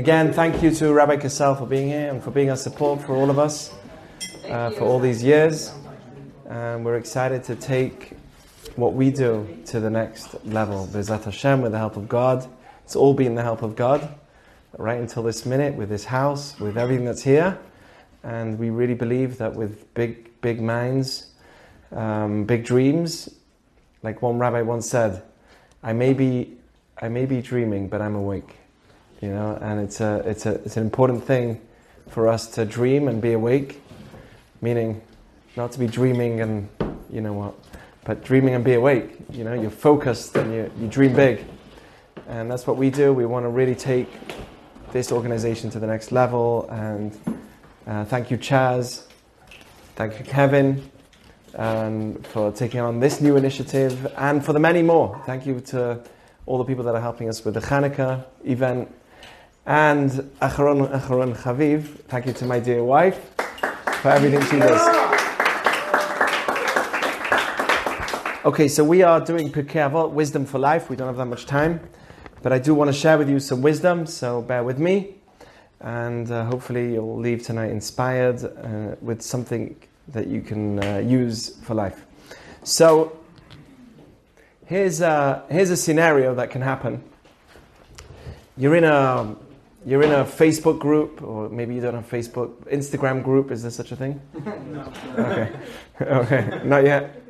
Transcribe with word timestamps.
Again, 0.00 0.32
thank 0.32 0.62
you 0.62 0.70
to 0.76 0.94
Rabbi 0.94 1.16
Kassel 1.16 1.58
for 1.58 1.66
being 1.66 1.88
here 1.88 2.08
and 2.08 2.24
for 2.24 2.30
being 2.30 2.48
our 2.48 2.56
support 2.56 3.02
for 3.02 3.14
all 3.14 3.28
of 3.28 3.38
us 3.38 3.70
uh, 4.48 4.70
for 4.70 4.84
all 4.84 4.98
these 4.98 5.22
years. 5.22 5.74
And 6.48 6.86
we're 6.86 6.96
excited 6.96 7.44
to 7.44 7.54
take 7.54 8.12
what 8.76 8.94
we 8.94 9.10
do 9.10 9.46
to 9.66 9.78
the 9.78 9.90
next 9.90 10.42
level. 10.46 10.88
B'ezrat 10.90 11.24
Hashem, 11.24 11.60
with 11.60 11.72
the 11.72 11.78
help 11.78 11.98
of 11.98 12.08
God. 12.08 12.48
It's 12.82 12.96
all 12.96 13.12
been 13.12 13.34
the 13.34 13.42
help 13.42 13.60
of 13.60 13.76
God 13.76 14.14
right 14.78 14.98
until 14.98 15.22
this 15.22 15.44
minute 15.44 15.74
with 15.74 15.90
this 15.90 16.06
house, 16.06 16.58
with 16.58 16.78
everything 16.78 17.04
that's 17.04 17.22
here. 17.22 17.58
And 18.22 18.58
we 18.58 18.70
really 18.70 18.94
believe 18.94 19.36
that 19.36 19.54
with 19.54 19.92
big, 19.92 20.30
big 20.40 20.62
minds, 20.62 21.26
um, 21.92 22.44
big 22.44 22.64
dreams, 22.64 23.28
like 24.02 24.22
one 24.22 24.38
rabbi 24.38 24.62
once 24.62 24.88
said, 24.88 25.22
I 25.82 25.92
may 25.92 26.14
be, 26.14 26.56
I 27.02 27.10
may 27.10 27.26
be 27.26 27.42
dreaming, 27.42 27.90
but 27.90 28.00
I'm 28.00 28.14
awake. 28.14 28.59
You 29.20 29.28
know, 29.28 29.58
and 29.60 29.80
it's 29.80 30.00
a, 30.00 30.22
it's 30.24 30.46
a, 30.46 30.54
it's 30.64 30.76
an 30.76 30.82
important 30.82 31.24
thing 31.24 31.60
for 32.08 32.26
us 32.26 32.46
to 32.48 32.64
dream 32.64 33.06
and 33.06 33.20
be 33.20 33.32
awake, 33.32 33.80
meaning 34.62 35.02
not 35.56 35.72
to 35.72 35.78
be 35.78 35.86
dreaming 35.86 36.40
and 36.40 36.68
you 37.12 37.20
know 37.20 37.32
what, 37.34 37.54
but 38.04 38.24
dreaming 38.24 38.54
and 38.54 38.64
be 38.64 38.74
awake. 38.74 39.10
You 39.30 39.44
know, 39.44 39.52
you're 39.52 39.70
focused 39.70 40.36
and 40.36 40.52
you, 40.54 40.72
you 40.80 40.88
dream 40.88 41.14
big, 41.14 41.44
and 42.28 42.50
that's 42.50 42.66
what 42.66 42.78
we 42.78 42.88
do. 42.88 43.12
We 43.12 43.26
want 43.26 43.44
to 43.44 43.50
really 43.50 43.74
take 43.74 44.08
this 44.92 45.12
organization 45.12 45.68
to 45.70 45.78
the 45.78 45.86
next 45.86 46.12
level. 46.12 46.66
And 46.70 47.18
uh, 47.86 48.06
thank 48.06 48.30
you, 48.30 48.38
Chaz. 48.38 49.04
Thank 49.96 50.18
you, 50.18 50.24
Kevin, 50.24 50.90
um, 51.56 52.14
for 52.22 52.52
taking 52.52 52.80
on 52.80 53.00
this 53.00 53.20
new 53.20 53.36
initiative, 53.36 54.10
and 54.16 54.42
for 54.42 54.54
the 54.54 54.60
many 54.60 54.82
more. 54.82 55.20
Thank 55.26 55.44
you 55.44 55.60
to 55.60 56.00
all 56.46 56.56
the 56.56 56.64
people 56.64 56.84
that 56.84 56.94
are 56.94 57.02
helping 57.02 57.28
us 57.28 57.44
with 57.44 57.54
the 57.54 57.60
Hanukkah 57.60 58.24
event. 58.44 58.90
And 59.66 60.10
Acharon, 60.40 60.90
Acharon 60.90 61.36
Chaviv, 61.36 61.84
thank 62.08 62.26
you 62.26 62.32
to 62.32 62.46
my 62.46 62.58
dear 62.58 62.82
wife 62.82 63.30
for 64.00 64.08
everything 64.08 64.40
she 64.48 64.58
does. 64.58 64.80
Okay, 68.42 68.68
so 68.68 68.82
we 68.82 69.02
are 69.02 69.20
doing 69.20 69.52
Pirkei 69.52 69.90
Avot, 69.90 70.12
Wisdom 70.12 70.46
for 70.46 70.58
Life. 70.58 70.88
We 70.88 70.96
don't 70.96 71.08
have 71.08 71.18
that 71.18 71.26
much 71.26 71.44
time, 71.44 71.78
but 72.42 72.52
I 72.54 72.58
do 72.58 72.74
want 72.74 72.88
to 72.88 72.92
share 72.94 73.18
with 73.18 73.28
you 73.28 73.38
some 73.38 73.60
wisdom, 73.60 74.06
so 74.06 74.40
bear 74.40 74.64
with 74.64 74.78
me. 74.78 75.16
And 75.80 76.30
uh, 76.30 76.46
hopefully 76.46 76.94
you'll 76.94 77.18
leave 77.18 77.42
tonight 77.42 77.70
inspired 77.70 78.42
uh, 78.42 78.96
with 79.02 79.20
something 79.20 79.76
that 80.08 80.26
you 80.26 80.40
can 80.40 80.82
uh, 80.82 80.98
use 80.98 81.56
for 81.58 81.74
life. 81.74 82.06
So 82.64 83.18
here's 84.64 85.02
a, 85.02 85.44
here's 85.50 85.70
a 85.70 85.76
scenario 85.76 86.34
that 86.34 86.50
can 86.50 86.62
happen. 86.62 87.04
You're 88.56 88.76
in 88.76 88.84
a 88.84 89.36
you're 89.84 90.02
in 90.02 90.12
a 90.12 90.24
Facebook 90.24 90.78
group, 90.78 91.22
or 91.22 91.48
maybe 91.48 91.74
you 91.74 91.80
don't 91.80 91.94
have 91.94 92.08
Facebook, 92.08 92.54
Instagram 92.70 93.22
group. 93.22 93.50
Is 93.50 93.62
there 93.62 93.70
such 93.70 93.92
a 93.92 93.96
thing? 93.96 94.20
No. 94.70 94.92
Okay, 95.18 95.50
okay, 96.00 96.60
not 96.64 96.84
yet. 96.84 97.22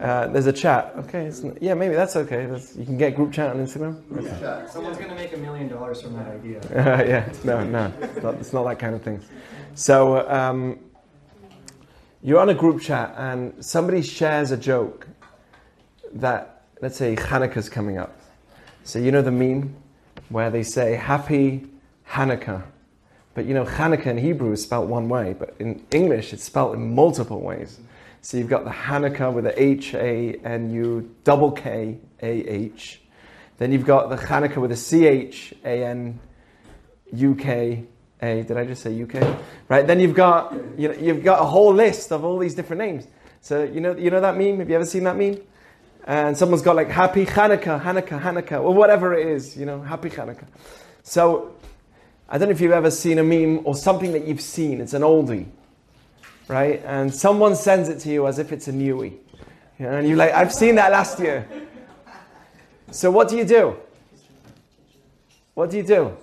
Uh, 0.00 0.26
there's 0.28 0.46
a 0.46 0.52
chat. 0.52 0.94
Okay, 0.96 1.26
it's 1.26 1.44
yeah, 1.60 1.74
maybe 1.74 1.94
that's 1.94 2.16
okay. 2.16 2.46
That's, 2.46 2.74
you 2.74 2.86
can 2.86 2.96
get 2.96 3.14
group 3.14 3.32
chat 3.32 3.50
on 3.50 3.58
Instagram. 3.58 4.00
Okay. 4.16 4.66
Someone's 4.70 4.96
gonna 4.96 5.14
make 5.14 5.34
a 5.34 5.36
million 5.36 5.68
dollars 5.68 6.00
from 6.00 6.14
that 6.14 6.26
idea. 6.28 6.60
Uh, 6.70 7.04
yeah, 7.06 7.32
no, 7.44 7.62
no, 7.62 7.92
it's 8.00 8.22
not, 8.22 8.34
it's 8.36 8.52
not 8.52 8.64
that 8.64 8.78
kind 8.78 8.94
of 8.94 9.02
thing. 9.02 9.20
So 9.74 10.26
um, 10.28 10.78
you're 12.22 12.40
on 12.40 12.48
a 12.48 12.54
group 12.54 12.80
chat 12.80 13.14
and 13.18 13.62
somebody 13.62 14.00
shares 14.02 14.50
a 14.50 14.56
joke 14.56 15.06
that, 16.14 16.64
let's 16.80 16.96
say, 16.96 17.16
Hanukkah's 17.16 17.68
coming 17.68 17.98
up. 17.98 18.18
So 18.84 18.98
you 18.98 19.12
know 19.12 19.22
the 19.22 19.30
meme 19.30 19.76
where 20.30 20.50
they 20.50 20.62
say 20.62 20.94
Happy 20.94 21.66
Hanukkah, 22.08 22.62
but 23.34 23.44
you 23.44 23.52
know 23.52 23.64
Hanukkah 23.64 24.06
in 24.06 24.18
Hebrew 24.18 24.52
is 24.52 24.62
spelled 24.62 24.88
one 24.88 25.08
way, 25.08 25.34
but 25.38 25.54
in 25.58 25.84
English 25.90 26.32
it's 26.32 26.44
spelled 26.44 26.74
in 26.74 26.94
multiple 26.94 27.40
ways. 27.40 27.78
So 28.22 28.36
you've 28.36 28.48
got 28.48 28.64
the 28.64 28.70
Hanukkah 28.70 29.32
with 29.32 29.44
the 29.44 29.62
H 29.62 29.94
A 29.94 30.34
N 30.44 30.70
U 30.70 31.14
double 31.24 31.52
K 31.52 31.98
A 32.22 32.26
H. 32.26 33.00
Then 33.58 33.72
you've 33.72 33.86
got 33.86 34.08
the 34.08 34.16
Hanukkah 34.16 34.58
with 34.58 34.72
a 34.72 34.76
C 34.76 35.06
H 35.06 35.54
A 35.64 35.84
N 35.84 36.18
UK. 37.12 37.84
Did 38.20 38.56
I 38.56 38.64
just 38.66 38.82
say 38.82 39.02
UK? 39.02 39.38
Right. 39.68 39.86
Then 39.86 40.00
you've 40.00 40.14
got 40.14 40.52
you 40.78 40.88
know, 40.88 40.94
you've 40.94 41.24
got 41.24 41.40
a 41.40 41.44
whole 41.44 41.72
list 41.74 42.12
of 42.12 42.24
all 42.24 42.38
these 42.38 42.54
different 42.54 42.80
names. 42.80 43.06
So 43.40 43.64
you 43.64 43.80
know 43.80 43.96
you 43.96 44.10
know 44.10 44.20
that 44.20 44.36
meme. 44.36 44.58
Have 44.58 44.68
you 44.68 44.76
ever 44.76 44.86
seen 44.86 45.04
that 45.04 45.16
meme? 45.16 45.38
And 46.04 46.36
someone's 46.36 46.62
got 46.62 46.76
like 46.76 46.88
Happy 46.88 47.26
Hanukkah, 47.26 47.80
Hanukkah, 47.80 48.20
Hanukkah, 48.20 48.62
or 48.62 48.74
whatever 48.74 49.14
it 49.14 49.26
is. 49.26 49.56
You 49.56 49.66
know, 49.66 49.80
Happy 49.80 50.10
Hanukkah. 50.10 50.46
So 51.02 51.54
I 52.28 52.38
don't 52.38 52.48
know 52.48 52.52
if 52.52 52.60
you've 52.60 52.72
ever 52.72 52.90
seen 52.90 53.18
a 53.18 53.24
meme 53.24 53.66
or 53.66 53.74
something 53.74 54.12
that 54.12 54.24
you've 54.24 54.40
seen. 54.40 54.80
It's 54.80 54.94
an 54.94 55.02
oldie, 55.02 55.46
right? 56.48 56.82
And 56.84 57.12
someone 57.14 57.56
sends 57.56 57.88
it 57.88 57.98
to 58.00 58.08
you 58.10 58.26
as 58.26 58.38
if 58.38 58.52
it's 58.52 58.68
a 58.68 58.72
newie. 58.72 59.16
And 59.78 60.06
you're 60.06 60.16
like, 60.16 60.32
I've 60.32 60.52
seen 60.52 60.74
that 60.76 60.92
last 60.92 61.18
year. 61.18 61.48
So 62.90 63.10
what 63.10 63.28
do 63.28 63.36
you 63.36 63.44
do? 63.44 63.76
What 65.54 65.70
do 65.70 65.76
you 65.76 65.82
do? 65.82 66.16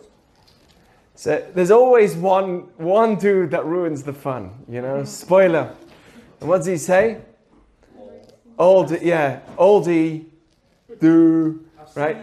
So 1.15 1.43
there's 1.53 1.71
always 1.71 2.15
one 2.15 2.69
one 2.77 3.15
dude 3.15 3.51
that 3.51 3.65
ruins 3.65 4.03
the 4.03 4.13
fun, 4.13 4.51
you 4.69 4.81
know. 4.81 5.03
Spoiler. 5.03 5.73
And 6.39 6.49
what 6.49 6.57
does 6.57 6.67
he 6.67 6.77
say? 6.77 7.21
Old, 8.57 9.01
yeah, 9.01 9.41
oldie, 9.57 10.25
do, 10.99 11.63
right? 11.95 12.17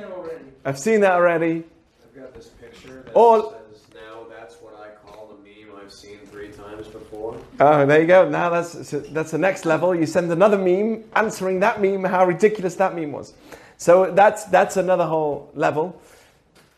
I've 0.65 0.79
seen 0.79 1.01
that 1.01 1.13
already. 1.13 1.63
I've 2.03 2.21
got 2.21 2.35
this 2.35 2.49
picture 2.49 3.03
that 3.07 3.13
All- 3.13 3.53
says 3.53 3.83
now 3.95 4.27
that's 4.29 4.57
what 4.57 4.75
I 4.75 4.89
call 5.07 5.29
the 5.29 5.35
meme 5.49 5.77
I've 5.81 5.93
seen 5.93 6.19
three 6.27 6.51
times 6.51 6.89
before. 6.89 7.37
Oh, 7.61 7.87
there 7.87 8.01
you 8.01 8.07
go. 8.07 8.29
Now 8.29 8.51
that's 8.51 8.91
that's 8.91 9.31
the 9.31 9.39
next 9.39 9.65
level. 9.65 9.95
You 9.95 10.07
send 10.07 10.33
another 10.33 10.59
meme 10.59 11.05
answering 11.15 11.61
that 11.61 11.81
meme, 11.81 12.03
how 12.05 12.27
ridiculous 12.27 12.75
that 12.77 12.97
meme 12.97 13.13
was. 13.13 13.35
So 13.77 14.11
that's 14.11 14.45
that's 14.47 14.77
another 14.77 15.07
whole 15.07 15.51
level. 15.55 16.01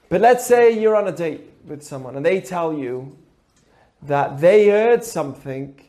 But 0.09 0.21
let's 0.21 0.47
say 0.47 0.79
you're 0.79 0.97
on 0.97 1.09
a 1.09 1.13
date 1.13 1.43
with 1.65 1.83
someone 1.83 2.17
and 2.17 2.25
they 2.25 2.41
tell 2.41 2.73
you 2.75 3.17
that 4.03 4.39
they 4.39 4.69
heard 4.69 5.03
something 5.03 5.81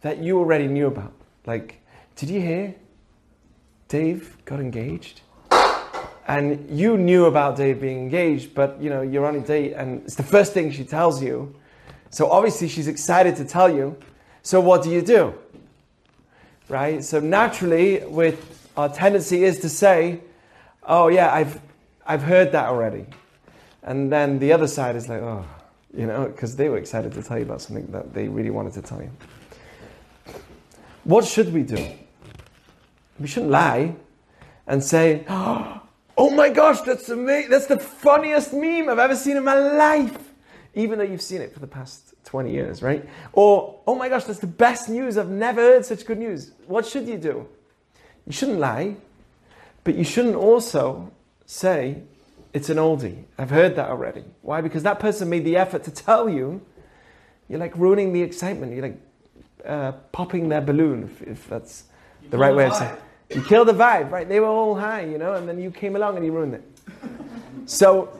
that 0.00 0.18
you 0.18 0.38
already 0.38 0.66
knew 0.66 0.86
about. 0.86 1.12
Like, 1.46 1.81
did 2.16 2.30
you 2.30 2.40
hear 2.40 2.74
Dave 3.88 4.36
got 4.44 4.60
engaged? 4.60 5.22
And 6.26 6.70
you 6.70 6.96
knew 6.96 7.26
about 7.26 7.56
Dave 7.56 7.80
being 7.80 7.98
engaged, 7.98 8.54
but 8.54 8.80
you 8.80 8.88
know, 8.88 9.02
you're 9.02 9.26
on 9.26 9.36
a 9.36 9.40
date 9.40 9.72
and 9.72 10.02
it's 10.04 10.14
the 10.14 10.22
first 10.22 10.52
thing 10.52 10.70
she 10.70 10.84
tells 10.84 11.22
you. 11.22 11.54
So 12.10 12.30
obviously 12.30 12.68
she's 12.68 12.88
excited 12.88 13.36
to 13.36 13.44
tell 13.44 13.74
you. 13.74 13.96
So 14.42 14.60
what 14.60 14.82
do 14.82 14.90
you 14.90 15.02
do? 15.02 15.34
Right? 16.68 17.02
So 17.02 17.20
naturally, 17.20 18.04
with 18.04 18.70
our 18.76 18.88
tendency 18.88 19.44
is 19.44 19.60
to 19.60 19.68
say, 19.68 20.20
"Oh 20.84 21.08
yeah, 21.08 21.32
I've 21.32 21.60
I've 22.06 22.22
heard 22.22 22.52
that 22.52 22.66
already," 22.66 23.06
and 23.82 24.10
then 24.10 24.38
the 24.38 24.52
other 24.52 24.66
side 24.66 24.96
is 24.96 25.08
like, 25.08 25.20
"Oh, 25.20 25.44
you 25.94 26.06
know," 26.06 26.26
because 26.26 26.56
they 26.56 26.68
were 26.68 26.78
excited 26.78 27.12
to 27.12 27.22
tell 27.22 27.38
you 27.38 27.44
about 27.44 27.60
something 27.60 27.86
that 27.92 28.14
they 28.14 28.28
really 28.28 28.50
wanted 28.50 28.72
to 28.74 28.82
tell 28.82 29.02
you. 29.02 29.10
What 31.04 31.24
should 31.24 31.52
we 31.52 31.62
do? 31.62 31.92
We 33.18 33.26
shouldn't 33.26 33.52
lie 33.52 33.94
and 34.66 34.82
say, 34.82 35.24
"Oh 35.28 36.30
my 36.30 36.48
gosh, 36.48 36.80
that's 36.82 37.08
amazing! 37.08 37.50
That's 37.50 37.66
the 37.66 37.78
funniest 37.78 38.52
meme 38.52 38.88
I've 38.88 38.98
ever 38.98 39.16
seen 39.16 39.36
in 39.36 39.44
my 39.44 39.58
life." 39.58 40.32
even 40.74 40.98
though 40.98 41.04
you've 41.04 41.22
seen 41.22 41.40
it 41.40 41.52
for 41.52 41.60
the 41.60 41.66
past 41.66 42.14
20 42.24 42.50
years, 42.50 42.82
right? 42.82 43.06
Or, 43.32 43.80
oh 43.86 43.94
my 43.94 44.08
gosh, 44.08 44.24
that's 44.24 44.38
the 44.38 44.46
best 44.46 44.88
news. 44.88 45.18
I've 45.18 45.28
never 45.28 45.60
heard 45.60 45.84
such 45.84 46.06
good 46.06 46.18
news. 46.18 46.52
What 46.66 46.86
should 46.86 47.06
you 47.06 47.18
do? 47.18 47.46
You 48.26 48.32
shouldn't 48.32 48.58
lie, 48.58 48.96
but 49.84 49.96
you 49.96 50.04
shouldn't 50.04 50.36
also 50.36 51.12
say, 51.44 52.02
it's 52.52 52.70
an 52.70 52.76
oldie. 52.76 53.24
I've 53.38 53.50
heard 53.50 53.76
that 53.76 53.90
already. 53.90 54.24
Why? 54.42 54.60
Because 54.60 54.82
that 54.84 54.98
person 54.98 55.28
made 55.28 55.44
the 55.44 55.56
effort 55.56 55.84
to 55.84 55.90
tell 55.90 56.28
you. 56.28 56.60
You're 57.48 57.60
like 57.60 57.76
ruining 57.76 58.12
the 58.12 58.22
excitement. 58.22 58.72
You're 58.72 58.82
like 58.82 59.00
uh, 59.66 59.92
popping 60.12 60.48
their 60.48 60.60
balloon, 60.60 61.04
if, 61.04 61.22
if 61.22 61.48
that's 61.48 61.84
the 62.30 62.38
right 62.38 62.54
way 62.54 62.66
of 62.66 62.74
saying 62.74 62.92
it. 62.92 63.36
You 63.36 63.42
killed 63.42 63.68
the 63.68 63.74
vibe, 63.74 64.10
right? 64.10 64.28
They 64.28 64.40
were 64.40 64.46
all 64.46 64.74
high, 64.74 65.02
you 65.02 65.18
know, 65.18 65.34
and 65.34 65.48
then 65.48 65.60
you 65.60 65.70
came 65.70 65.96
along 65.96 66.16
and 66.16 66.26
you 66.26 66.32
ruined 66.32 66.54
it. 66.54 66.64
So, 67.66 68.18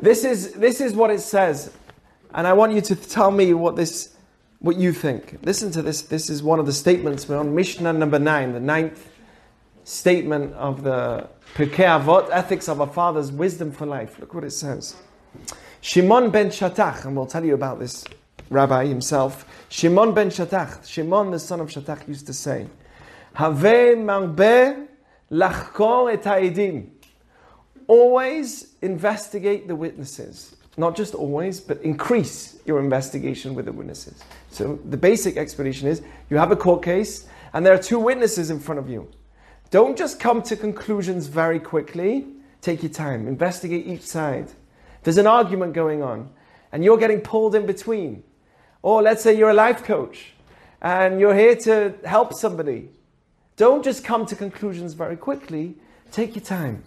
this 0.00 0.24
is, 0.24 0.52
this 0.54 0.80
is 0.80 0.94
what 0.94 1.10
it 1.10 1.20
says. 1.20 1.72
And 2.34 2.46
I 2.46 2.52
want 2.52 2.72
you 2.72 2.80
to 2.80 2.96
tell 2.96 3.30
me 3.30 3.54
what 3.54 3.76
this, 3.76 4.14
what 4.58 4.76
you 4.76 4.92
think. 4.92 5.38
Listen 5.42 5.70
to 5.72 5.82
this. 5.82 6.02
This 6.02 6.28
is 6.28 6.42
one 6.42 6.58
of 6.58 6.66
the 6.66 6.72
statements. 6.72 7.28
We're 7.28 7.38
on 7.38 7.54
Mishnah 7.54 7.92
number 7.92 8.18
nine, 8.18 8.52
the 8.52 8.60
ninth 8.60 9.08
statement 9.84 10.54
of 10.54 10.82
the 10.82 11.28
Pirkei 11.54 12.02
Avot, 12.02 12.28
Ethics 12.30 12.68
of 12.68 12.80
a 12.80 12.86
Father's 12.86 13.30
Wisdom 13.32 13.72
for 13.72 13.86
Life. 13.86 14.18
Look 14.18 14.34
what 14.34 14.44
it 14.44 14.52
says. 14.52 14.96
Shimon 15.80 16.30
ben 16.30 16.48
Shatach, 16.48 17.04
and 17.04 17.16
we'll 17.16 17.26
tell 17.26 17.44
you 17.44 17.54
about 17.54 17.78
this 17.78 18.04
rabbi 18.50 18.86
himself. 18.86 19.46
Shimon 19.68 20.14
ben 20.14 20.28
Shatach, 20.28 20.86
Shimon 20.86 21.30
the 21.30 21.38
son 21.38 21.60
of 21.60 21.68
Shatach 21.68 22.06
used 22.06 22.26
to 22.26 22.32
say, 22.32 22.66
Hevei 23.34 23.96
marbe 23.96 24.88
lachkor 25.30 26.12
et 26.12 26.24
ha'edim. 26.24 26.90
always 27.86 28.74
investigate 28.82 29.68
the 29.68 29.76
witnesses. 29.76 30.56
Not 30.76 30.96
just 30.96 31.14
always, 31.14 31.60
but 31.60 31.82
increase 31.82 32.58
your 32.64 32.80
investigation 32.80 33.54
with 33.54 33.66
the 33.66 33.72
witnesses. 33.72 34.22
So 34.50 34.78
the 34.88 34.96
basic 34.96 35.36
explanation 35.36 35.88
is 35.88 36.02
you 36.30 36.38
have 36.38 36.50
a 36.50 36.56
court 36.56 36.82
case 36.82 37.26
and 37.52 37.64
there 37.64 37.74
are 37.74 37.78
two 37.78 37.98
witnesses 37.98 38.50
in 38.50 38.58
front 38.58 38.78
of 38.78 38.88
you. 38.88 39.10
Don't 39.70 39.96
just 39.96 40.18
come 40.18 40.42
to 40.42 40.56
conclusions 40.56 41.26
very 41.26 41.58
quickly. 41.58 42.26
Take 42.60 42.82
your 42.82 42.92
time, 42.92 43.26
investigate 43.26 43.86
each 43.86 44.02
side. 44.02 44.50
There's 45.02 45.18
an 45.18 45.26
argument 45.26 45.74
going 45.74 46.02
on 46.02 46.30
and 46.72 46.84
you're 46.84 46.98
getting 46.98 47.20
pulled 47.20 47.54
in 47.54 47.66
between. 47.66 48.22
Or 48.82 49.00
let's 49.00 49.22
say 49.22 49.36
you're 49.36 49.50
a 49.50 49.54
life 49.54 49.84
coach 49.84 50.32
and 50.80 51.20
you're 51.20 51.34
here 51.34 51.54
to 51.56 51.94
help 52.04 52.34
somebody. 52.34 52.90
Don't 53.56 53.84
just 53.84 54.04
come 54.04 54.26
to 54.26 54.36
conclusions 54.36 54.94
very 54.94 55.16
quickly. 55.16 55.76
Take 56.10 56.34
your 56.34 56.44
time. 56.44 56.82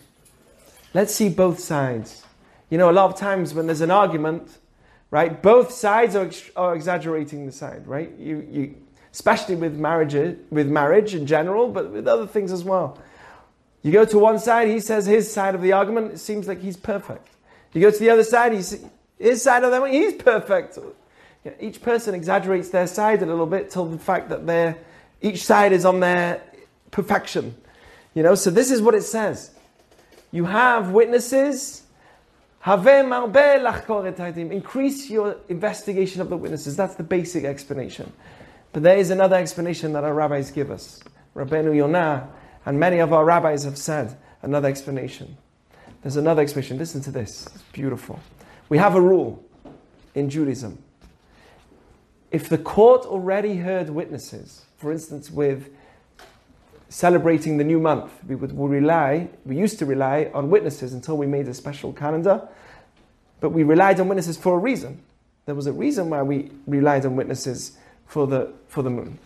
Let's 0.94 1.16
see 1.16 1.30
both 1.30 1.60
sides. 1.60 2.24
You 2.70 2.78
know, 2.78 2.90
a 2.90 2.94
lot 2.94 3.12
of 3.12 3.18
times 3.18 3.54
when 3.54 3.68
there's 3.68 3.82
an 3.82 3.92
argument, 3.92 4.58
right, 5.12 5.42
both 5.42 5.72
sides 5.72 6.16
are, 6.16 6.26
ex- 6.26 6.52
are 6.56 6.76
exaggerating 6.76 7.46
the 7.46 7.52
side, 7.52 7.88
right? 7.88 8.12
You, 8.18 8.46
you, 8.50 8.76
especially 9.14 9.56
with 9.56 9.76
marriage, 9.76 10.14
with 10.50 10.68
marriage 10.68 11.16
in 11.16 11.26
general, 11.26 11.70
but 11.70 11.92
with 11.92 12.08
other 12.08 12.28
things 12.28 12.52
as 12.52 12.64
well. 12.64 13.00
You 13.82 13.92
go 13.92 14.04
to 14.04 14.20
one 14.20 14.40
side, 14.40 14.68
he 14.68 14.80
says 14.80 15.06
his 15.06 15.32
side 15.32 15.54
of 15.56 15.62
the 15.62 15.72
argument, 15.72 16.12
it 16.12 16.18
seems 16.18 16.48
like 16.48 16.60
he's 16.60 16.76
perfect. 16.76 17.28
You 17.72 17.82
go 17.82 17.92
to 17.92 18.00
the 18.00 18.10
other 18.10 18.24
side, 18.24 18.54
he's, 18.54 18.84
his 19.20 19.44
side 19.44 19.64
of 19.64 19.72
the 19.72 19.78
argument, 19.80 20.04
he's 20.04 20.22
perfect. 20.22 20.80
Each 21.60 21.82
person 21.82 22.16
exaggerates 22.16 22.70
their 22.70 22.88
side 22.88 23.22
a 23.22 23.26
little 23.26 23.46
bit 23.46 23.70
till 23.70 23.86
the 23.86 24.00
fact 24.00 24.30
that 24.30 24.48
they're, 24.48 24.78
each 25.22 25.44
side 25.44 25.74
is 25.74 25.86
on 25.86 26.00
their 26.00 26.42
perfection. 26.92 27.56
You 28.14 28.24
know, 28.24 28.36
so 28.36 28.50
this 28.50 28.72
is 28.72 28.82
what 28.82 28.96
it 28.96 29.04
says. 29.04 29.52
You 30.32 30.46
have 30.46 30.92
witnesses. 30.92 31.84
Increase 32.66 33.10
your 35.10 35.38
investigation 35.50 36.22
of 36.22 36.30
the 36.30 36.38
witnesses. 36.38 36.76
That's 36.76 36.96
the 36.96 37.04
basic 37.04 37.44
explanation. 37.44 38.12
But 38.74 38.84
there 38.84 38.98
is 38.98 39.12
another 39.12 39.36
explanation 39.36 39.94
that 39.94 40.04
our 40.04 40.14
rabbis 40.14 40.52
give 40.52 40.72
us. 40.72 41.02
Rabbeinu 41.36 41.76
Yonah 41.76 42.28
and 42.66 42.80
many 42.80 43.00
of 43.00 43.14
our 43.14 43.24
rabbis 43.24 43.64
have 43.66 43.78
said 43.78 44.18
another 44.42 44.68
explanation. 44.68 45.38
There's 46.02 46.16
another 46.16 46.42
explanation. 46.42 46.78
Listen 46.78 47.02
to 47.02 47.12
this. 47.12 47.48
It's 47.54 47.64
beautiful. 47.72 48.20
We 48.70 48.80
have 48.80 48.96
a 48.96 49.02
rule 49.02 49.44
in 50.16 50.30
Judaism. 50.30 50.80
If 52.36 52.50
the 52.50 52.58
court 52.58 53.06
already 53.06 53.56
heard 53.56 53.90
witnesses, 53.90 54.66
for 54.76 54.92
instance, 54.92 55.32
with 55.32 55.70
celebrating 56.90 57.56
the 57.56 57.64
new 57.64 57.80
month, 57.80 58.12
we 58.28 58.36
would 58.36 58.52
rely, 58.60 59.30
we 59.46 59.56
used 59.56 59.80
to 59.80 59.86
rely 59.86 60.30
on 60.34 60.50
witnesses 60.50 60.92
until 60.92 61.16
we 61.16 61.28
made 61.28 61.48
a 61.48 61.54
special 61.54 61.94
calendar, 61.94 62.46
but 63.40 63.52
we 63.52 63.64
relied 63.64 64.02
on 64.02 64.10
witnesses 64.10 64.36
for 64.36 64.56
a 64.56 64.58
reason. 64.58 65.02
There 65.46 65.56
was 65.56 65.66
a 65.66 65.72
reason 65.72 66.10
why 66.10 66.24
we 66.24 66.52
relied 66.68 67.06
on 67.06 67.16
witnesses 67.16 67.78
for 68.06 68.28
the, 68.28 68.52
for 68.68 68.84
the 68.84 68.90
moon. 68.90 69.18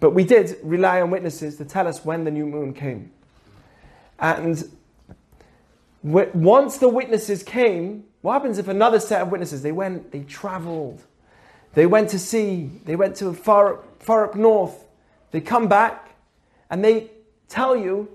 But 0.00 0.14
we 0.14 0.24
did 0.24 0.56
rely 0.62 1.02
on 1.02 1.10
witnesses 1.10 1.58
to 1.58 1.66
tell 1.66 1.86
us 1.86 2.02
when 2.02 2.24
the 2.24 2.30
new 2.30 2.46
moon 2.46 2.72
came. 2.72 3.12
And 4.18 4.64
once 6.02 6.78
the 6.78 6.88
witnesses 6.88 7.42
came, 7.42 8.04
what 8.22 8.32
happens 8.32 8.56
if 8.56 8.68
another 8.68 9.00
set 9.00 9.20
of 9.20 9.30
witnesses, 9.30 9.60
they 9.60 9.72
went, 9.72 10.12
they 10.12 10.20
traveled, 10.20 11.04
they 11.74 11.86
went 11.86 12.10
to 12.10 12.18
sea, 12.18 12.70
they 12.84 12.96
went 12.96 13.16
to 13.16 13.32
far, 13.32 13.80
far 13.98 14.24
up 14.24 14.34
north, 14.34 14.84
they 15.30 15.40
come 15.40 15.68
back 15.68 16.16
and 16.68 16.84
they 16.84 17.10
tell 17.48 17.76
you, 17.76 18.08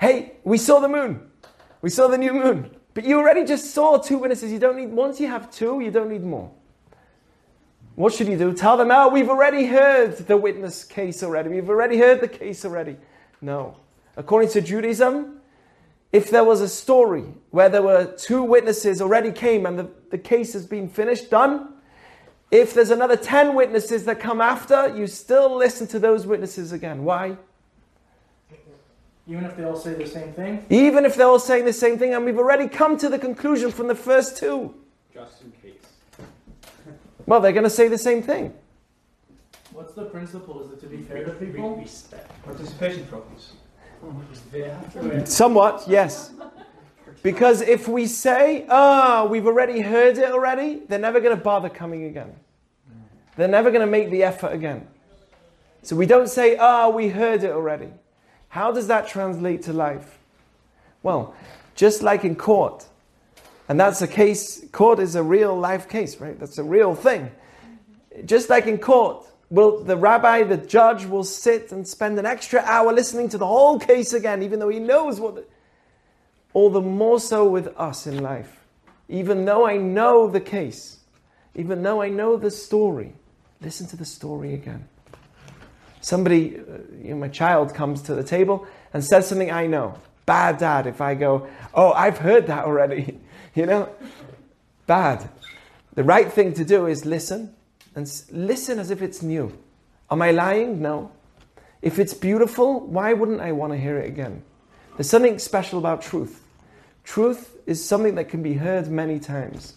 hey, 0.00 0.34
we 0.44 0.58
saw 0.58 0.80
the 0.80 0.88
moon, 0.88 1.30
we 1.82 1.90
saw 1.90 2.08
the 2.08 2.18
new 2.18 2.32
moon. 2.32 2.70
But 2.94 3.04
you 3.04 3.18
already 3.18 3.44
just 3.44 3.74
saw 3.74 3.98
two 3.98 4.18
witnesses. 4.18 4.52
You 4.52 4.60
don't 4.60 4.76
need, 4.76 4.90
once 4.92 5.18
you 5.20 5.26
have 5.26 5.50
two, 5.50 5.80
you 5.80 5.90
don't 5.90 6.08
need 6.08 6.22
more. 6.22 6.50
What 7.96 8.12
should 8.12 8.28
you 8.28 8.38
do? 8.38 8.52
Tell 8.54 8.76
them, 8.76 8.90
oh, 8.90 9.08
we've 9.08 9.28
already 9.28 9.66
heard 9.66 10.16
the 10.16 10.36
witness 10.36 10.84
case 10.84 11.22
already. 11.22 11.48
We've 11.48 11.68
already 11.68 11.98
heard 11.98 12.20
the 12.20 12.28
case 12.28 12.64
already. 12.64 12.96
No. 13.40 13.76
According 14.16 14.50
to 14.50 14.60
Judaism, 14.60 15.40
if 16.12 16.30
there 16.30 16.44
was 16.44 16.60
a 16.60 16.68
story 16.68 17.24
where 17.50 17.68
there 17.68 17.82
were 17.82 18.06
two 18.16 18.42
witnesses 18.42 19.02
already 19.02 19.32
came 19.32 19.66
and 19.66 19.78
the, 19.78 19.90
the 20.10 20.18
case 20.18 20.52
has 20.52 20.64
been 20.64 20.88
finished, 20.88 21.30
done, 21.30 21.73
if 22.54 22.72
there's 22.72 22.90
another 22.90 23.16
10 23.16 23.56
witnesses 23.56 24.04
that 24.04 24.20
come 24.20 24.40
after, 24.40 24.96
you 24.96 25.08
still 25.08 25.56
listen 25.56 25.88
to 25.88 25.98
those 25.98 26.24
witnesses 26.24 26.70
again. 26.70 27.02
Why? 27.02 27.36
Even 29.26 29.44
if 29.44 29.56
they 29.56 29.64
all 29.64 29.74
say 29.74 29.94
the 29.94 30.06
same 30.06 30.32
thing? 30.32 30.64
Even 30.70 31.04
if 31.04 31.16
they're 31.16 31.26
all 31.26 31.40
saying 31.40 31.64
the 31.64 31.72
same 31.72 31.98
thing, 31.98 32.14
and 32.14 32.24
we've 32.24 32.38
already 32.38 32.68
come 32.68 32.96
to 32.98 33.08
the 33.08 33.18
conclusion 33.18 33.72
from 33.72 33.88
the 33.88 33.94
first 33.94 34.36
two. 34.36 34.72
Just 35.12 35.42
in 35.42 35.52
case. 35.62 35.72
Well, 37.26 37.40
they're 37.40 37.52
going 37.52 37.64
to 37.64 37.70
say 37.70 37.88
the 37.88 37.98
same 37.98 38.22
thing. 38.22 38.52
What's 39.72 39.94
the 39.94 40.04
principle? 40.04 40.62
Is 40.62 40.72
it 40.72 40.80
to 40.82 40.86
be 40.86 40.98
fair 40.98 41.24
to 41.24 41.32
people? 41.32 41.76
Respect. 41.76 42.30
Participation 42.44 43.08
trophies. 43.08 43.54
Somewhat, 45.24 45.84
yes. 45.88 46.32
Because 47.22 47.62
if 47.62 47.88
we 47.88 48.06
say, 48.06 48.66
oh, 48.68 49.26
we've 49.26 49.46
already 49.46 49.80
heard 49.80 50.18
it 50.18 50.30
already, 50.30 50.82
they're 50.86 50.98
never 50.98 51.18
going 51.20 51.34
to 51.34 51.42
bother 51.42 51.70
coming 51.70 52.04
again. 52.04 52.34
They're 53.36 53.48
never 53.48 53.70
going 53.70 53.80
to 53.80 53.90
make 53.90 54.10
the 54.10 54.22
effort 54.22 54.52
again. 54.52 54.86
So 55.82 55.96
we 55.96 56.06
don't 56.06 56.28
say, 56.28 56.56
oh, 56.58 56.90
we 56.90 57.08
heard 57.08 57.44
it 57.44 57.50
already. 57.50 57.88
How 58.48 58.72
does 58.72 58.86
that 58.86 59.08
translate 59.08 59.62
to 59.62 59.72
life? 59.72 60.18
Well, 61.02 61.34
just 61.74 62.02
like 62.02 62.24
in 62.24 62.36
court, 62.36 62.86
and 63.68 63.78
that's 63.78 64.00
a 64.00 64.08
case, 64.08 64.64
court 64.72 64.98
is 64.98 65.14
a 65.14 65.22
real 65.22 65.56
life 65.58 65.88
case, 65.88 66.20
right? 66.20 66.38
That's 66.38 66.58
a 66.58 66.64
real 66.64 66.94
thing. 66.94 67.30
Just 68.24 68.48
like 68.48 68.66
in 68.66 68.78
court, 68.78 69.26
will 69.50 69.82
the 69.82 69.96
rabbi, 69.96 70.44
the 70.44 70.56
judge, 70.56 71.04
will 71.04 71.24
sit 71.24 71.72
and 71.72 71.86
spend 71.86 72.18
an 72.18 72.26
extra 72.26 72.60
hour 72.60 72.92
listening 72.92 73.28
to 73.30 73.38
the 73.38 73.46
whole 73.46 73.78
case 73.78 74.12
again, 74.12 74.42
even 74.42 74.58
though 74.60 74.68
he 74.68 74.78
knows 74.78 75.20
what. 75.20 75.34
The, 75.34 75.44
all 76.54 76.70
the 76.70 76.80
more 76.80 77.20
so 77.20 77.46
with 77.46 77.68
us 77.76 78.06
in 78.06 78.22
life. 78.22 78.60
Even 79.08 79.44
though 79.44 79.66
I 79.66 79.76
know 79.76 80.28
the 80.28 80.40
case, 80.40 80.98
even 81.54 81.82
though 81.82 82.00
I 82.00 82.08
know 82.08 82.36
the 82.36 82.50
story, 82.50 83.12
listen 83.60 83.86
to 83.88 83.96
the 83.96 84.04
story 84.04 84.54
again. 84.54 84.88
Somebody, 86.00 86.58
uh, 86.58 86.60
you 87.02 87.10
know, 87.10 87.16
my 87.16 87.28
child 87.28 87.74
comes 87.74 88.02
to 88.02 88.14
the 88.14 88.24
table 88.24 88.66
and 88.92 89.02
says 89.02 89.26
something 89.26 89.50
I 89.50 89.66
know. 89.66 89.98
Bad 90.26 90.58
dad 90.58 90.86
if 90.86 91.00
I 91.00 91.14
go, 91.14 91.48
oh, 91.72 91.92
I've 91.92 92.18
heard 92.18 92.46
that 92.48 92.64
already. 92.64 93.18
you 93.54 93.66
know? 93.66 93.88
Bad. 94.86 95.28
The 95.94 96.04
right 96.04 96.30
thing 96.30 96.52
to 96.54 96.64
do 96.64 96.86
is 96.86 97.06
listen 97.06 97.54
and 97.94 98.10
listen 98.30 98.78
as 98.78 98.90
if 98.90 99.00
it's 99.00 99.22
new. 99.22 99.56
Am 100.10 100.20
I 100.20 100.30
lying? 100.32 100.82
No. 100.82 101.10
If 101.80 101.98
it's 101.98 102.14
beautiful, 102.14 102.80
why 102.80 103.12
wouldn't 103.12 103.40
I 103.40 103.52
want 103.52 103.72
to 103.72 103.78
hear 103.78 103.98
it 103.98 104.08
again? 104.08 104.42
There's 104.96 105.08
something 105.08 105.38
special 105.38 105.78
about 105.78 106.02
truth. 106.02 106.42
Truth 107.04 107.56
is 107.66 107.84
something 107.84 108.14
that 108.14 108.28
can 108.28 108.42
be 108.42 108.54
heard 108.54 108.88
many 108.88 109.18
times. 109.18 109.74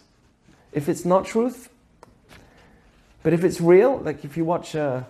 If 0.71 0.89
it's 0.89 1.05
not 1.05 1.25
truth, 1.25 1.69
but 3.27 3.33
if 3.33 3.43
it's 3.43 3.59
real, 3.59 3.97
like 3.97 4.23
if 4.23 4.37
you 4.37 4.45
watch 4.45 4.73
a, 4.73 5.05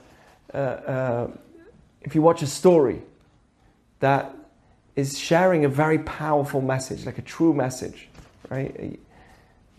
a, 0.52 0.60
a 0.60 1.30
if 2.02 2.16
you 2.16 2.24
watch 2.24 2.42
a 2.42 2.48
story 2.48 3.04
that 4.00 4.34
is 4.96 5.20
sharing 5.20 5.66
a 5.66 5.70
very 5.70 6.00
powerful 6.00 6.60
message, 6.60 7.06
like 7.06 7.20
a 7.20 7.22
true 7.22 7.54
message, 7.54 8.10
right? 8.50 9.00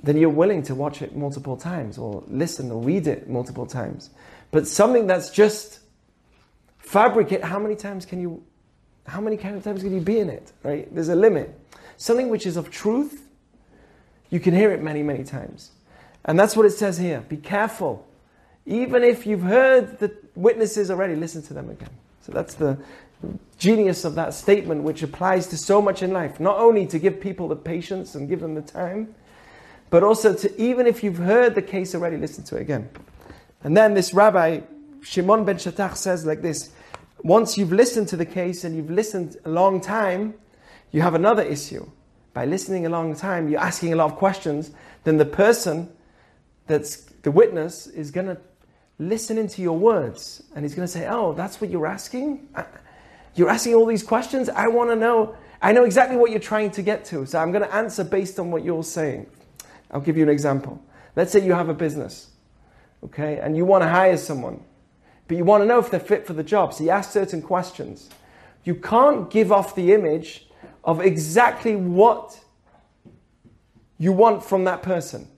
Then 0.00 0.16
you're 0.16 0.30
willing 0.30 0.62
to 0.62 0.76
watch 0.76 1.02
it 1.02 1.16
multiple 1.16 1.57
times 1.57 1.99
or 1.99 2.23
listen 2.28 2.71
or 2.71 2.80
read 2.80 3.09
it 3.09 3.28
multiple 3.28 3.66
times. 3.66 4.11
But 4.52 4.68
something 4.68 5.09
that's 5.09 5.30
just 5.30 5.80
fabricate, 6.78 7.42
how 7.42 7.59
many 7.59 7.75
times 7.75 8.07
can 8.07 8.21
you 8.21 8.45
how 9.04 9.21
many 9.21 9.37
kind 9.37 9.57
of 9.57 9.64
times 9.64 9.83
can 9.83 9.92
you 9.92 10.00
be 10.00 10.21
in 10.21 10.30
it? 10.30 10.52
Right? 10.62 10.95
There's 10.95 11.09
a 11.09 11.16
limit. 11.16 11.59
Something 11.97 12.28
which 12.28 12.47
is 12.47 12.57
of 12.57 12.71
truth, 12.71 13.21
you 14.30 14.38
can 14.38 14.54
hear 14.54 14.71
it 14.71 14.80
many, 14.80 15.02
many 15.02 15.25
times. 15.25 15.73
And 16.25 16.38
that's 16.38 16.57
what 16.57 16.66
it 16.66 16.71
says 16.71 16.99
here. 16.99 17.25
Be 17.28 17.37
careful. 17.37 18.04
Even 18.69 19.03
if 19.03 19.27
you've 19.27 19.43
heard 19.43 19.99
the 19.99 20.15
witnesses 20.35 20.91
already, 20.91 21.17
listen 21.17 21.43
to 21.45 21.55
them 21.55 21.71
again. 21.71 21.89
So 22.21 22.33
that's 22.33 22.53
the 22.53 22.79
genius 23.57 24.05
of 24.05 24.15
that 24.17 24.35
statement, 24.35 24.83
which 24.83 25.03
applies 25.03 25.47
to 25.49 25.57
so 25.57 25.81
much 25.81 26.03
in 26.03 26.13
life. 26.13 26.39
Not 26.39 26.59
only 26.59 26.87
to 26.89 26.99
give 26.99 27.19
people 27.19 27.49
the 27.49 27.57
patience 27.57 28.15
and 28.15 28.29
give 28.29 28.41
them 28.41 28.55
the 28.55 28.63
time, 28.63 29.15
but 29.89 30.03
also 30.05 30.35
to, 30.35 30.61
even 30.61 30.87
if 30.87 31.03
you've 31.03 31.17
heard 31.17 31.55
the 31.55 31.63
case 31.63 31.95
already, 31.95 32.19
listen 32.19 32.45
to 32.45 32.57
it 32.57 32.61
again. 32.61 32.91
And 33.65 33.75
then 33.75 33.95
this 33.95 34.13
rabbi, 34.13 34.61
Shimon 35.01 35.47
ben 35.47 35.57
Shatach, 35.57 35.97
says 35.97 36.27
like 36.27 36.43
this 36.43 36.71
once 37.23 37.57
you've 37.57 37.73
listened 37.73 38.09
to 38.09 38.17
the 38.17 38.27
case 38.27 38.65
and 38.65 38.77
you've 38.77 38.91
listened 38.91 39.39
a 39.47 39.49
long 39.49 39.81
time, 39.81 40.35
you 40.93 41.01
have 41.01 41.15
another 41.15 41.43
issue. 41.43 41.91
By 42.35 42.45
listening 42.45 42.85
a 42.85 42.91
long 42.91 43.17
time, 43.17 43.49
you're 43.49 43.61
asking 43.61 43.95
a 43.95 43.97
lot 43.97 44.13
of 44.13 44.19
questions, 44.19 44.71
then 45.05 45.17
the 45.17 45.25
person 45.25 45.91
that's 46.67 47.07
the 47.23 47.31
witness 47.33 47.87
is 47.89 48.11
going 48.11 48.27
to 48.27 48.39
listen 48.99 49.47
to 49.47 49.62
your 49.62 49.78
words 49.78 50.43
and 50.55 50.64
he's 50.64 50.75
going 50.75 50.87
to 50.87 50.93
say, 50.93 51.07
Oh, 51.09 51.33
that's 51.33 51.61
what 51.61 51.71
you're 51.71 51.87
asking? 51.87 52.49
You're 53.35 53.50
asking 53.50 53.75
all 53.75 53.87
these 53.87 54.02
questions? 54.02 54.49
I 54.49 54.67
want 54.67 54.90
to 54.90 54.97
know. 54.97 55.37
I 55.62 55.73
know 55.73 55.85
exactly 55.85 56.17
what 56.17 56.31
you're 56.31 56.40
trying 56.40 56.71
to 56.73 56.83
get 56.83 57.05
to, 57.07 57.25
so 57.26 57.38
I'm 57.38 57.52
going 57.52 57.62
to 57.62 57.75
answer 57.75 58.05
based 58.05 58.38
on 58.38 58.50
what 58.50 58.64
you're 58.64 58.83
saying. 58.83 59.26
I'll 59.90 60.00
give 60.00 60.17
you 60.17 60.23
an 60.23 60.28
example. 60.28 60.83
Let's 61.17 61.33
say 61.33 61.45
you 61.45 61.52
have 61.52 61.69
a 61.69 61.75
business, 61.75 62.31
okay, 63.05 63.38
and 63.38 63.57
you 63.57 63.64
want 63.64 63.83
to 63.83 63.88
hire 63.88 64.17
someone, 64.17 64.62
but 65.26 65.37
you 65.37 65.45
want 65.45 65.62
to 65.62 65.67
know 65.67 65.78
if 65.78 65.90
they're 65.90 66.00
fit 66.00 66.26
for 66.26 66.33
the 66.33 66.43
job, 66.43 66.75
so 66.75 66.85
you 66.85 66.90
ask 66.90 67.11
certain 67.11 67.43
questions. 67.43 68.09
You 68.64 68.75
can't 68.75 69.31
give 69.31 69.50
off 69.50 69.75
the 69.75 69.93
image 69.93 70.47
of 70.85 71.00
exactly 71.00 71.75
what 71.75 72.38
you 73.99 74.12
want 74.12 74.45
from 74.45 74.64
that 74.64 74.83
person. 74.83 75.28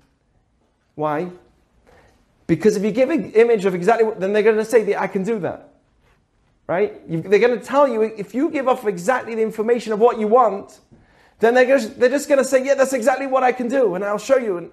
Why? 0.95 1.31
Because 2.51 2.75
if 2.77 2.83
you 2.83 2.91
give 2.91 3.11
an 3.11 3.31
image 3.31 3.65
of 3.65 3.77
exactly 3.77 4.05
what, 4.05 4.19
then 4.19 4.33
they're 4.33 4.43
going 4.43 4.57
to 4.57 4.65
say, 4.65 4.83
that 4.83 5.01
I 5.01 5.07
can 5.07 5.23
do 5.23 5.39
that. 5.39 5.69
Right? 6.67 7.01
They're 7.09 7.39
going 7.39 7.57
to 7.57 7.65
tell 7.65 7.87
you, 7.87 8.03
if 8.03 8.35
you 8.35 8.51
give 8.51 8.67
off 8.67 8.85
exactly 8.87 9.37
the 9.37 9.43
information 9.43 9.93
of 9.93 10.01
what 10.01 10.19
you 10.19 10.27
want, 10.27 10.81
then 11.39 11.55
they're, 11.55 11.65
just, 11.65 12.01
they're 12.01 12.09
just 12.09 12.29
going 12.29 12.39
to 12.39 12.45
say, 12.45 12.67
yeah, 12.67 12.75
that's 12.75 12.93
exactly 12.93 13.29
what 13.29 13.45
I 13.45 13.53
can 13.53 13.69
do, 13.69 13.95
and 13.95 14.05
I'll 14.05 14.19
show 14.19 14.37
you. 14.37 14.57
And 14.57 14.71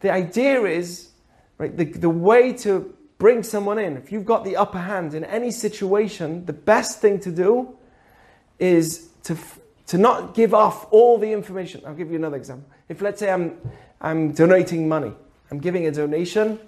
the 0.00 0.12
idea 0.12 0.64
is, 0.64 1.08
right, 1.56 1.74
the, 1.74 1.86
the 1.86 2.10
way 2.10 2.52
to 2.58 2.94
bring 3.16 3.42
someone 3.42 3.78
in, 3.78 3.96
if 3.96 4.12
you've 4.12 4.26
got 4.26 4.44
the 4.44 4.56
upper 4.56 4.80
hand 4.80 5.14
in 5.14 5.24
any 5.24 5.50
situation, 5.50 6.44
the 6.44 6.52
best 6.52 7.00
thing 7.00 7.18
to 7.20 7.32
do 7.32 7.74
is 8.58 9.08
to, 9.22 9.38
to 9.86 9.96
not 9.96 10.34
give 10.34 10.52
off 10.52 10.92
all 10.92 11.16
the 11.16 11.32
information. 11.32 11.80
I'll 11.86 11.94
give 11.94 12.10
you 12.10 12.16
another 12.16 12.36
example. 12.36 12.68
If 12.90 13.00
let's 13.00 13.18
say 13.18 13.30
I'm, 13.30 13.56
I'm 13.98 14.32
donating 14.32 14.90
money, 14.90 15.14
I'm 15.50 15.58
giving 15.58 15.86
a 15.86 15.90
donation 15.90 16.58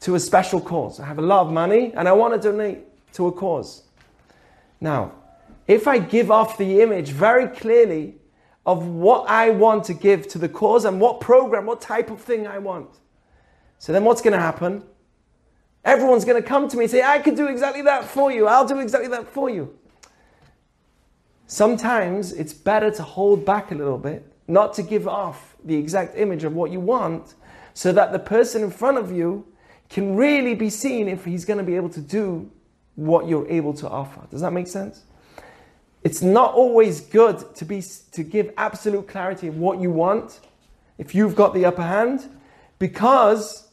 to 0.00 0.14
a 0.14 0.20
special 0.20 0.60
cause. 0.60 1.00
I 1.00 1.06
have 1.06 1.18
a 1.18 1.22
lot 1.22 1.46
of 1.46 1.52
money 1.52 1.92
and 1.94 2.08
I 2.08 2.12
want 2.12 2.34
to 2.34 2.40
donate 2.40 2.78
to 3.14 3.26
a 3.26 3.32
cause. 3.32 3.82
Now, 4.80 5.12
if 5.66 5.88
I 5.88 5.98
give 5.98 6.30
off 6.30 6.56
the 6.56 6.80
image 6.80 7.10
very 7.10 7.48
clearly 7.48 8.16
of 8.64 8.86
what 8.86 9.28
I 9.28 9.50
want 9.50 9.84
to 9.84 9.94
give 9.94 10.28
to 10.28 10.38
the 10.38 10.48
cause 10.48 10.84
and 10.84 11.00
what 11.00 11.20
program, 11.20 11.66
what 11.66 11.80
type 11.80 12.10
of 12.10 12.20
thing 12.20 12.46
I 12.46 12.58
want, 12.58 12.90
so 13.78 13.92
then 13.92 14.04
what's 14.04 14.20
going 14.20 14.34
to 14.34 14.40
happen? 14.40 14.84
Everyone's 15.84 16.24
going 16.24 16.40
to 16.40 16.46
come 16.46 16.68
to 16.68 16.76
me 16.76 16.84
and 16.84 16.90
say, 16.90 17.02
I 17.02 17.18
could 17.18 17.36
do 17.36 17.46
exactly 17.46 17.82
that 17.82 18.04
for 18.04 18.30
you. 18.30 18.46
I'll 18.46 18.66
do 18.66 18.78
exactly 18.78 19.08
that 19.10 19.28
for 19.28 19.48
you. 19.48 19.78
Sometimes 21.46 22.32
it's 22.32 22.52
better 22.52 22.90
to 22.90 23.02
hold 23.02 23.46
back 23.46 23.70
a 23.70 23.74
little 23.74 23.96
bit, 23.96 24.30
not 24.48 24.74
to 24.74 24.82
give 24.82 25.08
off 25.08 25.56
the 25.64 25.76
exact 25.76 26.18
image 26.18 26.44
of 26.44 26.52
what 26.54 26.70
you 26.70 26.80
want, 26.80 27.34
so 27.72 27.92
that 27.92 28.12
the 28.12 28.18
person 28.18 28.62
in 28.62 28.70
front 28.70 28.98
of 28.98 29.10
you 29.10 29.46
can 29.88 30.16
really 30.16 30.54
be 30.54 30.70
seen 30.70 31.08
if 31.08 31.24
he's 31.24 31.44
going 31.44 31.58
to 31.58 31.64
be 31.64 31.76
able 31.76 31.88
to 31.90 32.00
do 32.00 32.50
what 32.94 33.28
you're 33.28 33.48
able 33.48 33.72
to 33.74 33.88
offer. 33.88 34.20
Does 34.30 34.40
that 34.40 34.52
make 34.52 34.66
sense? 34.66 35.04
It's 36.04 36.22
not 36.22 36.54
always 36.54 37.00
good 37.00 37.54
to 37.56 37.64
be 37.64 37.82
to 38.12 38.22
give 38.22 38.52
absolute 38.56 39.08
clarity 39.08 39.48
of 39.48 39.56
what 39.58 39.80
you 39.80 39.90
want 39.90 40.40
if 40.96 41.14
you've 41.14 41.34
got 41.34 41.54
the 41.54 41.64
upper 41.64 41.82
hand 41.82 42.28
because 42.78 43.68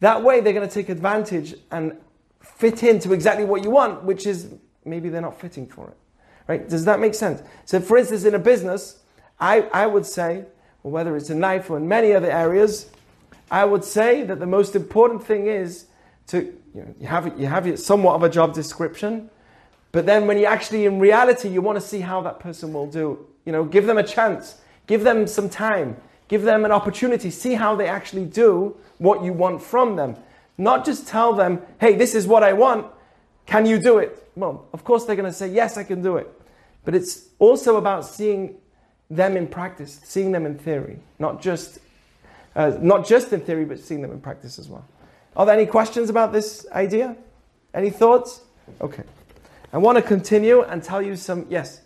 that 0.00 0.22
way 0.22 0.40
they're 0.40 0.52
going 0.52 0.68
to 0.68 0.72
take 0.72 0.88
advantage 0.88 1.54
and 1.70 1.96
fit 2.40 2.82
into 2.82 3.12
exactly 3.12 3.44
what 3.44 3.62
you 3.62 3.70
want, 3.70 4.04
which 4.04 4.26
is 4.26 4.54
maybe 4.84 5.08
they're 5.08 5.20
not 5.20 5.40
fitting 5.40 5.66
for 5.66 5.88
it. 5.88 5.96
Right? 6.46 6.68
Does 6.68 6.84
that 6.84 7.00
make 7.00 7.14
sense? 7.14 7.42
So 7.64 7.80
for 7.80 7.96
instance 7.96 8.24
in 8.24 8.34
a 8.34 8.38
business, 8.38 9.00
I, 9.40 9.62
I 9.72 9.86
would 9.86 10.06
say, 10.06 10.44
or 10.82 10.90
whether 10.90 11.16
it's 11.16 11.30
a 11.30 11.34
knife 11.34 11.70
or 11.70 11.78
in 11.78 11.88
many 11.88 12.12
other 12.12 12.30
areas, 12.30 12.90
I 13.50 13.64
would 13.64 13.84
say 13.84 14.22
that 14.24 14.40
the 14.40 14.46
most 14.46 14.74
important 14.74 15.24
thing 15.24 15.46
is 15.46 15.86
to 16.28 16.38
you, 16.74 16.82
know, 16.82 16.94
you 16.98 17.06
have 17.06 17.38
you 17.40 17.46
have 17.46 17.78
somewhat 17.78 18.14
of 18.14 18.22
a 18.22 18.28
job 18.28 18.54
description, 18.54 19.30
but 19.92 20.06
then 20.06 20.26
when 20.26 20.38
you 20.38 20.46
actually 20.46 20.86
in 20.86 20.98
reality 20.98 21.48
you 21.48 21.60
want 21.60 21.76
to 21.76 21.86
see 21.86 22.00
how 22.00 22.20
that 22.22 22.40
person 22.40 22.72
will 22.72 22.86
do. 22.86 23.26
You 23.44 23.52
know, 23.52 23.64
give 23.64 23.86
them 23.86 23.98
a 23.98 24.02
chance, 24.02 24.60
give 24.86 25.04
them 25.04 25.26
some 25.26 25.50
time, 25.50 25.96
give 26.28 26.42
them 26.42 26.64
an 26.64 26.72
opportunity, 26.72 27.30
see 27.30 27.54
how 27.54 27.76
they 27.76 27.86
actually 27.86 28.24
do 28.24 28.76
what 28.98 29.22
you 29.22 29.32
want 29.32 29.62
from 29.62 29.96
them. 29.96 30.16
Not 30.56 30.84
just 30.84 31.06
tell 31.06 31.34
them, 31.34 31.60
hey, 31.80 31.96
this 31.96 32.14
is 32.14 32.26
what 32.26 32.42
I 32.42 32.52
want. 32.52 32.86
Can 33.46 33.66
you 33.66 33.78
do 33.78 33.98
it? 33.98 34.30
Well, 34.34 34.66
of 34.72 34.84
course 34.84 35.04
they're 35.04 35.16
going 35.16 35.30
to 35.30 35.36
say, 35.36 35.48
yes, 35.48 35.76
I 35.76 35.84
can 35.84 36.02
do 36.02 36.16
it. 36.16 36.30
But 36.84 36.94
it's 36.94 37.28
also 37.38 37.76
about 37.76 38.06
seeing 38.06 38.56
them 39.10 39.36
in 39.36 39.46
practice, 39.46 40.00
seeing 40.04 40.32
them 40.32 40.46
in 40.46 40.58
theory, 40.58 40.98
not 41.18 41.42
just 41.42 41.78
uh, 42.56 42.76
not 42.80 43.06
just 43.06 43.32
in 43.32 43.40
theory, 43.40 43.64
but 43.64 43.78
seeing 43.78 44.02
them 44.02 44.12
in 44.12 44.20
practice 44.20 44.58
as 44.58 44.68
well. 44.68 44.86
Are 45.36 45.46
there 45.46 45.56
any 45.56 45.66
questions 45.66 46.10
about 46.10 46.32
this 46.32 46.66
idea? 46.72 47.16
Any 47.72 47.90
thoughts? 47.90 48.42
Okay. 48.80 49.02
I 49.72 49.78
want 49.78 49.96
to 49.98 50.02
continue 50.02 50.62
and 50.62 50.80
tell 50.84 51.02
you 51.02 51.16
some. 51.16 51.46
Yes? 51.50 51.80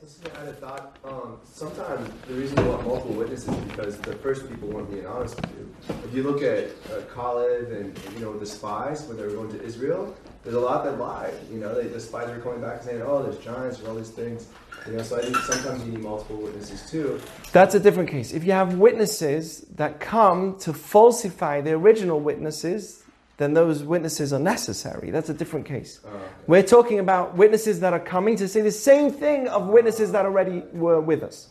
Um, 1.05 1.39
sometimes 1.45 2.11
the 2.27 2.35
reason 2.35 2.59
you 2.59 2.71
want 2.71 2.87
multiple 2.87 3.15
witnesses 3.15 3.49
is 3.49 3.65
because 3.65 3.99
the 4.01 4.15
first 4.17 4.47
people 4.47 4.69
weren't 4.69 4.91
being 4.91 5.07
honest 5.07 5.37
with 5.37 5.51
you. 5.57 5.75
If 6.05 6.15
you 6.15 6.23
look 6.23 6.43
at 6.43 6.65
uh, 6.93 7.01
Khalid 7.15 7.73
and 7.73 7.99
you 8.13 8.21
know 8.21 8.39
the 8.39 8.45
spies 8.45 9.05
when 9.05 9.17
they 9.17 9.23
were 9.23 9.33
going 9.33 9.51
to 9.53 9.63
Israel, 9.65 10.15
there's 10.49 10.57
a 10.57 10.65
lot 10.65 10.83
that 10.83 10.99
lie. 10.99 11.31
You 11.53 11.59
know, 11.59 11.75
they, 11.75 11.89
the 11.89 12.01
spies 12.01 12.31
were 12.31 12.39
coming 12.39 12.63
back 12.63 12.77
and 12.77 12.83
saying, 12.83 13.03
"Oh, 13.03 13.23
there's 13.23 13.37
giants, 13.37 13.83
or 13.83 13.91
all 13.91 13.95
these 13.95 14.09
things." 14.09 14.47
You 14.87 14.95
know, 14.95 15.03
so 15.03 15.19
I 15.19 15.21
think 15.21 15.37
sometimes 15.37 15.85
you 15.85 15.93
need 15.93 16.01
multiple 16.01 16.37
witnesses 16.37 16.91
too. 16.91 17.21
That's 17.53 17.75
a 17.75 17.81
different 17.81 18.09
case. 18.09 18.33
If 18.33 18.45
you 18.45 18.53
have 18.53 18.79
witnesses 18.79 19.67
that 19.75 20.01
come 20.01 20.59
to 20.61 20.73
falsify 20.73 21.61
the 21.61 21.73
original 21.73 22.19
witnesses, 22.19 23.03
then 23.37 23.53
those 23.53 23.85
witnesses 23.85 24.33
are 24.33 24.39
necessary. 24.39 25.11
That's 25.11 25.29
a 25.29 25.35
different 25.35 25.67
case. 25.67 26.01
Uh, 26.03 26.17
We're 26.47 26.63
talking 26.63 26.99
about 26.99 27.37
witnesses 27.37 27.81
that 27.81 27.93
are 27.93 28.01
coming 28.01 28.37
to 28.37 28.49
say 28.49 28.63
the 28.63 28.71
same 28.71 29.11
thing 29.11 29.49
of 29.49 29.67
witnesses 29.67 30.13
that 30.13 30.25
already 30.25 30.63
were 30.73 31.03
with 31.03 31.23
us. 31.23 31.51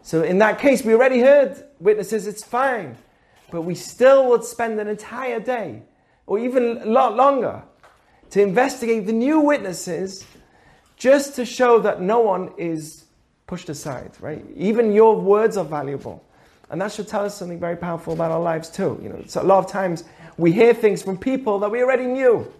So 0.00 0.24
in 0.24 0.38
that 0.38 0.58
case, 0.58 0.84
we 0.84 0.94
already 0.94 1.20
heard 1.20 1.62
witnesses, 1.78 2.26
it's 2.26 2.42
fine. 2.42 2.96
But 3.52 3.62
we 3.62 3.76
still 3.76 4.28
would 4.30 4.42
spend 4.42 4.80
an 4.80 4.88
entire 4.88 5.38
day, 5.38 5.84
or 6.26 6.40
even 6.40 6.78
a 6.78 6.86
lot 6.86 7.14
longer, 7.14 7.62
to 8.32 8.40
investigate 8.40 9.06
the 9.06 9.12
new 9.12 9.40
witnesses 9.40 10.26
just 10.96 11.36
to 11.36 11.44
show 11.44 11.78
that 11.80 12.00
no 12.00 12.20
one 12.20 12.50
is 12.56 13.04
pushed 13.46 13.68
aside, 13.68 14.10
right? 14.20 14.42
Even 14.56 14.92
your 14.92 15.20
words 15.20 15.58
are 15.58 15.64
valuable. 15.64 16.24
And 16.70 16.80
that 16.80 16.92
should 16.92 17.08
tell 17.08 17.26
us 17.26 17.36
something 17.36 17.60
very 17.60 17.76
powerful 17.76 18.14
about 18.14 18.30
our 18.30 18.40
lives 18.40 18.70
too. 18.70 18.98
You 19.02 19.10
know, 19.10 19.22
so 19.26 19.42
a 19.42 19.44
lot 19.44 19.62
of 19.62 19.70
times 19.70 20.04
we 20.38 20.50
hear 20.50 20.72
things 20.72 21.02
from 21.02 21.18
people 21.18 21.58
that 21.58 21.70
we 21.70 21.82
already 21.82 22.06
knew. 22.06 22.50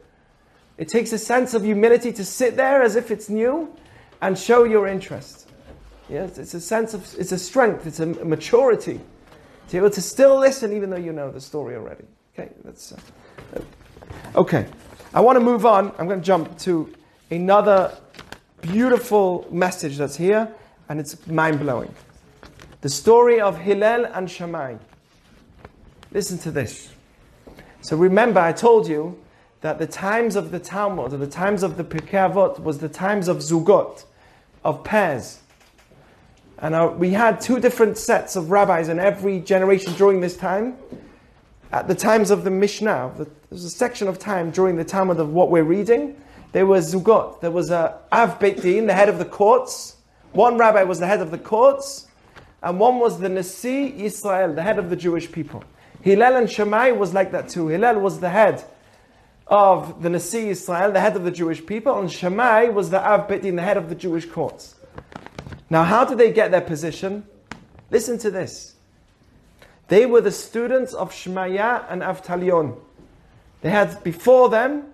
It 0.76 0.88
takes 0.88 1.12
a 1.12 1.19
sense 1.19 1.55
of 1.55 1.64
humility 1.64 2.12
to 2.12 2.25
sit 2.25 2.55
there 2.55 2.83
as 2.83 2.95
if 2.95 3.11
it's 3.11 3.31
new 3.31 3.75
and 4.21 4.38
show 4.38 4.64
your 4.64 4.87
interest. 4.87 5.49
Yes, 6.11 6.37
it's 6.37 6.52
a 6.52 6.61
sense 6.61 6.93
of, 6.93 7.02
it's 7.19 7.33
a 7.33 7.38
strength, 7.38 7.87
it's 7.87 8.00
a 8.00 8.07
maturity 8.07 9.00
to 9.69 9.73
be 9.73 9.79
able 9.79 9.91
to 9.91 10.02
still 10.02 10.38
listen 10.38 10.75
even 10.76 10.91
though 10.91 10.97
you 10.97 11.14
know 11.14 11.31
the 11.31 11.41
story 11.41 11.76
already. 11.76 12.05
Okay, 12.35 12.50
that's, 12.62 12.93
uh, 12.93 13.61
okay. 14.37 14.67
I 15.14 15.21
want 15.21 15.37
to 15.37 15.45
move 15.45 15.66
on. 15.66 15.92
I'm 15.99 16.09
going 16.09 16.21
to 16.21 16.25
jump 16.25 16.59
to 16.61 16.90
another 17.31 17.95
beautiful 18.62 19.47
message 19.50 19.99
that's 19.99 20.16
here, 20.16 20.49
and 20.88 20.99
it's 20.99 21.26
mind 21.26 21.61
blowing. 21.61 21.95
The 22.81 22.88
story 22.88 23.38
of 23.38 23.59
Hillel 23.59 24.07
and 24.07 24.31
Shammai. 24.31 24.76
Listen 26.12 26.38
to 26.38 26.50
this. 26.50 26.90
So 27.83 27.95
remember, 27.95 28.40
I 28.40 28.52
told 28.52 28.88
you 28.88 29.19
that 29.61 29.78
the 29.78 29.87
times 29.87 30.35
of 30.35 30.50
the 30.50 30.59
Talmud, 30.59 31.12
or 31.12 31.19
the 31.19 31.26
times 31.26 31.62
of 31.62 31.76
the 31.76 31.85
Pirkei 31.85 32.33
Avot, 32.33 32.59
was 32.61 32.78
the 32.78 32.88
times 32.88 33.28
of 33.28 33.38
Zugot, 33.38 34.04
of 34.64 34.83
pairs. 34.83 35.40
And 36.57 36.75
uh, 36.75 36.90
we 36.97 37.11
had 37.11 37.38
two 37.38 37.61
different 37.61 37.99
sets 37.99 38.35
of 38.35 38.50
rabbis 38.50 38.88
in 38.88 38.99
every 38.99 39.40
generation 39.40 39.92
during 39.92 40.21
this 40.23 40.38
time. 40.38 40.78
At 41.73 41.88
the 41.88 41.95
times 41.95 42.31
of 42.31 42.45
the 42.45 42.50
Mishnah, 42.50 43.12
the, 43.17 43.26
there's 43.49 43.64
a 43.64 43.71
section 43.71 44.07
of 44.07 44.19
time 44.19 44.50
during 44.50 44.76
the 44.76 44.85
Talmud 44.85 45.19
of 45.19 45.33
what 45.33 45.50
we're 45.50 45.64
reading. 45.64 46.21
There 46.52 46.67
was 46.67 46.95
Zugot, 46.95 47.41
there 47.41 47.50
was 47.50 47.71
a 47.71 47.99
Av 48.12 48.38
Beit 48.38 48.61
Din, 48.61 48.87
the 48.87 48.93
head 48.93 49.09
of 49.09 49.19
the 49.19 49.25
courts. 49.25 49.97
One 50.33 50.59
rabbi 50.59 50.83
was 50.83 50.99
the 50.99 51.07
head 51.07 51.23
of 51.23 51.31
the 51.31 51.38
courts, 51.38 52.09
and 52.62 52.79
one 52.79 52.99
was 52.99 53.21
the 53.21 53.31
Nasi 53.31 54.05
Israel, 54.05 54.52
the 54.52 54.62
head 54.62 54.79
of 54.79 54.91
the 54.91 54.97
Jewish 54.97 55.33
people. 55.33 55.64
Hillel 56.02 56.37
and 56.37 56.50
Shammai 56.50 56.91
was 56.91 57.14
like 57.14 57.33
that 57.33 57.49
too. 57.49 57.69
Hillel 57.69 58.00
was 58.00 58.21
the 58.21 58.29
head 58.29 58.62
of 59.47 60.02
the 60.02 60.11
Nasi 60.11 60.50
Israel, 60.50 60.93
the 60.93 61.00
head 61.00 61.17
of 61.17 61.25
the 61.25 61.31
Jewish 61.31 61.64
people, 61.64 61.99
and 61.99 62.12
Shammai 62.12 62.64
was 62.64 62.91
the 62.91 63.00
Av 63.00 63.26
Beit 63.29 63.43
Din, 63.43 63.57
the 63.57 63.62
head 63.62 63.79
of 63.79 63.88
the 63.88 63.95
Jewish 63.95 64.26
courts. 64.26 64.75
Now, 65.71 65.85
how 65.85 66.05
did 66.05 66.19
they 66.19 66.33
get 66.33 66.50
their 66.50 66.61
position? 66.61 67.25
Listen 67.91 68.19
to 68.19 68.31
this. 68.31 68.72
They 69.93 70.07
were 70.07 70.23
the 70.23 70.31
students 70.31 70.95
of 70.95 71.13
Shmaya 71.13 71.85
and 71.91 72.01
Avtalion. 72.01 72.79
They 73.61 73.69
had 73.69 74.03
before 74.03 74.49
them 74.49 74.85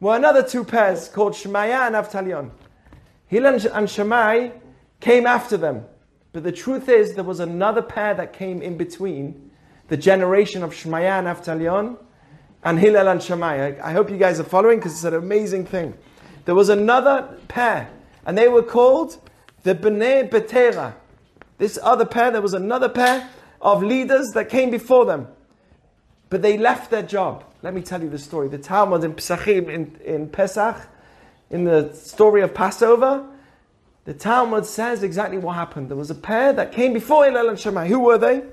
were 0.00 0.16
another 0.16 0.42
two 0.42 0.64
pairs 0.64 1.08
called 1.08 1.34
Shemaiah 1.34 1.82
and 1.82 1.94
Avtalion. 1.94 2.50
Hillel 3.26 3.66
and 3.74 3.90
Shammai 3.90 4.52
came 4.98 5.26
after 5.26 5.58
them. 5.58 5.84
But 6.32 6.44
the 6.44 6.52
truth 6.52 6.88
is, 6.88 7.12
there 7.12 7.22
was 7.22 7.40
another 7.40 7.82
pair 7.82 8.14
that 8.14 8.32
came 8.32 8.62
in 8.62 8.78
between 8.78 9.50
the 9.88 9.98
generation 9.98 10.62
of 10.62 10.74
Shemaiah 10.74 11.18
and 11.18 11.26
Avtalion 11.26 11.98
and 12.64 12.78
Hillel 12.78 13.08
and 13.08 13.22
Shammai. 13.22 13.76
I, 13.76 13.90
I 13.90 13.92
hope 13.92 14.08
you 14.08 14.16
guys 14.16 14.40
are 14.40 14.44
following 14.44 14.78
because 14.78 14.92
it's 14.92 15.04
an 15.04 15.12
amazing 15.12 15.66
thing. 15.66 15.92
There 16.46 16.54
was 16.54 16.70
another 16.70 17.36
pair, 17.48 17.90
and 18.24 18.38
they 18.38 18.48
were 18.48 18.62
called 18.62 19.18
the 19.64 19.74
Bnei 19.74 20.30
Betera. 20.30 20.94
This 21.58 21.78
other 21.82 22.06
pair, 22.06 22.30
there 22.30 22.40
was 22.40 22.54
another 22.54 22.88
pair 22.88 23.28
of 23.60 23.82
leaders 23.82 24.30
that 24.32 24.48
came 24.48 24.70
before 24.70 25.04
them. 25.04 25.28
But 26.28 26.42
they 26.42 26.56
left 26.56 26.90
their 26.90 27.02
job. 27.02 27.44
Let 27.62 27.74
me 27.74 27.82
tell 27.82 28.02
you 28.02 28.08
the 28.08 28.18
story. 28.18 28.48
The 28.48 28.58
Talmud 28.58 29.04
in 29.04 29.14
Pesachim, 29.14 29.68
in, 29.68 29.96
in 30.04 30.28
Pesach, 30.28 30.76
in 31.50 31.64
the 31.64 31.92
story 31.92 32.42
of 32.42 32.54
Passover, 32.54 33.26
the 34.04 34.14
Talmud 34.14 34.64
says 34.64 35.02
exactly 35.02 35.38
what 35.38 35.56
happened. 35.56 35.88
There 35.88 35.96
was 35.96 36.10
a 36.10 36.14
pair 36.14 36.52
that 36.52 36.72
came 36.72 36.92
before 36.92 37.24
Hillel 37.24 37.50
and 37.50 37.58
Shammai. 37.58 37.88
Who 37.88 38.00
were 38.00 38.18
they? 38.18 38.44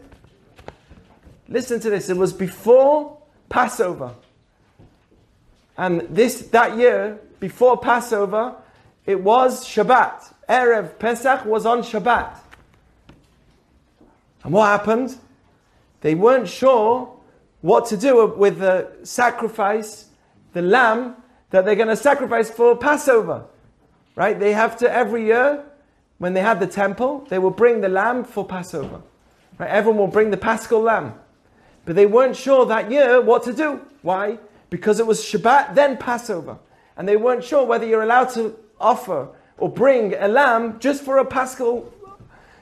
Listen 1.47 1.79
to 1.79 1.89
this. 1.89 2.09
It 2.09 2.17
was 2.17 2.33
before 2.33 3.17
Passover. 3.49 4.13
And 5.77 6.01
this 6.09 6.41
that 6.47 6.77
year, 6.77 7.19
before 7.39 7.77
Passover, 7.77 8.55
it 9.05 9.21
was 9.21 9.65
Shabbat. 9.65 10.33
Erev 10.49 10.99
Pesach 10.99 11.45
was 11.45 11.65
on 11.65 11.81
Shabbat. 11.81 12.37
And 14.48 14.54
what 14.54 14.68
happened? 14.68 15.18
They 16.00 16.16
weren't 16.16 16.48
sure 16.48 17.13
what 17.60 17.86
to 17.88 17.98
do 17.98 18.27
with 18.27 18.60
the 18.60 18.89
sacrifice, 19.04 20.06
the 20.54 20.62
lamb 20.62 21.18
that 21.50 21.66
they're 21.66 21.75
going 21.75 21.89
to 21.89 21.98
sacrifice 21.98 22.50
for 22.50 22.74
Passover. 22.77 23.44
Right? 24.16 24.39
They 24.39 24.54
have 24.54 24.77
to 24.77 24.89
every 24.89 25.25
year, 25.25 25.66
when 26.20 26.34
they 26.34 26.39
had 26.39 26.62
the 26.62 26.68
temple, 26.68 27.27
they 27.27 27.39
will 27.39 27.51
bring 27.51 27.82
the 27.82 27.89
lamb 27.89 28.24
for 28.24 28.46
Passover. 28.46 29.01
Right? 29.58 29.70
Everyone 29.70 30.00
will 30.00 30.08
bring 30.08 30.32
the 30.32 30.38
paschal 30.38 30.80
lamb. 30.80 31.16
But 31.84 31.98
they 31.98 32.06
weren't 32.06 32.38
sure 32.38 32.66
that 32.68 32.89
year 32.89 33.20
what 33.20 33.44
to 33.44 33.54
do. 33.54 33.82
Why? 34.01 34.39
Because 34.70 35.01
it 35.01 35.06
was 35.06 35.20
Shabbat, 35.22 35.75
then 35.75 35.98
Passover. 35.98 36.58
And 36.96 37.06
they 37.06 37.18
weren't 37.18 37.44
sure 37.44 37.66
whether 37.66 37.86
you're 37.86 38.04
allowed 38.04 38.30
to 38.36 38.56
offer 38.80 39.27
or 39.58 39.70
bring 39.70 40.13
a 40.13 40.30
lamb 40.30 40.80
just 40.80 41.04
for 41.04 41.18
a 41.18 41.25
paschal 41.25 41.92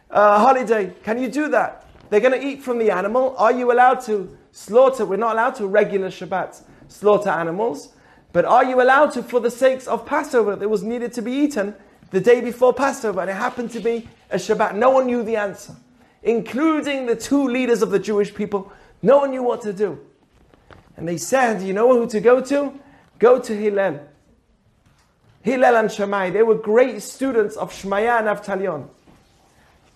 uh, 0.10 0.40
holiday. 0.40 0.94
Can 1.04 1.22
you 1.22 1.30
do 1.30 1.50
that? 1.50 1.88
They're 2.10 2.20
going 2.20 2.40
to 2.40 2.46
eat 2.46 2.64
from 2.64 2.80
the 2.80 2.92
animal. 2.92 3.36
Are 3.38 3.52
you 3.52 3.72
allowed 3.72 4.02
to 4.02 4.38
slaughter? 4.52 5.06
We're 5.06 5.18
not 5.18 5.34
allowed 5.34 5.56
to 5.56 5.68
regular 5.68 6.10
Shabbat 6.10 6.62
slaughter 6.88 7.30
animals. 7.30 7.90
But 8.32 8.46
are 8.46 8.66
you 8.66 8.82
allowed 8.82 9.12
to, 9.14 9.24
for 9.24 9.40
the 9.40 9.52
sakes 9.52 9.88
of 9.88 10.06
Passover, 10.06 10.56
that 10.56 10.70
was 10.70 10.84
needed 10.84 11.14
to 11.14 11.22
be 11.22 11.32
eaten 11.32 11.76
the 12.12 12.20
day 12.20 12.42
before 12.42 12.74
Passover, 12.74 13.22
and 13.22 13.30
it 13.30 13.36
happened 13.36 13.72
to 13.72 13.80
be 13.80 14.08
a 14.30 14.36
Shabbat? 14.36 14.76
No 14.76 14.90
one 14.92 15.08
knew 15.08 15.24
the 15.24 15.38
answer, 15.38 15.76
including 16.22 17.06
the 17.06 17.16
two 17.16 17.48
leaders 17.48 17.82
of 17.82 17.92
the 17.92 18.00
Jewish 18.00 18.34
people 18.34 18.72
no 19.06 19.20
one 19.20 19.30
knew 19.30 19.44
what 19.44 19.62
to 19.62 19.72
do. 19.72 20.00
And 20.98 21.08
they 21.08 21.18
said, 21.18 21.62
You 21.62 21.74
know 21.74 21.96
who 21.96 22.08
to 22.08 22.20
go 22.20 22.42
to? 22.42 22.74
Go 23.20 23.40
to 23.40 23.56
Hillel. 23.56 24.00
Hillel 25.44 25.76
and 25.76 25.92
Shammai, 25.92 26.32
they 26.32 26.42
were 26.42 26.56
great 26.56 27.04
students 27.04 27.56
of 27.56 27.72
Shmaya 27.72 28.18
and 28.18 28.28
Avtalion, 28.28 28.88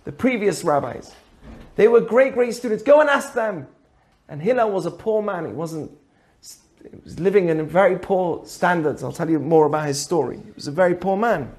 the 0.09 0.15
previous 0.15 0.63
rabbis. 0.63 1.13
They 1.75 1.87
were 1.87 2.01
great, 2.01 2.33
great 2.33 2.55
students. 2.55 2.81
Go 2.81 2.99
and 2.99 3.07
ask 3.07 3.35
them. 3.35 3.67
And 4.27 4.41
Hillel 4.41 4.71
was 4.71 4.87
a 4.87 4.91
poor 4.91 5.21
man. 5.21 5.45
He 5.45 5.51
wasn't, 5.51 5.91
he 6.81 6.97
was 7.03 7.19
living 7.19 7.49
in 7.49 7.63
very 7.67 7.95
poor 7.95 8.43
standards. 8.47 9.03
I'll 9.03 9.11
tell 9.11 9.29
you 9.29 9.37
more 9.37 9.67
about 9.67 9.85
his 9.85 10.01
story. 10.01 10.37
He 10.43 10.51
was 10.55 10.65
a 10.65 10.71
very 10.71 10.95
poor 10.95 11.15
man. 11.15 11.53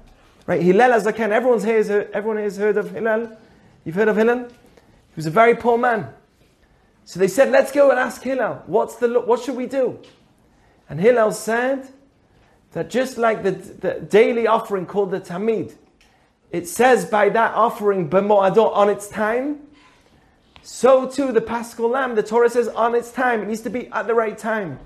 Right? 0.47 0.61
Hillel 0.61 0.91
as 0.91 1.07
I 1.07 1.13
can. 1.13 1.31
Everyone's 1.31 1.63
here, 1.63 2.09
everyone 2.13 2.43
has 2.43 2.57
heard 2.57 2.75
of 2.75 2.91
Hillel. 2.91 3.37
You've 3.85 3.95
heard 3.95 4.09
of 4.09 4.17
Hillel? 4.17 4.49
He 4.49 5.15
was 5.15 5.27
a 5.27 5.31
very 5.31 5.55
poor 5.55 5.77
man. 5.77 6.13
So 7.05 7.21
they 7.21 7.29
said, 7.29 7.51
let's 7.51 7.71
go 7.71 7.89
and 7.89 7.97
ask 7.97 8.21
Hillel, 8.21 8.63
what's 8.65 8.97
the, 8.97 9.21
what 9.21 9.41
should 9.41 9.55
we 9.55 9.65
do? 9.65 9.97
And 10.89 10.99
Hillel 10.99 11.31
said 11.31 11.87
that 12.73 12.89
just 12.89 13.17
like 13.17 13.43
the, 13.43 13.51
the 13.51 14.01
daily 14.01 14.45
offering 14.45 14.85
called 14.85 15.11
the 15.11 15.21
Tamid, 15.21 15.77
it 16.51 16.67
says 16.67 17.05
by 17.05 17.29
that 17.29 17.53
offering, 17.55 18.09
B'mo'adot, 18.09 18.75
on 18.75 18.89
its 18.89 19.07
time, 19.07 19.59
so 20.61 21.07
too 21.07 21.31
the 21.31 21.41
Paschal 21.41 21.89
Lamb, 21.89 22.15
the 22.15 22.23
Torah 22.23 22.49
says 22.49 22.67
on 22.67 22.93
its 22.93 23.11
time, 23.11 23.41
it 23.41 23.47
needs 23.47 23.61
to 23.61 23.69
be 23.69 23.87
at 23.87 24.07
the 24.07 24.13
right 24.13 24.37
time. 24.37 24.79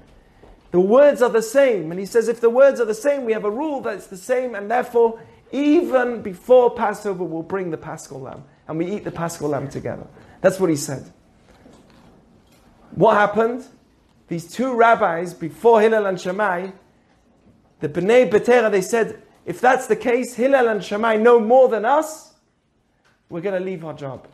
The 0.72 0.80
words 0.80 1.22
are 1.22 1.30
the 1.30 1.42
same, 1.42 1.92
and 1.92 2.00
he 2.00 2.06
says 2.06 2.28
if 2.28 2.42
the 2.42 2.50
words 2.50 2.80
are 2.80 2.86
the 2.86 2.94
same, 2.94 3.26
we 3.26 3.34
have 3.34 3.46
a 3.46 3.52
rule 3.52 3.82
that 3.82 3.96
it's 3.96 4.08
the 4.08 4.18
same, 4.18 4.56
and 4.56 4.70
therefore, 4.70 5.20
even 5.52 6.22
before 6.22 6.74
Passover, 6.74 7.24
we'll 7.24 7.44
bring 7.44 7.72
the 7.72 7.78
Paschal 7.78 8.20
Lamb, 8.20 8.44
and 8.68 8.78
we 8.78 8.92
eat 8.92 9.04
the 9.04 9.12
Paschal 9.12 9.50
Lamb 9.50 9.70
together. 9.70 10.06
That's 10.42 10.60
what 10.60 10.70
he 10.70 10.76
said. 10.76 11.12
What 12.92 13.16
happened? 13.16 13.66
These 14.28 14.52
two 14.52 14.74
rabbis, 14.74 15.34
before 15.34 15.82
Hillel 15.82 16.06
and 16.06 16.20
Shammai, 16.20 16.72
the 17.80 17.90
Bnei 17.90 18.30
Betera, 18.30 18.72
they 18.72 18.82
said, 18.82 19.22
if 19.46 19.62
that's 19.62 19.88
the 19.88 19.96
case, 19.96 20.34
Hillel 20.34 20.68
and 20.68 20.84
Shammai 20.84 21.18
know 21.18 21.40
more 21.40 21.70
than 21.70 21.86
us, 21.86 22.34
we're 23.30 23.42
going 23.42 23.58
to 23.58 23.64
leave 23.64 23.86
our 23.86 23.94
job. 23.94 24.28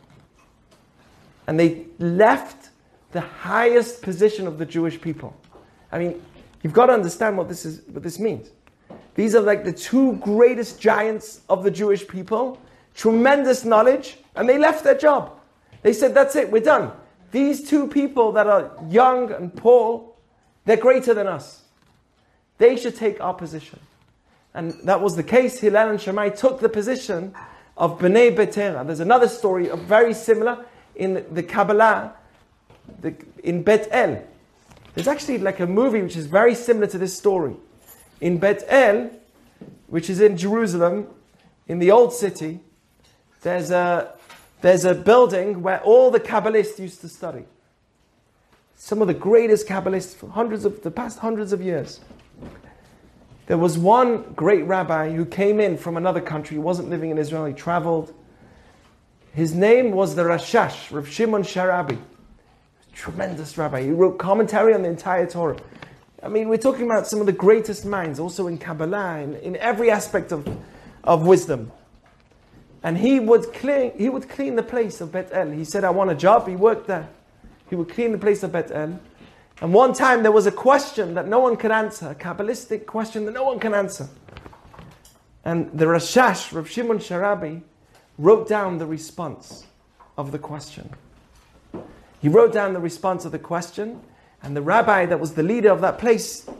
And 1.46 1.58
they 1.58 1.86
left 1.98 2.70
the 3.12 3.20
highest 3.20 4.00
position 4.02 4.46
of 4.46 4.58
the 4.58 4.64
Jewish 4.66 5.00
people. 5.00 5.36
I 5.90 5.98
mean, 5.98 6.22
you've 6.62 6.72
got 6.72 6.86
to 6.86 6.94
understand 6.94 7.36
what 7.36 7.48
this 7.48 7.66
is 7.66 7.82
what 7.88 8.02
this 8.02 8.18
means. 8.18 8.50
These 9.14 9.34
are 9.34 9.40
like 9.42 9.64
the 9.64 9.72
two 9.72 10.14
greatest 10.16 10.80
giants 10.80 11.42
of 11.48 11.64
the 11.64 11.70
Jewish 11.70 12.08
people, 12.08 12.58
tremendous 12.94 13.64
knowledge, 13.64 14.16
and 14.34 14.48
they 14.48 14.56
left 14.56 14.84
their 14.84 14.96
job. 14.96 15.38
They 15.82 15.92
said, 15.92 16.14
That's 16.14 16.36
it, 16.36 16.50
we're 16.50 16.62
done. 16.62 16.92
These 17.30 17.68
two 17.68 17.86
people 17.86 18.32
that 18.32 18.46
are 18.46 18.72
young 18.88 19.30
and 19.32 19.54
poor, 19.54 20.10
they're 20.64 20.76
greater 20.76 21.12
than 21.12 21.26
us. 21.26 21.62
They 22.58 22.76
should 22.76 22.96
take 22.96 23.20
our 23.20 23.34
position. 23.34 23.80
And 24.54 24.72
that 24.84 25.00
was 25.00 25.16
the 25.16 25.22
case. 25.22 25.60
Hillel 25.60 25.90
and 25.90 26.00
Shammai 26.00 26.30
took 26.30 26.60
the 26.60 26.68
position 26.68 27.34
of 27.76 27.98
Bnei 27.98 28.34
Betera. 28.36 28.84
There's 28.86 29.00
another 29.00 29.28
story 29.28 29.68
of 29.68 29.80
very 29.80 30.14
similar 30.14 30.64
in 30.94 31.24
the 31.30 31.42
Kabbalah, 31.42 32.14
the, 33.00 33.14
in 33.42 33.62
Bet 33.62 33.88
El. 33.90 34.22
There's 34.94 35.08
actually 35.08 35.38
like 35.38 35.60
a 35.60 35.66
movie 35.66 36.02
which 36.02 36.16
is 36.16 36.26
very 36.26 36.54
similar 36.54 36.86
to 36.88 36.98
this 36.98 37.16
story. 37.16 37.56
In 38.20 38.38
Bet 38.38 38.62
El, 38.68 39.10
which 39.86 40.10
is 40.10 40.20
in 40.20 40.36
Jerusalem, 40.36 41.06
in 41.66 41.78
the 41.78 41.90
old 41.90 42.12
city, 42.12 42.60
there's 43.40 43.70
a 43.70 44.14
there's 44.60 44.84
a 44.84 44.94
building 44.94 45.62
where 45.62 45.80
all 45.80 46.10
the 46.10 46.20
Kabbalists 46.20 46.78
used 46.78 47.00
to 47.00 47.08
study. 47.08 47.44
Some 48.76 49.02
of 49.02 49.08
the 49.08 49.14
greatest 49.14 49.66
Kabbalists 49.66 50.14
for 50.14 50.28
hundreds 50.28 50.64
of 50.64 50.82
the 50.82 50.90
past 50.90 51.18
hundreds 51.18 51.52
of 51.52 51.60
years. 51.60 52.00
There 53.46 53.58
was 53.58 53.76
one 53.76 54.22
great 54.34 54.64
rabbi 54.64 55.10
who 55.10 55.24
came 55.24 55.60
in 55.60 55.76
from 55.76 55.96
another 55.96 56.20
country. 56.20 56.56
He 56.56 56.60
wasn't 56.60 56.90
living 56.90 57.10
in 57.10 57.18
Israel, 57.18 57.44
he 57.44 57.52
traveled. 57.52 58.14
His 59.34 59.54
name 59.54 59.92
was 59.92 60.14
the 60.14 60.22
Rashash, 60.22 60.90
Rav 60.90 61.08
Shimon 61.08 61.42
Sharabi. 61.42 61.98
Tremendous 62.92 63.56
rabbi. 63.56 63.82
He 63.82 63.90
wrote 63.90 64.18
commentary 64.18 64.74
on 64.74 64.82
the 64.82 64.88
entire 64.88 65.26
Torah. 65.26 65.56
I 66.22 66.28
mean, 66.28 66.48
we're 66.48 66.58
talking 66.58 66.84
about 66.84 67.06
some 67.08 67.20
of 67.20 67.26
the 67.26 67.32
greatest 67.32 67.84
minds, 67.84 68.20
also 68.20 68.46
in 68.46 68.58
Kabbalah, 68.58 69.20
in, 69.20 69.34
in 69.36 69.56
every 69.56 69.90
aspect 69.90 70.30
of, 70.30 70.46
of 71.02 71.26
wisdom. 71.26 71.72
And 72.82 72.98
he 72.98 73.18
would 73.18 73.52
clean, 73.54 73.92
he 73.96 74.08
would 74.08 74.28
clean 74.28 74.54
the 74.56 74.62
place 74.62 75.00
of 75.00 75.12
Bet 75.12 75.30
El. 75.32 75.50
He 75.50 75.64
said, 75.64 75.82
I 75.82 75.90
want 75.90 76.10
a 76.10 76.14
job. 76.14 76.46
He 76.46 76.56
worked 76.56 76.86
there. 76.86 77.08
He 77.70 77.74
would 77.74 77.88
clean 77.88 78.12
the 78.12 78.18
place 78.18 78.42
of 78.42 78.52
Bet 78.52 78.70
El. 78.70 79.00
And 79.62 79.72
one 79.72 79.92
time 79.92 80.24
there 80.24 80.32
was 80.32 80.46
a 80.46 80.52
question 80.52 81.14
that 81.14 81.28
no 81.28 81.38
one 81.38 81.56
could 81.56 81.70
answer, 81.70 82.08
a 82.08 82.16
Kabbalistic 82.16 82.84
question 82.84 83.26
that 83.26 83.32
no 83.32 83.44
one 83.44 83.60
can 83.60 83.74
answer. 83.74 84.08
And 85.44 85.70
the 85.72 85.84
Rashash, 85.84 86.52
Rav 86.52 86.68
Shimon 86.68 86.98
Sharabi, 86.98 87.62
wrote 88.18 88.48
down 88.48 88.78
the 88.78 88.86
response 88.86 89.64
of 90.18 90.32
the 90.32 90.38
question. 90.40 90.90
He 92.20 92.28
wrote 92.28 92.52
down 92.52 92.72
the 92.72 92.80
response 92.80 93.24
of 93.24 93.30
the 93.30 93.38
question, 93.38 94.00
and 94.42 94.56
the 94.56 94.62
rabbi 94.62 95.06
that 95.06 95.20
was 95.20 95.34
the 95.34 95.44
leader 95.44 95.70
of 95.70 95.80
that 95.82 96.00
place 96.00 96.50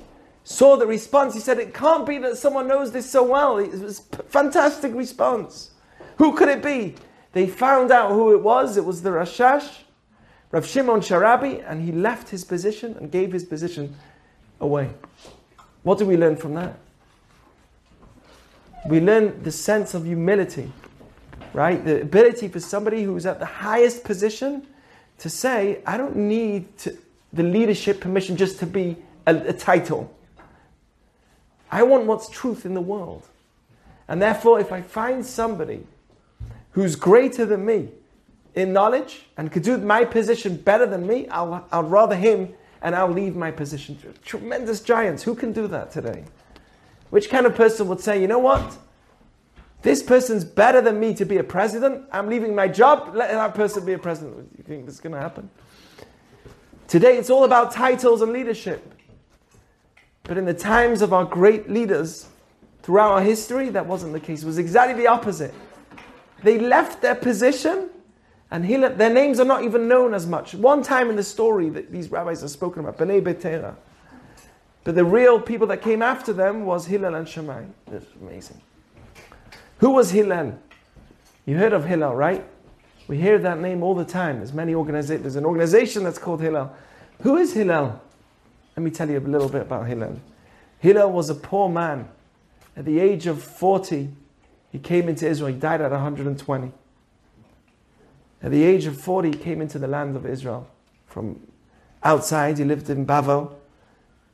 saw 0.45 0.77
the 0.77 0.87
response. 0.87 1.35
He 1.35 1.41
said, 1.41 1.59
It 1.59 1.75
can't 1.75 2.07
be 2.07 2.19
that 2.19 2.37
someone 2.37 2.69
knows 2.69 2.93
this 2.93 3.11
so 3.11 3.25
well. 3.25 3.59
It 3.59 3.73
was 3.73 4.01
a 4.13 4.23
fantastic 4.23 4.95
response. 4.95 5.73
Who 6.19 6.37
could 6.37 6.49
it 6.49 6.63
be? 6.63 6.95
They 7.33 7.49
found 7.49 7.91
out 7.91 8.13
who 8.13 8.33
it 8.33 8.43
was. 8.43 8.77
It 8.77 8.85
was 8.85 9.03
the 9.03 9.11
Rashash, 9.11 9.83
Rav 10.53 10.67
Shimon 10.67 11.01
Sharabi, 11.01 11.65
and 11.67 11.83
he 11.83 11.93
left 11.93 12.29
his 12.29 12.45
position 12.45 12.95
and 12.99 13.11
gave 13.11 13.33
his 13.33 13.43
position 13.43 13.97
away. 14.61 14.91
What 15.83 15.99
do 15.99 16.07
we 16.07 16.17
learn 16.17 16.37
from 16.37 16.55
that? 16.55 16.79
We 18.87 19.01
learn 19.01 19.43
the 19.43 19.51
sense 19.51 19.95
of 19.95 20.05
humility, 20.05 20.71
right? 21.55 21.83
The 21.83 22.03
ability 22.03 22.49
for 22.49 22.61
somebody 22.61 23.03
who's 23.03 23.25
at 23.25 23.39
the 23.39 23.47
highest 23.47 24.05
position 24.05 24.67
to 25.19 25.31
say, 25.31 25.81
I 25.87 25.97
don't 25.97 26.17
need 26.17 26.77
to, 26.79 26.99
the 27.33 27.43
leadership 27.43 28.01
permission 28.01 28.37
just 28.37 28.59
to 28.59 28.67
be 28.67 28.97
a, 29.27 29.35
a 29.35 29.53
title. 29.53 30.15
I 31.71 31.83
want 31.85 32.05
what's 32.05 32.29
truth 32.29 32.67
in 32.67 32.75
the 32.75 32.81
world. 32.81 33.27
And 34.07 34.21
therefore, 34.21 34.61
if 34.61 34.71
I 34.71 34.83
find 34.83 35.25
somebody 35.25 35.87
who's 36.73 36.97
greater 36.97 37.47
than 37.47 37.65
me 37.65 37.89
in 38.55 38.73
knowledge 38.73 39.27
and 39.37 39.51
could 39.51 39.63
do 39.63 39.79
my 39.79 40.05
position 40.05 40.57
better 40.57 40.87
than 40.87 41.07
me, 41.07 41.29
I'll, 41.29 41.67
I'll 41.73 41.85
rather 41.85 42.17
him 42.17 42.55
and 42.83 42.95
I'll 42.95 43.11
leave 43.11 43.37
my 43.37 43.51
position. 43.51 43.99
Tremendous 44.25 44.81
giants. 44.81 45.23
Who 45.23 45.35
can 45.35 45.53
do 45.53 45.67
that 45.69 45.91
today? 45.91 46.25
Which 47.11 47.31
kind 47.31 47.47
of 47.47 47.55
person 47.55 47.89
would 47.89 48.01
say, 48.01 48.21
you 48.21 48.27
know 48.27 48.39
what? 48.39 48.77
This 49.83 50.03
person's 50.03 50.45
better 50.45 50.81
than 50.81 51.01
me 51.01 51.13
to 51.15 51.25
be 51.25 51.39
a 51.39 51.45
president. 51.45 52.05
I'm 52.13 52.29
leaving 52.29 52.55
my 52.55 52.69
job. 52.69 53.15
Let 53.15 53.33
that 53.33 53.55
person 53.55 53.85
be 53.85 53.93
a 53.95 53.99
president. 53.99 54.49
You 54.57 54.65
think 54.65 54.87
this 54.87 54.95
is 54.95 55.01
going 55.01 55.15
to 55.15 55.21
happen? 55.21 55.51
Today, 56.87 57.17
it's 57.17 57.31
all 57.31 57.45
about 57.45 57.73
titles 57.73 58.23
and 58.23 58.33
leadership. 58.33 58.95
But 60.25 60.39
in 60.39 60.45
the 60.45 60.55
times 60.55 61.03
of 61.03 61.13
our 61.13 61.25
great 61.25 61.69
leaders 61.69 62.29
throughout 62.83 63.13
our 63.13 63.23
history, 63.23 63.71
that 63.71 63.87
wasn't 63.87 64.13
the 64.13 64.21
case. 64.21 64.43
It 64.43 64.47
was 64.47 64.59
exactly 64.59 64.95
the 64.95 65.09
opposite. 65.09 65.53
They 66.43 66.59
left 66.59 67.03
their 67.03 67.15
position, 67.15 67.91
and 68.53 68.67
Hillel, 68.67 68.91
their 68.91 69.13
names 69.13 69.41
are 69.41 69.47
not 69.47 69.65
even 69.65 69.89
known 69.89 70.13
as 70.13 70.27
much. 70.27 70.55
One 70.55 70.83
time 70.83 71.09
in 71.09 71.17
the 71.17 71.23
story 71.23 71.71
that 71.71 71.91
these 71.91 72.11
rabbis 72.11 72.45
are 72.45 72.49
spoken 72.49 72.85
about, 72.85 72.99
Bnei 72.99 73.23
Betera. 73.23 73.75
But 74.85 74.95
the 74.95 75.07
real 75.07 75.41
people 75.41 75.67
that 75.69 75.81
came 75.81 76.03
after 76.03 76.35
them 76.35 76.67
was 76.67 76.85
Hillel 76.85 77.15
and 77.15 77.27
Shammai. 77.27 77.65
It's 77.91 78.05
amazing. 78.21 78.61
Who 79.79 79.93
was 79.93 80.11
Hillel? 80.11 80.59
You 81.47 81.57
heard 81.57 81.73
of 81.73 81.87
Hillel, 81.87 82.15
right? 82.15 82.45
We 83.09 83.17
hear 83.17 83.39
that 83.39 83.59
name 83.59 83.83
all 83.83 83.95
the 83.95 84.05
time. 84.05 84.37
There's 84.37 84.53
many 84.53 84.75
organizations. 84.75 85.23
There's 85.23 85.37
an 85.37 85.47
organization 85.47 86.05
that's 86.05 86.19
called 86.19 86.43
Hillel. 86.43 86.77
Who 87.23 87.39
is 87.39 87.55
Hillel? 87.55 88.03
Let 88.77 88.83
me 88.83 88.91
tell 88.91 89.09
you 89.09 89.19
a 89.19 89.21
little 89.21 89.49
bit 89.49 89.63
about 89.63 89.87
Hillel. 89.87 90.21
Hillel 90.79 91.11
was 91.11 91.31
a 91.31 91.35
poor 91.35 91.71
man. 91.71 92.07
At 92.77 92.85
the 92.85 93.01
age 93.01 93.27
of 93.27 93.43
40, 93.43 94.11
he 94.73 94.79
came 94.79 95.09
into 95.09 95.27
Israel. 95.27 95.55
He 95.55 95.59
died 95.59 95.81
at 95.81 95.91
120. 95.91 96.73
At 98.43 98.51
the 98.51 98.65
age 98.65 98.87
of 98.87 99.01
40, 99.01 99.31
he 99.31 99.37
came 99.37 99.61
into 99.61 99.79
the 99.79 99.87
land 99.87 100.17
of 100.17 100.27
Israel. 100.27 100.69
From 101.07 101.41
outside, 102.03 102.59
he 102.59 102.65
lived 102.65 102.91
in 102.91 103.07
Bavel. 103.07 103.55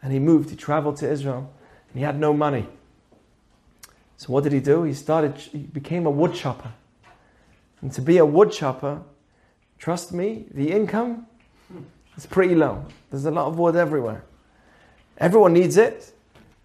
And 0.02 0.12
he 0.12 0.18
moved, 0.18 0.50
he 0.50 0.56
traveled 0.56 0.96
to 0.98 1.10
Israel. 1.10 1.52
And 1.90 1.98
he 1.98 2.04
had 2.04 2.18
no 2.18 2.32
money. 2.32 2.66
So 4.16 4.32
what 4.32 4.44
did 4.44 4.52
he 4.52 4.60
do? 4.60 4.82
He 4.82 4.94
started, 4.94 5.36
he 5.36 5.58
became 5.58 6.06
a 6.06 6.10
wood 6.10 6.34
chopper. 6.34 6.72
And 7.80 7.92
to 7.92 8.02
be 8.02 8.18
a 8.18 8.26
wood 8.26 8.50
chopper, 8.50 9.02
trust 9.78 10.12
me, 10.12 10.46
the 10.50 10.72
income 10.72 11.26
is 12.16 12.26
pretty 12.26 12.54
low. 12.54 12.84
There's 13.10 13.26
a 13.26 13.30
lot 13.30 13.46
of 13.46 13.58
wood 13.58 13.76
everywhere. 13.76 14.24
Everyone 15.18 15.52
needs 15.52 15.76
it, 15.76 16.12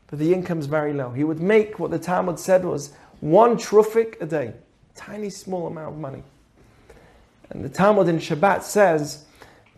but 0.08 0.18
the 0.20 0.34
income's 0.34 0.66
very 0.66 0.94
low. 0.94 1.12
He 1.12 1.24
would 1.24 1.40
make 1.40 1.78
what 1.80 1.92
the 1.92 2.00
Talmud 2.00 2.40
said 2.40 2.66
was 2.66 2.94
one 3.20 3.58
trufik 3.58 4.20
a 4.22 4.26
day, 4.26 4.54
tiny 4.96 5.30
small 5.30 5.68
amount 5.68 5.94
of 5.94 6.00
money. 6.00 6.24
And 7.54 7.64
the 7.64 7.70
Talmud 7.70 8.08
in 8.08 8.18
Shabbat 8.18 8.64
says 8.64 9.26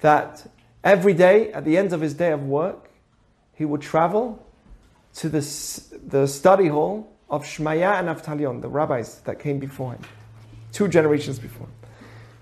that 0.01 0.47
every 0.83 1.13
day, 1.13 1.51
at 1.51 1.65
the 1.65 1.77
end 1.77 1.93
of 1.93 2.01
his 2.01 2.13
day 2.13 2.31
of 2.31 2.43
work, 2.43 2.89
he 3.53 3.65
would 3.65 3.81
travel 3.81 4.45
to 5.15 5.29
the, 5.29 5.39
the 6.07 6.27
study 6.27 6.67
hall 6.67 7.11
of 7.29 7.43
Shmaya 7.43 7.99
and 7.99 8.07
Avtalion, 8.07 8.61
the 8.61 8.69
rabbis 8.69 9.19
that 9.21 9.39
came 9.39 9.59
before 9.59 9.93
him, 9.93 10.01
two 10.71 10.87
generations 10.87 11.39
before. 11.39 11.67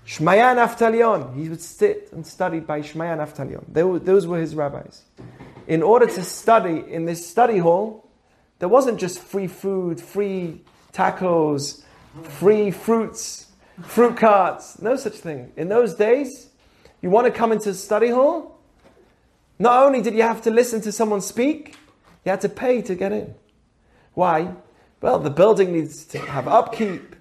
Shmaya 0.06 0.50
and 0.50 0.58
Avtalion, 0.58 1.34
he 1.34 1.48
would 1.48 1.62
sit 1.62 2.10
and 2.12 2.26
study 2.26 2.60
by 2.60 2.80
Shmaya 2.80 3.12
and 3.12 3.20
Avtalion. 3.20 3.64
They 3.72 3.82
were, 3.82 3.98
those 3.98 4.26
were 4.26 4.38
his 4.38 4.54
rabbis. 4.54 5.02
In 5.66 5.82
order 5.82 6.06
to 6.06 6.22
study 6.22 6.84
in 6.92 7.06
this 7.06 7.26
study 7.26 7.58
hall, 7.58 8.08
there 8.58 8.68
wasn't 8.68 9.00
just 9.00 9.18
free 9.18 9.46
food, 9.46 10.00
free 10.00 10.60
tacos, 10.92 11.82
free 12.22 12.70
fruits, 12.70 13.46
fruit 13.82 14.16
carts, 14.16 14.80
no 14.80 14.96
such 14.96 15.14
thing. 15.14 15.52
In 15.56 15.68
those 15.68 15.94
days, 15.94 16.50
you 17.02 17.10
want 17.10 17.26
to 17.26 17.32
come 17.32 17.52
into 17.52 17.74
study 17.74 18.08
hall, 18.08 18.60
not 19.58 19.84
only 19.84 20.02
did 20.02 20.14
you 20.14 20.22
have 20.22 20.42
to 20.42 20.50
listen 20.50 20.80
to 20.82 20.92
someone 20.92 21.20
speak, 21.20 21.76
you 22.24 22.30
had 22.30 22.40
to 22.40 22.48
pay 22.48 22.82
to 22.82 22.94
get 22.94 23.12
in. 23.12 23.34
Why? 24.14 24.54
Well, 25.00 25.18
the 25.18 25.30
building 25.30 25.72
needs 25.72 26.04
to 26.06 26.18
have 26.18 26.48
upkeep. 26.48 27.14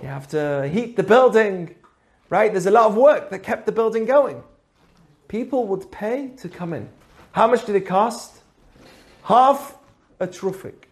You 0.00 0.08
have 0.08 0.28
to 0.28 0.68
heat 0.68 0.96
the 0.96 1.02
building, 1.02 1.74
right? 2.30 2.50
There's 2.50 2.66
a 2.66 2.70
lot 2.70 2.86
of 2.86 2.96
work 2.96 3.30
that 3.30 3.40
kept 3.40 3.66
the 3.66 3.72
building 3.72 4.06
going. 4.06 4.42
People 5.28 5.66
would 5.68 5.92
pay 5.92 6.28
to 6.38 6.48
come 6.48 6.72
in. 6.72 6.88
How 7.32 7.46
much 7.46 7.66
did 7.66 7.76
it 7.76 7.86
cost? 7.86 8.42
Half 9.24 9.76
a 10.18 10.26
trufik. 10.26 10.84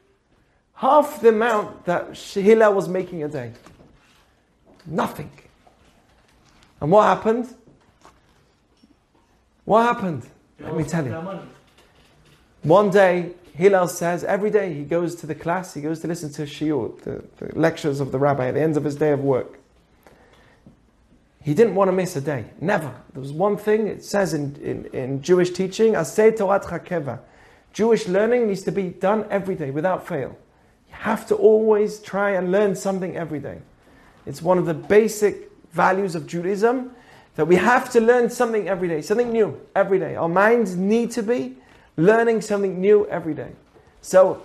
Half 0.75 1.23
the 1.23 1.31
amount 1.31 1.87
that 1.87 2.17
Hillel 2.17 2.75
was 2.75 2.89
making 2.89 3.25
a 3.25 3.29
day. 3.29 3.53
Nothing. 4.89 5.31
And 6.81 6.91
what 6.91 7.05
happened? 7.05 7.55
What 9.65 9.83
happened? 9.83 10.27
Let 10.59 10.77
me 10.77 10.85
tell 10.85 11.07
you. 11.07 11.41
One 12.63 12.91
day, 12.91 13.33
Hillel 13.55 13.89
says 13.89 14.25
every 14.25 14.51
day 14.51 14.73
he 14.73 14.85
goes 14.85 15.15
to 15.17 15.27
the 15.27 15.35
class, 15.35 15.75
he 15.75 15.81
goes 15.81 16.01
to 16.01 16.09
listen 16.09 16.33
to 16.33 16.43
shiur, 16.43 16.99
the, 17.03 17.25
the 17.37 17.59
lectures 17.59 18.01
of 18.01 18.13
the 18.13 18.19
rabbi 18.19 18.49
at 18.49 18.55
the 18.55 18.61
end 18.61 18.77
of 18.77 18.85
his 18.85 18.97
day 18.97 19.11
of 19.11 19.21
work. 19.21 19.59
He 21.43 21.55
didn't 21.55 21.75
want 21.75 21.89
to 21.89 21.93
miss 21.93 22.17
a 22.17 22.21
day. 22.21 22.47
Never. 22.61 22.95
There 23.13 23.21
was 23.21 23.33
one 23.33 23.57
thing 23.57 23.87
it 23.87 24.05
says 24.05 24.35
in, 24.35 24.57
in, 24.57 24.87
in 24.87 25.23
Jewish 25.23 25.51
teaching, 25.51 25.95
Aseh 25.95 26.37
Toratcha 26.37 26.85
Keva. 26.85 27.21
Jewish 27.73 28.09
learning 28.09 28.49
needs 28.49 28.63
to 28.63 28.73
be 28.73 28.89
done 28.89 29.27
every 29.31 29.55
day 29.55 29.71
without 29.71 30.07
fail. 30.07 30.37
You 30.89 30.95
have 30.95 31.27
to 31.29 31.35
always 31.35 32.01
try 32.01 32.33
and 32.33 32.51
learn 32.51 32.75
something 32.75 33.17
every 33.17 33.39
day. 33.39 33.61
It's 34.29 34.43
one 34.43 34.59
of 34.59 34.67
the 34.67 34.75
basic 34.75 35.51
values 35.73 36.15
of 36.15 36.27
Judaism 36.27 36.93
that 37.37 37.47
we 37.47 37.57
have 37.57 37.91
to 37.93 38.01
learn 38.01 38.29
something 38.29 38.69
every 38.69 38.87
day, 38.87 39.01
something 39.01 39.33
new 39.33 39.59
every 39.75 39.99
day. 39.99 40.17
Our 40.17 40.29
minds 40.29 40.77
need 40.77 41.13
to 41.13 41.23
be 41.23 41.57
learning 41.97 42.43
something 42.43 42.79
new 42.79 43.07
every 43.09 43.33
day. 43.33 43.53
So, 44.03 44.43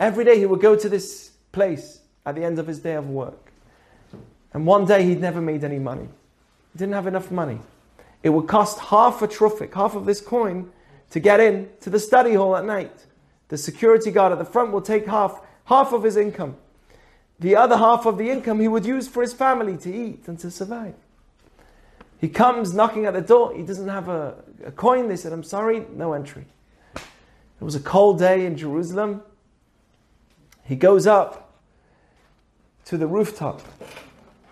every 0.00 0.24
day 0.24 0.38
he 0.38 0.46
would 0.46 0.62
go 0.62 0.74
to 0.74 0.88
this 0.88 1.32
place 1.52 2.00
at 2.24 2.34
the 2.34 2.42
end 2.42 2.58
of 2.58 2.66
his 2.66 2.78
day 2.78 2.94
of 2.94 3.10
work. 3.10 3.52
And 4.54 4.66
one 4.66 4.86
day 4.86 5.04
he'd 5.04 5.20
never 5.20 5.42
made 5.42 5.62
any 5.62 5.78
money. 5.78 6.08
He 6.72 6.78
didn't 6.78 6.94
have 6.94 7.06
enough 7.06 7.30
money. 7.30 7.60
It 8.22 8.30
would 8.30 8.48
cost 8.48 8.78
half 8.78 9.20
a 9.20 9.28
trufik, 9.28 9.74
half 9.74 9.94
of 9.94 10.06
this 10.06 10.22
coin, 10.22 10.70
to 11.10 11.20
get 11.20 11.40
in 11.40 11.68
to 11.82 11.90
the 11.90 12.00
study 12.00 12.32
hall 12.32 12.56
at 12.56 12.64
night. 12.64 13.04
The 13.48 13.58
security 13.58 14.10
guard 14.10 14.32
at 14.32 14.38
the 14.38 14.46
front 14.46 14.72
will 14.72 14.80
take 14.80 15.04
half, 15.04 15.42
half 15.66 15.92
of 15.92 16.02
his 16.02 16.16
income. 16.16 16.56
The 17.40 17.56
other 17.56 17.76
half 17.76 18.06
of 18.06 18.18
the 18.18 18.30
income 18.30 18.60
he 18.60 18.68
would 18.68 18.86
use 18.86 19.08
for 19.08 19.22
his 19.22 19.32
family 19.32 19.76
to 19.78 19.92
eat 19.92 20.28
and 20.28 20.38
to 20.38 20.50
survive. 20.50 20.94
He 22.20 22.28
comes 22.28 22.72
knocking 22.72 23.06
at 23.06 23.12
the 23.12 23.20
door. 23.20 23.54
He 23.54 23.62
doesn't 23.62 23.88
have 23.88 24.08
a, 24.08 24.34
a 24.64 24.70
coin. 24.70 25.08
They 25.08 25.16
said, 25.16 25.32
I'm 25.32 25.42
sorry, 25.42 25.84
no 25.94 26.12
entry. 26.12 26.46
It 26.96 27.64
was 27.64 27.74
a 27.74 27.80
cold 27.80 28.18
day 28.18 28.46
in 28.46 28.56
Jerusalem. 28.56 29.22
He 30.64 30.76
goes 30.76 31.06
up 31.06 31.52
to 32.86 32.96
the 32.96 33.06
rooftop. 33.06 33.60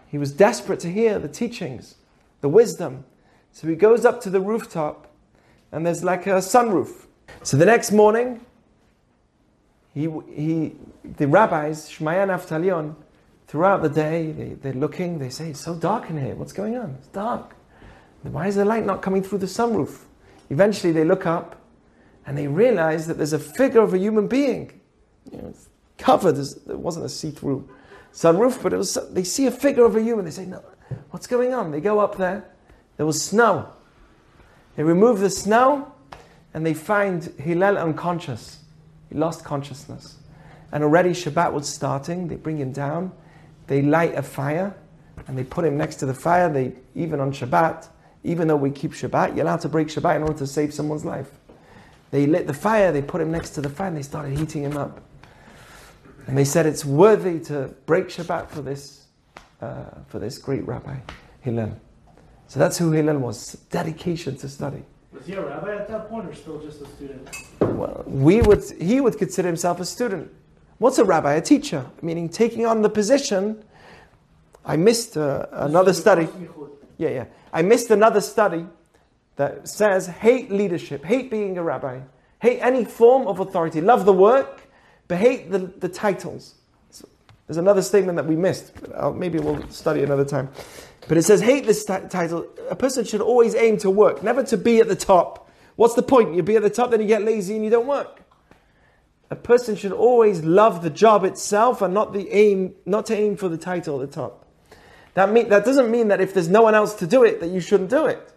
He 0.08 0.18
was 0.18 0.32
desperate 0.32 0.80
to 0.80 0.90
hear 0.90 1.18
the 1.18 1.28
teachings, 1.28 1.94
the 2.42 2.48
wisdom. 2.48 3.04
So 3.52 3.68
he 3.68 3.74
goes 3.74 4.04
up 4.04 4.20
to 4.22 4.30
the 4.30 4.40
rooftop 4.40 5.10
and 5.70 5.86
there's 5.86 6.04
like 6.04 6.26
a 6.26 6.40
sunroof. 6.40 7.06
So 7.42 7.56
the 7.56 7.64
next 7.64 7.92
morning, 7.92 8.44
he, 9.94 10.08
he, 10.34 10.72
the 11.04 11.28
rabbis, 11.28 11.90
Shmaya 11.90 12.22
and 12.22 12.30
Avtalion, 12.30 12.94
throughout 13.46 13.82
the 13.82 13.88
day, 13.88 14.32
they, 14.32 14.48
they're 14.54 14.72
looking, 14.72 15.18
they 15.18 15.28
say, 15.28 15.50
It's 15.50 15.60
so 15.60 15.74
dark 15.74 16.08
in 16.08 16.18
here. 16.18 16.34
What's 16.34 16.52
going 16.52 16.76
on? 16.76 16.96
It's 16.98 17.08
dark. 17.08 17.54
Why 18.22 18.46
is 18.46 18.54
the 18.54 18.64
light 18.64 18.86
not 18.86 19.02
coming 19.02 19.22
through 19.22 19.38
the 19.38 19.46
sunroof? 19.46 20.04
Eventually, 20.48 20.92
they 20.92 21.04
look 21.04 21.26
up 21.26 21.60
and 22.24 22.38
they 22.38 22.46
realize 22.46 23.06
that 23.08 23.16
there's 23.16 23.32
a 23.32 23.38
figure 23.38 23.80
of 23.80 23.92
a 23.94 23.98
human 23.98 24.28
being. 24.28 24.80
You 25.30 25.38
know, 25.38 25.48
it's 25.48 25.68
covered, 25.98 26.38
it 26.38 26.78
wasn't 26.78 27.04
a 27.04 27.08
see 27.08 27.30
through 27.30 27.68
sunroof, 28.12 28.62
but 28.62 28.72
it 28.72 28.76
was, 28.76 28.96
they 29.10 29.24
see 29.24 29.46
a 29.46 29.50
figure 29.50 29.84
of 29.84 29.96
a 29.96 30.02
human. 30.02 30.24
They 30.24 30.30
say, 30.30 30.46
No, 30.46 30.62
what's 31.10 31.26
going 31.26 31.52
on? 31.52 31.70
They 31.70 31.80
go 31.80 31.98
up 31.98 32.16
there. 32.16 32.44
There 32.96 33.06
was 33.06 33.22
snow. 33.22 33.72
They 34.76 34.82
remove 34.82 35.20
the 35.20 35.30
snow 35.30 35.92
and 36.54 36.64
they 36.64 36.74
find 36.74 37.24
Hillel 37.38 37.76
unconscious. 37.76 38.61
He 39.12 39.18
lost 39.18 39.44
consciousness. 39.44 40.16
And 40.72 40.82
already 40.82 41.10
Shabbat 41.10 41.52
was 41.52 41.68
starting. 41.68 42.28
They 42.28 42.36
bring 42.36 42.56
him 42.56 42.72
down. 42.72 43.12
They 43.66 43.82
light 43.82 44.14
a 44.14 44.22
fire 44.22 44.74
and 45.26 45.36
they 45.36 45.44
put 45.44 45.64
him 45.64 45.76
next 45.76 45.96
to 45.96 46.06
the 46.06 46.14
fire. 46.14 46.50
They 46.50 46.72
even 46.94 47.20
on 47.20 47.32
Shabbat, 47.32 47.88
even 48.24 48.48
though 48.48 48.56
we 48.56 48.70
keep 48.70 48.92
Shabbat, 48.92 49.36
you're 49.36 49.44
allowed 49.44 49.60
to 49.60 49.68
break 49.68 49.88
Shabbat 49.88 50.16
in 50.16 50.22
order 50.22 50.38
to 50.38 50.46
save 50.46 50.72
someone's 50.72 51.04
life. 51.04 51.30
They 52.10 52.26
lit 52.26 52.46
the 52.46 52.54
fire, 52.54 52.92
they 52.92 53.02
put 53.02 53.20
him 53.20 53.30
next 53.30 53.50
to 53.50 53.60
the 53.60 53.70
fire, 53.70 53.88
and 53.88 53.96
they 53.96 54.02
started 54.02 54.38
heating 54.38 54.62
him 54.62 54.76
up. 54.76 55.00
And 56.26 56.36
they 56.36 56.44
said 56.44 56.66
it's 56.66 56.84
worthy 56.84 57.40
to 57.40 57.74
break 57.86 58.08
Shabbat 58.08 58.48
for 58.48 58.62
this, 58.62 59.06
uh, 59.60 59.84
for 60.08 60.18
this 60.18 60.38
great 60.38 60.66
rabbi, 60.66 60.96
Hillel. 61.40 61.78
So 62.48 62.58
that's 62.58 62.78
who 62.78 62.92
Hillel 62.92 63.18
was 63.18 63.54
dedication 63.70 64.36
to 64.38 64.48
study. 64.48 64.84
Was 65.22 65.28
he 65.28 65.34
a 65.34 65.40
rabbi 65.40 65.76
at 65.76 65.86
that 65.86 66.08
point 66.08 66.28
or 66.28 66.34
still 66.34 66.58
just 66.58 66.80
a 66.80 66.86
student? 66.88 67.30
Well, 67.60 68.02
we 68.08 68.42
would, 68.42 68.64
he 68.80 69.00
would 69.00 69.18
consider 69.18 69.46
himself 69.46 69.78
a 69.78 69.84
student. 69.84 70.32
What's 70.78 70.98
a 70.98 71.04
rabbi? 71.04 71.34
A 71.34 71.40
teacher, 71.40 71.86
meaning 72.02 72.28
taking 72.28 72.66
on 72.66 72.82
the 72.82 72.90
position. 72.90 73.62
I 74.64 74.76
missed 74.76 75.16
uh, 75.16 75.46
another 75.52 75.92
study. 75.92 76.26
Yeah, 76.98 77.10
yeah. 77.10 77.24
I 77.52 77.62
missed 77.62 77.92
another 77.92 78.20
study 78.20 78.66
that 79.36 79.68
says 79.68 80.08
hate 80.08 80.50
leadership, 80.50 81.04
hate 81.04 81.30
being 81.30 81.56
a 81.56 81.62
rabbi, 81.62 82.00
hate 82.40 82.58
any 82.58 82.84
form 82.84 83.28
of 83.28 83.38
authority, 83.38 83.80
love 83.80 84.04
the 84.04 84.12
work, 84.12 84.62
but 85.06 85.18
hate 85.18 85.52
the, 85.52 85.58
the 85.58 85.88
titles. 85.88 86.56
There's 87.52 87.58
another 87.58 87.82
statement 87.82 88.16
that 88.16 88.24
we 88.24 88.34
missed. 88.34 88.72
Maybe 89.14 89.38
we'll 89.38 89.68
study 89.68 90.02
another 90.02 90.24
time. 90.24 90.48
But 91.06 91.18
it 91.18 91.22
says, 91.22 91.42
hate 91.42 91.66
this 91.66 91.84
ti- 91.84 92.08
title. 92.08 92.46
A 92.70 92.74
person 92.74 93.04
should 93.04 93.20
always 93.20 93.54
aim 93.54 93.76
to 93.78 93.90
work, 93.90 94.22
never 94.22 94.42
to 94.44 94.56
be 94.56 94.80
at 94.80 94.88
the 94.88 94.96
top. 94.96 95.50
What's 95.76 95.92
the 95.92 96.02
point? 96.02 96.34
You 96.34 96.42
be 96.42 96.56
at 96.56 96.62
the 96.62 96.70
top, 96.70 96.92
then 96.92 97.02
you 97.02 97.06
get 97.06 97.22
lazy 97.24 97.54
and 97.54 97.62
you 97.62 97.68
don't 97.68 97.86
work. 97.86 98.22
A 99.28 99.36
person 99.36 99.76
should 99.76 99.92
always 99.92 100.42
love 100.42 100.82
the 100.82 100.88
job 100.88 101.24
itself 101.24 101.82
and 101.82 101.92
not 101.92 102.14
the 102.14 102.30
aim, 102.30 102.72
not 102.86 103.04
to 103.06 103.14
aim 103.14 103.36
for 103.36 103.50
the 103.50 103.58
title 103.58 104.00
at 104.00 104.08
the 104.08 104.14
top. 104.14 104.46
That 105.12 105.30
mean, 105.30 105.50
that 105.50 105.66
doesn't 105.66 105.90
mean 105.90 106.08
that 106.08 106.22
if 106.22 106.32
there's 106.32 106.48
no 106.48 106.62
one 106.62 106.74
else 106.74 106.94
to 106.94 107.06
do 107.06 107.22
it, 107.22 107.40
that 107.40 107.50
you 107.50 107.60
shouldn't 107.60 107.90
do 107.90 108.06
it. 108.06 108.32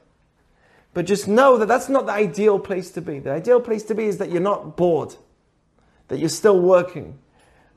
But 0.94 1.06
just 1.06 1.26
know 1.26 1.56
that 1.60 1.70
that's 1.70 1.88
not 1.88 2.06
the 2.06 2.12
ideal 2.12 2.60
place 2.60 2.92
to 2.92 3.02
be. 3.02 3.20
The 3.20 3.32
ideal 3.32 3.62
place 3.62 3.84
to 3.84 3.96
be 3.96 4.08
is 4.08 4.18
that 4.18 4.30
you're 4.30 4.42
not 4.42 4.76
bored, 4.76 5.16
that 6.10 6.20
you're 6.20 6.28
still 6.28 6.60
working, 6.60 7.18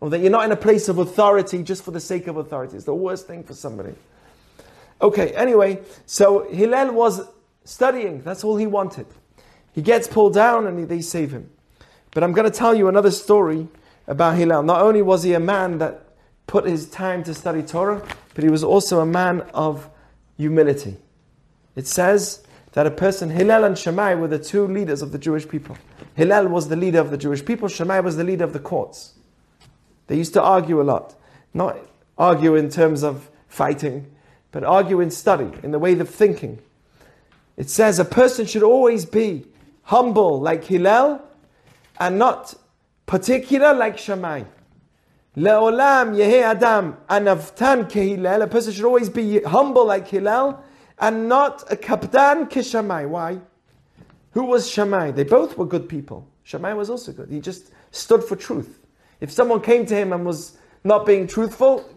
or 0.00 0.10
that 0.10 0.20
you're 0.20 0.30
not 0.30 0.44
in 0.44 0.52
a 0.52 0.56
place 0.56 0.88
of 0.88 0.98
authority 0.98 1.62
just 1.62 1.84
for 1.84 1.90
the 1.90 2.00
sake 2.00 2.26
of 2.26 2.36
authority. 2.36 2.76
It's 2.76 2.84
the 2.84 2.94
worst 2.94 3.26
thing 3.26 3.42
for 3.42 3.54
somebody. 3.54 3.94
Okay, 5.00 5.32
anyway, 5.34 5.80
so 6.06 6.48
Hillel 6.50 6.92
was 6.92 7.28
studying. 7.64 8.22
That's 8.22 8.44
all 8.44 8.56
he 8.56 8.66
wanted. 8.66 9.06
He 9.72 9.82
gets 9.82 10.08
pulled 10.08 10.34
down 10.34 10.66
and 10.66 10.88
they 10.88 11.00
save 11.00 11.32
him. 11.32 11.50
But 12.12 12.24
I'm 12.24 12.32
going 12.32 12.50
to 12.50 12.56
tell 12.56 12.74
you 12.74 12.88
another 12.88 13.10
story 13.10 13.68
about 14.06 14.36
Hillel. 14.36 14.62
Not 14.62 14.80
only 14.82 15.02
was 15.02 15.22
he 15.22 15.34
a 15.34 15.40
man 15.40 15.78
that 15.78 16.04
put 16.46 16.64
his 16.64 16.88
time 16.88 17.22
to 17.24 17.34
study 17.34 17.62
Torah, 17.62 18.02
but 18.34 18.42
he 18.42 18.50
was 18.50 18.64
also 18.64 19.00
a 19.00 19.06
man 19.06 19.42
of 19.54 19.88
humility. 20.36 20.96
It 21.76 21.86
says 21.86 22.42
that 22.72 22.86
a 22.86 22.90
person, 22.90 23.30
Hillel 23.30 23.64
and 23.64 23.78
Shammai, 23.78 24.14
were 24.14 24.28
the 24.28 24.38
two 24.38 24.66
leaders 24.66 25.02
of 25.02 25.12
the 25.12 25.18
Jewish 25.18 25.46
people. 25.46 25.76
Hillel 26.14 26.48
was 26.48 26.68
the 26.68 26.76
leader 26.76 26.98
of 26.98 27.10
the 27.10 27.16
Jewish 27.16 27.44
people, 27.44 27.68
Shammai 27.68 28.00
was 28.00 28.16
the 28.16 28.24
leader 28.24 28.44
of 28.44 28.52
the 28.52 28.58
courts. 28.58 29.14
They 30.08 30.16
used 30.16 30.32
to 30.34 30.42
argue 30.42 30.80
a 30.80 30.82
lot. 30.82 31.14
Not 31.54 31.78
argue 32.18 32.56
in 32.56 32.68
terms 32.68 33.02
of 33.04 33.30
fighting, 33.46 34.10
but 34.50 34.64
argue 34.64 35.00
in 35.00 35.10
study, 35.10 35.50
in 35.62 35.70
the 35.70 35.78
way 35.78 35.98
of 35.98 36.08
thinking. 36.08 36.58
It 37.56 37.70
says 37.70 37.98
a 37.98 38.04
person 38.04 38.46
should 38.46 38.62
always 38.62 39.04
be 39.04 39.46
humble 39.84 40.40
like 40.40 40.64
Hillel 40.64 41.22
and 41.98 42.18
not 42.18 42.54
particular 43.06 43.72
like 43.72 43.98
Shammai. 43.98 44.44
Le'olam 45.36 46.16
yehe 46.16 46.42
adam 46.42 46.96
anavtan 47.08 47.88
kehillel. 47.90 48.42
A 48.42 48.46
person 48.46 48.72
should 48.72 48.84
always 48.84 49.08
be 49.08 49.40
humble 49.42 49.86
like 49.86 50.08
Hillel 50.08 50.62
and 50.98 51.28
not 51.28 51.70
a 51.70 51.76
kapdan 51.76 52.50
keshamai. 52.50 53.08
Why? 53.08 53.38
Who 54.32 54.44
was 54.44 54.68
Shammai? 54.68 55.12
They 55.12 55.24
both 55.24 55.56
were 55.56 55.66
good 55.66 55.88
people. 55.88 56.26
Shammai 56.42 56.72
was 56.72 56.90
also 56.90 57.12
good. 57.12 57.30
He 57.30 57.40
just 57.40 57.70
stood 57.90 58.24
for 58.24 58.36
truth. 58.36 58.77
If 59.20 59.30
someone 59.30 59.60
came 59.60 59.86
to 59.86 59.94
him 59.94 60.12
and 60.12 60.24
was 60.24 60.56
not 60.84 61.06
being 61.06 61.26
truthful, 61.26 61.88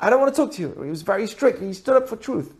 I 0.00 0.10
don't 0.10 0.20
want 0.20 0.34
to 0.34 0.40
talk 0.40 0.52
to 0.54 0.62
you. 0.62 0.80
He 0.82 0.90
was 0.90 1.02
very 1.02 1.26
strict. 1.26 1.60
He 1.60 1.72
stood 1.72 1.96
up 1.96 2.08
for 2.08 2.16
truth. 2.16 2.54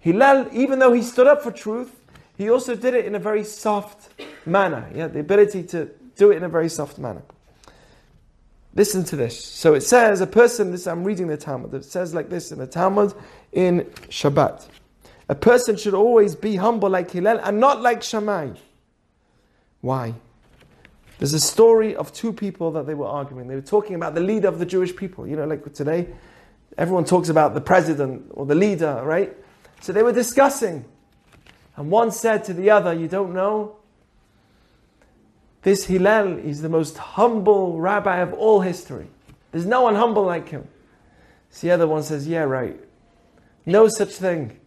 Hillel, 0.00 0.48
even 0.52 0.78
though 0.78 0.92
he 0.92 1.02
stood 1.02 1.26
up 1.26 1.42
for 1.42 1.50
truth, 1.50 2.00
he 2.36 2.50
also 2.50 2.74
did 2.74 2.94
it 2.94 3.06
in 3.06 3.14
a 3.14 3.18
very 3.18 3.44
soft 3.44 4.10
manner. 4.44 4.90
Yeah, 4.94 5.06
the 5.06 5.20
ability 5.20 5.62
to 5.64 5.90
do 6.16 6.30
it 6.30 6.36
in 6.36 6.42
a 6.42 6.48
very 6.48 6.68
soft 6.68 6.98
manner. 6.98 7.22
Listen 8.74 9.04
to 9.04 9.16
this. 9.16 9.42
So 9.42 9.74
it 9.74 9.82
says, 9.82 10.20
a 10.20 10.26
person, 10.26 10.72
this 10.72 10.86
I'm 10.86 11.04
reading 11.04 11.28
the 11.28 11.36
Talmud, 11.36 11.72
it 11.74 11.84
says 11.84 12.12
like 12.12 12.28
this 12.28 12.50
in 12.50 12.58
the 12.58 12.66
Talmud 12.66 13.14
in 13.52 13.84
Shabbat. 14.08 14.66
A 15.28 15.34
person 15.34 15.76
should 15.76 15.94
always 15.94 16.34
be 16.34 16.56
humble 16.56 16.90
like 16.90 17.10
Hillel 17.12 17.38
and 17.38 17.60
not 17.60 17.80
like 17.80 18.02
Shammai. 18.02 18.50
Why? 19.80 20.14
There's 21.18 21.34
a 21.34 21.40
story 21.40 21.94
of 21.94 22.12
two 22.12 22.32
people 22.32 22.72
that 22.72 22.86
they 22.86 22.94
were 22.94 23.06
arguing. 23.06 23.48
They 23.48 23.54
were 23.54 23.60
talking 23.60 23.94
about 23.94 24.14
the 24.14 24.20
leader 24.20 24.48
of 24.48 24.58
the 24.58 24.66
Jewish 24.66 24.94
people. 24.94 25.26
You 25.26 25.36
know, 25.36 25.46
like 25.46 25.72
today, 25.72 26.08
everyone 26.76 27.04
talks 27.04 27.28
about 27.28 27.54
the 27.54 27.60
president 27.60 28.26
or 28.30 28.46
the 28.46 28.54
leader, 28.54 29.00
right? 29.04 29.34
So 29.80 29.92
they 29.92 30.02
were 30.02 30.12
discussing. 30.12 30.84
And 31.76 31.90
one 31.90 32.10
said 32.10 32.44
to 32.44 32.54
the 32.54 32.70
other, 32.70 32.92
You 32.92 33.08
don't 33.08 33.32
know? 33.32 33.76
This 35.62 35.86
Hillel 35.86 36.38
is 36.38 36.62
the 36.62 36.68
most 36.68 36.98
humble 36.98 37.80
rabbi 37.80 38.18
of 38.18 38.34
all 38.34 38.60
history. 38.60 39.06
There's 39.50 39.66
no 39.66 39.82
one 39.82 39.94
humble 39.94 40.24
like 40.24 40.48
him. 40.48 40.68
So 41.50 41.66
the 41.66 41.72
other 41.72 41.86
one 41.86 42.02
says, 42.02 42.26
Yeah, 42.26 42.42
right. 42.42 42.78
No 43.64 43.88
such 43.88 44.10
thing. 44.10 44.58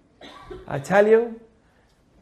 I 0.68 0.80
tell 0.80 1.08
you, 1.08 1.40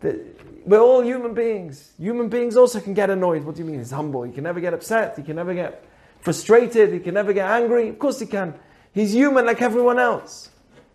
that 0.01 0.34
we're 0.65 0.79
all 0.79 1.01
human 1.01 1.33
beings. 1.33 1.91
Human 1.99 2.27
beings 2.27 2.57
also 2.57 2.79
can 2.79 2.93
get 2.93 3.09
annoyed. 3.09 3.43
What 3.43 3.55
do 3.55 3.61
you 3.61 3.69
mean? 3.69 3.79
He's 3.79 3.91
humble. 3.91 4.23
He 4.23 4.31
can 4.31 4.43
never 4.43 4.59
get 4.59 4.73
upset. 4.73 5.15
He 5.15 5.23
can 5.23 5.35
never 5.35 5.53
get 5.53 5.85
frustrated. 6.21 6.91
He 6.91 6.99
can 6.99 7.13
never 7.13 7.33
get 7.33 7.47
angry. 7.47 7.89
Of 7.89 7.99
course 7.99 8.19
he 8.19 8.25
can. 8.25 8.55
He's 8.91 9.13
human 9.13 9.45
like 9.45 9.61
everyone 9.61 9.99
else. 9.99 10.49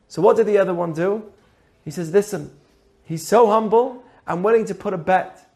So 0.09 0.20
what 0.22 0.37
did 0.37 0.46
the 0.46 0.59
other 0.59 0.74
one 0.74 0.92
do? 0.92 1.30
He 1.85 1.90
says, 1.92 2.11
Listen, 2.12 2.50
he's 3.04 3.26
so 3.26 3.46
humble, 3.46 4.02
I'm 4.26 4.42
willing 4.42 4.64
to 4.66 4.74
put 4.74 4.92
a 4.92 4.98
bet. 4.98 5.46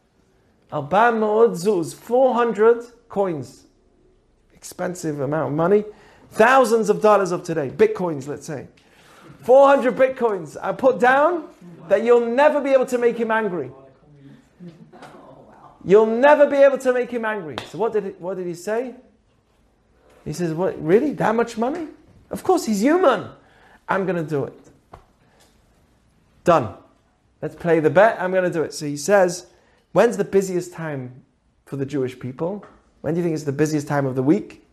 Arba 0.70 1.12
Me'ot 1.12 1.50
Zuz, 1.50 1.94
400 1.94 2.85
coins, 3.09 3.64
expensive 4.53 5.20
amount 5.20 5.50
of 5.50 5.57
money, 5.57 5.85
thousands 6.31 6.88
of 6.88 7.00
dollars 7.00 7.33
of 7.33 7.42
today, 7.42 7.68
bitcoins, 7.68 8.29
let's 8.29 8.46
say. 8.46 8.68
400 9.42 9.96
bitcoins. 9.96 10.57
I 10.61 10.72
put 10.72 10.98
down 10.98 11.48
that 11.88 12.03
you'll 12.03 12.27
never 12.27 12.61
be 12.61 12.70
able 12.70 12.87
to 12.87 12.98
make 12.98 13.16
him 13.16 13.31
angry. 13.31 13.70
You'll 15.85 16.07
never 16.07 16.47
be 16.47 16.57
able 16.57 16.79
to 16.79 16.92
make 16.92 17.11
him 17.11 17.25
angry. 17.25 17.57
So 17.68 17.79
what 17.79 17.92
did 17.92 18.05
he, 18.05 18.11
what 18.11 18.37
did 18.37 18.47
he 18.47 18.55
say? 18.55 18.94
He 20.25 20.33
says, 20.33 20.55
"What? 20.55 20.83
Really? 20.83 21.12
That 21.12 21.35
much 21.35 21.59
money? 21.59 21.88
Of 22.31 22.42
course, 22.42 22.64
he's 22.64 22.81
human. 22.81 23.29
I'm 23.87 24.07
going 24.07 24.16
to 24.16 24.29
do 24.29 24.44
it. 24.44 24.59
Done. 26.44 26.75
Let's 27.42 27.55
play 27.55 27.81
the 27.81 27.90
bet. 27.90 28.16
I'm 28.18 28.31
going 28.31 28.44
to 28.44 28.51
do 28.51 28.62
it." 28.62 28.73
So 28.73 28.87
he 28.87 28.97
says, 28.97 29.47
"When's 29.92 30.16
the 30.16 30.25
busiest 30.25 30.73
time 30.73 31.23
for 31.66 31.77
the 31.77 31.85
Jewish 31.85 32.18
people? 32.18 32.64
When 33.03 33.12
do 33.12 33.20
you 33.20 33.25
think 33.25 33.35
is 33.35 33.44
the 33.44 33.53
busiest 33.53 33.87
time 33.87 34.07
of 34.07 34.14
the 34.14 34.23
week? 34.23 34.66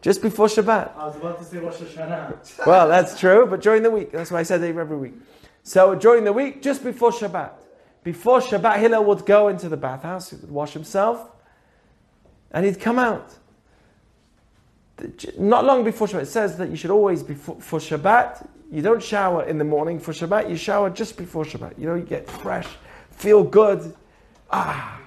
Just 0.00 0.22
before 0.22 0.46
Shabbat." 0.46 0.96
I 0.96 1.06
was 1.06 1.16
about 1.16 1.38
to 1.38 1.44
say 1.44 1.58
Rosh 1.58 1.76
Hashanah. 1.76 2.66
Well, 2.66 2.88
that's 2.88 3.20
true, 3.20 3.46
but 3.46 3.60
during 3.60 3.82
the 3.82 3.90
week. 3.90 4.12
That's 4.12 4.30
why 4.30 4.40
I 4.40 4.44
said 4.44 4.62
every 4.62 4.96
week. 4.96 5.14
So 5.62 5.94
during 5.94 6.24
the 6.24 6.32
week, 6.32 6.62
just 6.62 6.82
before 6.82 7.10
Shabbat. 7.10 7.50
Before 8.04 8.40
Shabbat, 8.40 8.78
Hillel 8.78 9.04
would 9.04 9.26
go 9.26 9.48
into 9.48 9.68
the 9.68 9.78
bathhouse, 9.78 10.30
he 10.30 10.36
would 10.36 10.50
wash 10.50 10.74
himself, 10.74 11.26
and 12.52 12.64
he'd 12.64 12.78
come 12.78 12.98
out. 12.98 13.34
Not 15.38 15.64
long 15.64 15.82
before 15.82 16.06
Shabbat, 16.06 16.22
it 16.22 16.26
says 16.26 16.56
that 16.58 16.68
you 16.68 16.76
should 16.76 16.90
always, 16.90 17.22
before 17.22 17.56
for 17.60 17.80
Shabbat, 17.80 18.46
you 18.70 18.82
don't 18.82 19.02
shower 19.02 19.44
in 19.44 19.58
the 19.58 19.64
morning. 19.64 19.98
For 19.98 20.12
Shabbat, 20.12 20.50
you 20.50 20.56
shower 20.56 20.90
just 20.90 21.16
before 21.16 21.44
Shabbat. 21.44 21.78
You 21.78 21.86
know, 21.86 21.94
you 21.94 22.04
get 22.04 22.28
fresh, 22.28 22.68
feel 23.10 23.42
good. 23.42 23.94
Ah, 24.50 25.00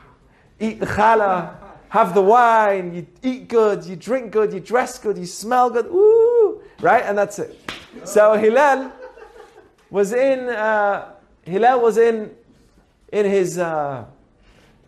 eat 0.60 0.80
the 0.80 0.88
challah, 0.88 1.56
have 1.90 2.16
the 2.16 2.22
wine, 2.22 2.96
you 2.96 3.08
eat 3.22 3.48
good, 3.48 3.86
you 3.86 3.96
drink 3.96 4.32
good, 4.32 4.52
you 4.52 4.60
dress 4.60 4.98
good, 4.98 5.18
you 5.18 5.26
smell 5.26 5.70
good. 5.70 5.90
Woo! 5.90 6.64
Right? 6.82 7.04
And 7.04 7.18
that's 7.18 7.38
it. 7.40 7.72
So 8.06 8.34
Hillel 8.34 8.92
was 9.92 10.14
in, 10.14 10.50
uh, 10.50 11.14
Hillel 11.44 11.82
was 11.82 11.98
in, 11.98 12.36
in 13.12 13.26
his, 13.26 13.58
uh, 13.58 14.06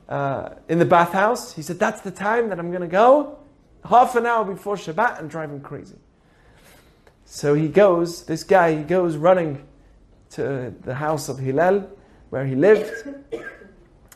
uh, 0.07 0.49
in 0.67 0.79
the 0.79 0.85
bathhouse. 0.85 1.53
He 1.53 1.61
said, 1.61 1.79
that's 1.79 2.01
the 2.01 2.11
time 2.11 2.49
that 2.49 2.59
I'm 2.59 2.69
going 2.69 2.81
to 2.81 2.87
go. 2.87 3.39
Half 3.87 4.15
an 4.15 4.25
hour 4.25 4.43
before 4.43 4.75
Shabbat 4.75 5.19
and 5.19 5.29
drive 5.29 5.49
him 5.49 5.61
crazy. 5.61 5.95
So 7.25 7.53
he 7.53 7.67
goes, 7.67 8.25
this 8.25 8.43
guy, 8.43 8.75
he 8.75 8.83
goes 8.83 9.15
running 9.15 9.65
to 10.31 10.73
the 10.81 10.95
house 10.95 11.29
of 11.29 11.37
Hillel, 11.37 11.89
where 12.29 12.45
he 12.45 12.55
lived, 12.55 12.91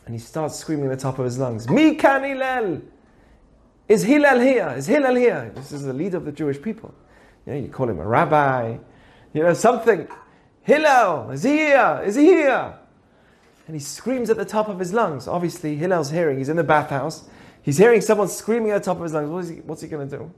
and 0.06 0.14
he 0.14 0.18
starts 0.18 0.56
screaming 0.56 0.86
at 0.86 0.98
the 0.98 1.02
top 1.02 1.18
of 1.18 1.24
his 1.24 1.38
lungs, 1.38 1.68
Mi 1.68 1.94
kan 1.94 2.24
Hillel! 2.24 2.82
Is 3.88 4.02
Hillel 4.02 4.40
here? 4.40 4.74
Is 4.76 4.86
Hillel 4.86 5.14
here? 5.14 5.52
This 5.54 5.72
is 5.72 5.84
the 5.84 5.92
leader 5.92 6.16
of 6.16 6.24
the 6.24 6.32
Jewish 6.32 6.60
people. 6.60 6.94
You, 7.46 7.52
know, 7.52 7.58
you 7.60 7.68
call 7.68 7.88
him 7.88 7.98
a 7.98 8.06
rabbi, 8.06 8.78
you 9.32 9.42
know, 9.42 9.54
something. 9.54 10.08
Hillel, 10.62 11.30
is 11.30 11.42
he 11.42 11.52
here? 11.52 12.02
Is 12.04 12.14
he 12.14 12.24
here? 12.24 12.78
And 13.66 13.74
he 13.74 13.80
screams 13.80 14.30
at 14.30 14.36
the 14.36 14.44
top 14.44 14.68
of 14.68 14.78
his 14.78 14.92
lungs. 14.92 15.26
Obviously, 15.26 15.76
Hillel's 15.76 16.10
hearing, 16.10 16.38
he's 16.38 16.48
in 16.48 16.56
the 16.56 16.64
bathhouse. 16.64 17.28
He's 17.62 17.78
hearing 17.78 18.02
someone 18.02 18.28
screaming 18.28 18.72
at 18.72 18.82
the 18.82 18.84
top 18.84 18.98
of 18.98 19.04
his 19.04 19.14
lungs. 19.14 19.30
What 19.30 19.44
is 19.44 19.48
he, 19.48 19.56
what's 19.56 19.80
he 19.80 19.88
going 19.88 20.08
to 20.08 20.18
do? 20.18 20.32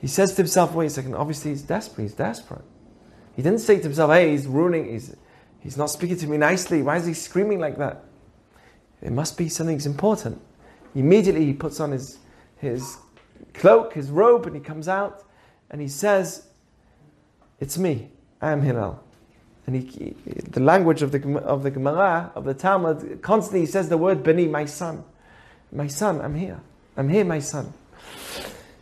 He 0.00 0.06
says 0.06 0.30
to 0.32 0.36
himself, 0.38 0.74
wait 0.74 0.86
a 0.86 0.90
second, 0.90 1.14
obviously 1.14 1.50
he's 1.50 1.62
desperate. 1.62 2.02
He's 2.04 2.14
desperate. 2.14 2.64
He 3.34 3.42
didn't 3.42 3.60
say 3.60 3.76
to 3.76 3.82
himself, 3.82 4.10
hey, 4.10 4.30
he's 4.30 4.46
ruining, 4.46 4.90
he's, 4.92 5.16
he's 5.60 5.76
not 5.76 5.90
speaking 5.90 6.16
to 6.18 6.26
me 6.26 6.36
nicely. 6.36 6.82
Why 6.82 6.96
is 6.96 7.06
he 7.06 7.14
screaming 7.14 7.58
like 7.58 7.78
that? 7.78 8.04
It 9.00 9.12
must 9.12 9.36
be 9.36 9.48
something's 9.48 9.86
important. 9.86 10.40
Immediately 10.94 11.46
he 11.46 11.52
puts 11.52 11.80
on 11.80 11.92
his, 11.92 12.18
his 12.58 12.96
cloak, 13.54 13.94
his 13.94 14.10
robe, 14.10 14.46
and 14.46 14.54
he 14.54 14.60
comes 14.60 14.88
out 14.88 15.24
and 15.70 15.80
he 15.80 15.88
says, 15.88 16.46
It's 17.58 17.78
me, 17.78 18.10
I 18.40 18.52
am 18.52 18.62
Hillel. 18.62 19.02
And 19.66 19.76
he, 19.76 20.14
the 20.26 20.60
language 20.60 21.02
of 21.02 21.12
the, 21.12 21.38
of 21.38 21.62
the 21.62 21.70
Gemara, 21.70 22.32
of 22.34 22.44
the 22.44 22.54
Talmud, 22.54 23.20
constantly 23.22 23.60
he 23.60 23.66
says 23.66 23.88
the 23.88 23.96
word 23.96 24.22
Beni, 24.22 24.46
my 24.46 24.64
son. 24.64 25.04
My 25.70 25.86
son, 25.86 26.20
I'm 26.20 26.34
here. 26.34 26.60
I'm 26.96 27.08
here, 27.08 27.24
my 27.24 27.38
son. 27.38 27.72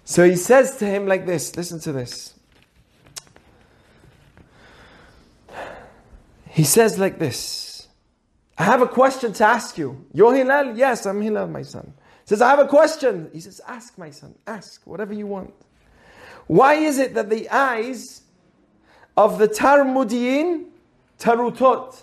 So 0.05 0.29
he 0.29 0.37
says 0.37 0.77
to 0.79 0.87
him 0.87 1.07
like 1.07 1.27
this 1.27 1.57
listen 1.57 1.79
to 1.81 1.93
this. 1.93 2.35
He 6.49 6.65
says 6.65 6.99
like 6.99 7.19
this 7.19 7.61
I 8.61 8.65
have 8.65 8.83
a 8.83 8.87
question 8.87 9.33
to 9.33 9.45
ask 9.45 9.79
you. 9.79 10.05
You're 10.13 10.35
Hillel? 10.35 10.77
Yes, 10.77 11.07
I'm 11.07 11.23
Hillel, 11.23 11.47
my 11.47 11.63
son. 11.63 11.95
He 12.25 12.29
says, 12.29 12.43
I 12.43 12.51
have 12.51 12.59
a 12.59 12.67
question. 12.67 13.31
He 13.33 13.41
says, 13.41 13.59
Ask, 13.67 13.97
my 13.97 14.11
son, 14.11 14.35
ask 14.47 14.87
whatever 14.87 15.15
you 15.15 15.27
want. 15.27 15.55
Why 16.47 16.75
is 16.75 16.99
it 16.99 17.15
that 17.15 17.31
the 17.31 17.49
eyes 17.49 18.21
of 19.17 19.39
the 19.39 19.49
Talmudiyin, 19.49 20.67
Tarutot, 21.21 22.03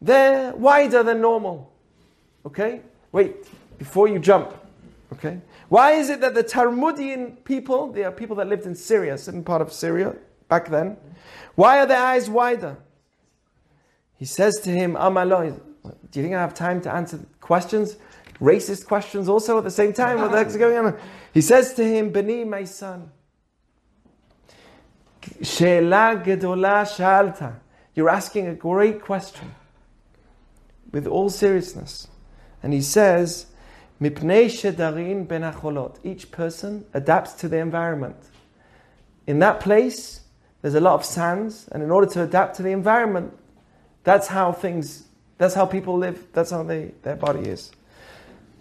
they're 0.00 0.54
wider 0.54 1.02
than 1.02 1.20
normal? 1.20 1.72
Okay? 2.46 2.82
Wait, 3.10 3.46
before 3.78 4.06
you 4.06 4.18
jump. 4.18 4.54
Okay? 5.12 5.40
Why 5.68 5.92
is 5.92 6.10
it 6.10 6.20
that 6.20 6.34
the 6.34 6.44
Talmudian 6.44 7.42
people, 7.44 7.90
they 7.90 8.04
are 8.04 8.12
people 8.12 8.36
that 8.36 8.46
lived 8.46 8.66
in 8.66 8.74
Syria, 8.74 9.16
certain 9.16 9.42
part 9.42 9.62
of 9.62 9.72
Syria 9.72 10.14
back 10.48 10.68
then, 10.68 10.96
why 11.54 11.78
are 11.78 11.86
their 11.86 12.02
eyes 12.02 12.28
wider? 12.28 12.76
He 14.18 14.26
says 14.26 14.60
to 14.60 14.70
him, 14.70 14.94
Amaloy, 14.94 15.58
do 15.82 16.20
you 16.20 16.22
think 16.22 16.34
I 16.34 16.40
have 16.40 16.54
time 16.54 16.80
to 16.82 16.92
answer 16.92 17.20
questions? 17.40 17.96
Racist 18.40 18.86
questions 18.86 19.28
also 19.28 19.58
at 19.58 19.64
the 19.64 19.70
same 19.70 19.92
time? 19.92 20.20
What 20.20 20.30
the 20.30 20.38
heck's 20.38 20.56
going 20.56 20.76
on? 20.76 20.98
He 21.32 21.40
says 21.40 21.74
to 21.74 21.84
him, 21.84 22.10
Beni, 22.10 22.44
my 22.44 22.64
son, 22.64 23.10
She'ela 25.42 26.20
gedola 26.24 26.84
sha'alta. 26.84 27.54
You're 27.94 28.08
asking 28.08 28.46
a 28.46 28.54
great 28.54 29.02
question 29.02 29.54
with 30.92 31.06
all 31.06 31.30
seriousness. 31.30 32.08
And 32.62 32.72
he 32.72 32.80
says, 32.80 33.46
Mipnei 34.00 34.46
shedarin. 34.46 35.98
Each 36.04 36.30
person 36.30 36.84
adapts 36.94 37.34
to 37.34 37.48
the 37.48 37.58
environment. 37.58 38.16
In 39.26 39.38
that 39.40 39.60
place, 39.60 40.20
there's 40.62 40.74
a 40.74 40.80
lot 40.80 40.94
of 40.94 41.04
sands, 41.04 41.68
and 41.72 41.82
in 41.82 41.90
order 41.90 42.06
to 42.08 42.22
adapt 42.22 42.56
to 42.56 42.62
the 42.62 42.70
environment, 42.70 43.36
that's 44.04 44.28
how 44.28 44.52
things, 44.52 45.04
that's 45.38 45.54
how 45.54 45.66
people 45.66 45.96
live, 45.96 46.26
that's 46.32 46.50
how 46.50 46.62
they, 46.62 46.92
their 47.02 47.16
body 47.16 47.48
is. 47.48 47.70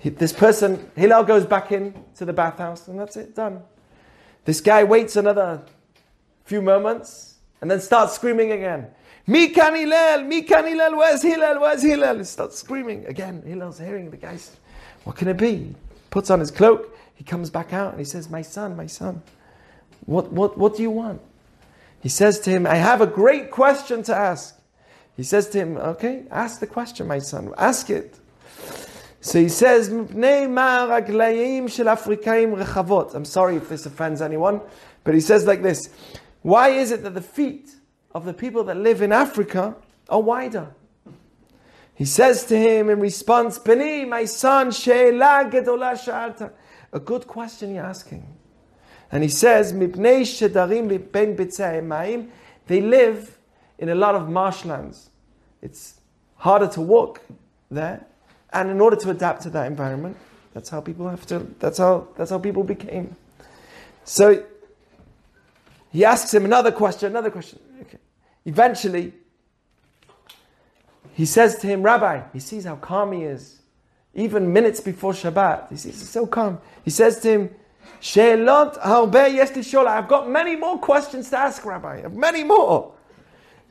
This 0.03 0.33
person, 0.33 0.89
Hillel 0.95 1.23
goes 1.23 1.45
back 1.45 1.71
in 1.71 1.93
to 2.15 2.25
the 2.25 2.33
bathhouse, 2.33 2.87
and 2.87 2.99
that's 2.99 3.17
it, 3.17 3.35
done. 3.35 3.61
This 4.45 4.61
guy 4.61 4.83
waits 4.83 5.15
another 5.15 5.61
few 6.43 6.61
moments, 6.61 7.35
and 7.61 7.69
then 7.69 7.79
starts 7.79 8.13
screaming 8.13 8.51
again. 8.51 8.87
Mikan 9.27 9.77
Hillel, 9.77 10.25
Mikan 10.25 10.67
Hillel, 10.67 10.97
where's 10.97 11.21
Hillel, 11.21 11.59
where's 11.61 11.83
Hillel? 11.83 12.17
He 12.17 12.23
starts 12.23 12.57
screaming 12.57 13.05
again. 13.05 13.43
Hillel's 13.45 13.79
hearing 13.79 14.09
the 14.09 14.17
guys. 14.17 14.57
What 15.03 15.15
can 15.15 15.27
it 15.27 15.37
be? 15.37 15.75
Puts 16.09 16.29
on 16.29 16.39
his 16.39 16.51
cloak, 16.51 16.95
he 17.15 17.23
comes 17.23 17.49
back 17.49 17.71
out, 17.73 17.91
and 17.91 17.99
he 17.99 18.05
says, 18.05 18.29
My 18.29 18.41
son, 18.41 18.75
my 18.75 18.87
son, 18.87 19.21
what, 20.05 20.31
what, 20.31 20.57
what 20.57 20.75
do 20.75 20.81
you 20.81 20.91
want? 20.91 21.21
He 22.01 22.09
says 22.09 22.39
to 22.41 22.49
him, 22.49 22.65
I 22.65 22.75
have 22.75 23.01
a 23.01 23.07
great 23.07 23.51
question 23.51 24.03
to 24.03 24.15
ask. 24.15 24.59
He 25.15 25.23
says 25.23 25.49
to 25.49 25.59
him, 25.59 25.77
Okay, 25.77 26.23
ask 26.31 26.59
the 26.59 26.67
question, 26.67 27.07
my 27.07 27.19
son, 27.19 27.53
ask 27.57 27.89
it. 27.89 28.17
So 29.21 29.39
he 29.39 29.49
says, 29.49 29.89
I'm 29.89 30.09
sorry 33.25 33.55
if 33.55 33.69
this 33.69 33.85
offends 33.85 34.21
anyone, 34.21 34.61
but 35.03 35.13
he 35.13 35.19
says 35.21 35.45
like 35.45 35.61
this 35.61 35.89
Why 36.41 36.69
is 36.69 36.91
it 36.91 37.03
that 37.03 37.13
the 37.13 37.21
feet 37.21 37.75
of 38.13 38.25
the 38.25 38.33
people 38.33 38.63
that 38.65 38.77
live 38.77 39.01
in 39.01 39.11
Africa 39.11 39.75
are 40.09 40.21
wider? 40.21 40.73
He 41.93 42.05
says 42.05 42.45
to 42.45 42.57
him 42.57 42.89
in 42.89 42.99
response, 42.99 43.59
Beni, 43.59 44.05
my 44.05 44.25
son, 44.25 44.71
She'ela 44.71 45.49
gedola 45.51 45.93
sha'alta. 45.93 46.51
A 46.93 46.99
good 46.99 47.27
question 47.27 47.75
you're 47.75 47.85
asking. 47.85 48.25
And 49.11 49.23
he 49.23 49.29
says, 49.29 49.73
Mipnei 49.73 50.21
shedarim 50.21 51.87
maim. 51.87 52.31
They 52.67 52.81
live 52.81 53.37
in 53.77 53.89
a 53.89 53.95
lot 53.95 54.15
of 54.15 54.29
marshlands. 54.29 55.09
It's 55.61 55.99
harder 56.37 56.67
to 56.69 56.81
walk 56.81 57.21
there. 57.69 58.05
And 58.53 58.69
in 58.69 58.81
order 58.81 58.95
to 58.97 59.09
adapt 59.09 59.43
to 59.43 59.49
that 59.51 59.67
environment, 59.67 60.17
that's 60.53 60.69
how 60.69 60.81
people 60.81 61.07
have 61.07 61.25
to, 61.27 61.39
that's 61.59 61.77
how, 61.77 62.07
that's 62.17 62.31
how 62.31 62.39
people 62.39 62.63
became. 62.63 63.15
So 64.03 64.43
he 65.91 66.03
asks 66.05 66.33
him 66.33 66.45
another 66.45 66.71
question, 66.71 67.07
another 67.07 67.31
question. 67.31 67.59
Eventually, 68.45 69.13
he 71.13 71.25
says 71.25 71.57
to 71.59 71.67
him, 71.67 71.83
Rabbi, 71.83 72.23
he 72.33 72.39
sees 72.39 72.65
how 72.65 72.75
calm 72.77 73.11
he 73.11 73.23
is. 73.23 73.59
Even 74.13 74.51
minutes 74.51 74.79
before 74.79 75.13
Shabbat, 75.13 75.69
he 75.69 75.77
sees 75.77 75.99
he's 75.99 76.09
so 76.09 76.25
calm. 76.25 76.59
He 76.83 76.89
says 76.89 77.19
to 77.21 77.29
him, 77.29 77.55
She'elot 77.99 78.79
harbe 78.81 79.33
yes 79.33 79.51
shola. 79.51 79.87
I've 79.87 80.07
got 80.07 80.29
many 80.29 80.55
more 80.55 80.79
questions 80.79 81.29
to 81.29 81.37
ask, 81.37 81.63
Rabbi. 81.63 81.97
I 81.97 82.01
have 82.01 82.13
many 82.15 82.43
more. 82.43 82.93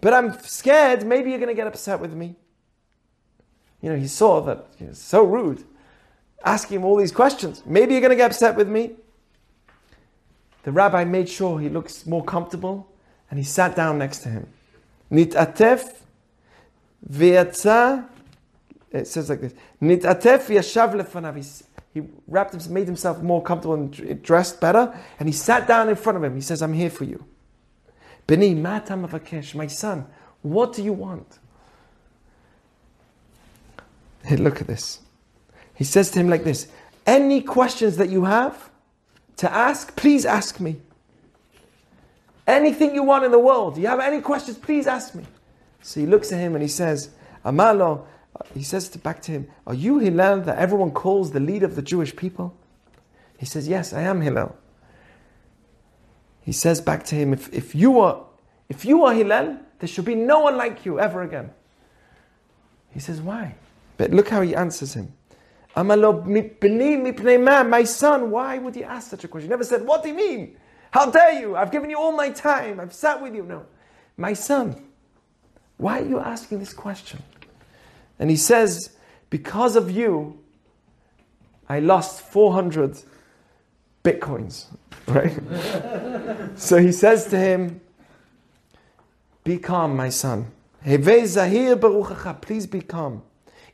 But 0.00 0.14
I'm 0.14 0.38
scared 0.40 1.04
maybe 1.04 1.30
you're 1.30 1.38
going 1.38 1.48
to 1.48 1.54
get 1.54 1.66
upset 1.66 2.00
with 2.00 2.12
me. 2.12 2.36
You 3.82 3.90
know, 3.90 3.96
he 3.96 4.06
saw 4.06 4.40
that 4.42 4.66
he 4.76 4.84
was 4.84 4.98
so 4.98 5.24
rude, 5.24 5.64
asking 6.44 6.78
him 6.78 6.84
all 6.84 6.96
these 6.96 7.12
questions. 7.12 7.62
Maybe 7.66 7.92
you're 7.92 8.00
going 8.00 8.10
to 8.10 8.16
get 8.16 8.30
upset 8.30 8.56
with 8.56 8.68
me. 8.68 8.92
The 10.62 10.72
rabbi 10.72 11.04
made 11.04 11.28
sure 11.28 11.58
he 11.58 11.68
looks 11.68 12.06
more 12.06 12.22
comfortable 12.22 12.86
and 13.30 13.38
he 13.38 13.44
sat 13.44 13.74
down 13.74 13.98
next 13.98 14.18
to 14.20 14.28
him. 14.28 14.46
Nit'atef 15.10 15.92
ve'yatza, 17.08 18.06
it 18.92 19.06
says 19.06 19.28
like 19.28 19.40
this, 19.40 19.54
Nit'atef 19.82 20.46
yashav 20.46 20.94
lefanav. 20.94 21.64
He 21.92 22.02
wrapped 22.28 22.52
himself, 22.52 22.72
made 22.72 22.86
himself 22.86 23.20
more 23.20 23.42
comfortable 23.42 23.74
and 23.74 24.22
dressed 24.22 24.60
better, 24.60 24.96
and 25.18 25.28
he 25.28 25.32
sat 25.32 25.66
down 25.66 25.88
in 25.88 25.96
front 25.96 26.16
of 26.18 26.24
him. 26.24 26.34
He 26.36 26.40
says, 26.40 26.62
I'm 26.62 26.72
here 26.72 26.90
for 26.90 27.04
you. 27.04 27.24
Beni 28.26 28.54
matam 28.54 29.06
avakesh, 29.06 29.56
my 29.56 29.66
son, 29.66 30.06
what 30.42 30.72
do 30.72 30.84
you 30.84 30.92
want? 30.92 31.38
Hey, 34.22 34.36
look 34.36 34.60
at 34.60 34.66
this. 34.66 35.00
He 35.74 35.84
says 35.84 36.10
to 36.12 36.20
him 36.20 36.28
like 36.28 36.44
this 36.44 36.68
Any 37.06 37.40
questions 37.40 37.96
that 37.96 38.10
you 38.10 38.24
have 38.24 38.70
to 39.38 39.50
ask, 39.50 39.96
please 39.96 40.24
ask 40.24 40.60
me. 40.60 40.76
Anything 42.50 42.94
you 42.96 43.04
want 43.04 43.24
in 43.24 43.30
the 43.30 43.38
world, 43.38 43.78
you 43.78 43.86
have 43.86 44.00
any 44.00 44.20
questions, 44.20 44.58
please 44.58 44.88
ask 44.88 45.14
me. 45.14 45.24
So 45.82 46.00
he 46.00 46.06
looks 46.06 46.32
at 46.32 46.40
him 46.40 46.54
and 46.54 46.62
he 46.62 46.68
says, 46.68 47.10
Amalo, 47.44 48.04
he 48.54 48.64
says 48.64 48.88
to, 48.90 48.98
back 48.98 49.22
to 49.22 49.32
him, 49.32 49.48
Are 49.68 49.74
you 49.74 49.98
Hillel 49.98 50.40
that 50.42 50.58
everyone 50.58 50.90
calls 50.90 51.30
the 51.30 51.38
leader 51.40 51.66
of 51.66 51.76
the 51.76 51.82
Jewish 51.82 52.14
people? 52.16 52.56
He 53.38 53.46
says, 53.46 53.68
Yes, 53.68 53.92
I 53.92 54.02
am 54.02 54.20
Hillel. 54.20 54.56
He 56.40 56.52
says 56.52 56.80
back 56.80 57.04
to 57.04 57.14
him, 57.14 57.32
If, 57.32 57.52
if 57.54 57.74
you 57.74 58.00
are 58.00 58.24
if 58.68 58.84
you 58.84 59.04
are 59.04 59.12
Hillel, 59.12 59.58
there 59.78 59.88
should 59.88 60.04
be 60.04 60.14
no 60.16 60.40
one 60.40 60.56
like 60.56 60.84
you 60.84 60.98
ever 60.98 61.22
again. 61.22 61.50
He 62.90 63.00
says, 63.00 63.20
Why? 63.20 63.54
But 63.96 64.10
look 64.10 64.28
how 64.28 64.40
he 64.40 64.56
answers 64.56 64.94
him. 64.94 65.12
Amalo, 65.76 66.26
my 67.68 67.84
son, 67.84 68.30
why 68.30 68.58
would 68.58 68.74
you 68.74 68.82
ask 68.82 69.10
such 69.10 69.22
a 69.22 69.28
question? 69.28 69.48
He 69.48 69.50
never 69.50 69.64
said, 69.64 69.86
What 69.86 70.02
do 70.02 70.08
you 70.08 70.16
mean? 70.16 70.56
How 70.90 71.10
dare 71.10 71.40
you? 71.40 71.56
I've 71.56 71.70
given 71.70 71.90
you 71.90 71.98
all 71.98 72.12
my 72.12 72.30
time. 72.30 72.80
I've 72.80 72.92
sat 72.92 73.22
with 73.22 73.34
you. 73.34 73.44
No. 73.44 73.66
My 74.16 74.32
son, 74.32 74.82
why 75.76 76.00
are 76.00 76.04
you 76.04 76.18
asking 76.18 76.58
this 76.58 76.72
question? 76.72 77.22
And 78.18 78.28
he 78.28 78.36
says, 78.36 78.96
Because 79.30 79.76
of 79.76 79.90
you, 79.90 80.38
I 81.68 81.80
lost 81.80 82.20
400 82.22 82.98
bitcoins. 84.04 84.66
Right? 85.08 85.40
so 86.56 86.76
he 86.76 86.92
says 86.92 87.26
to 87.28 87.38
him, 87.38 87.80
Be 89.42 89.58
calm, 89.58 89.96
my 89.96 90.08
son. 90.08 90.52
Please 90.84 91.36
be 92.66 92.80
calm. 92.80 93.22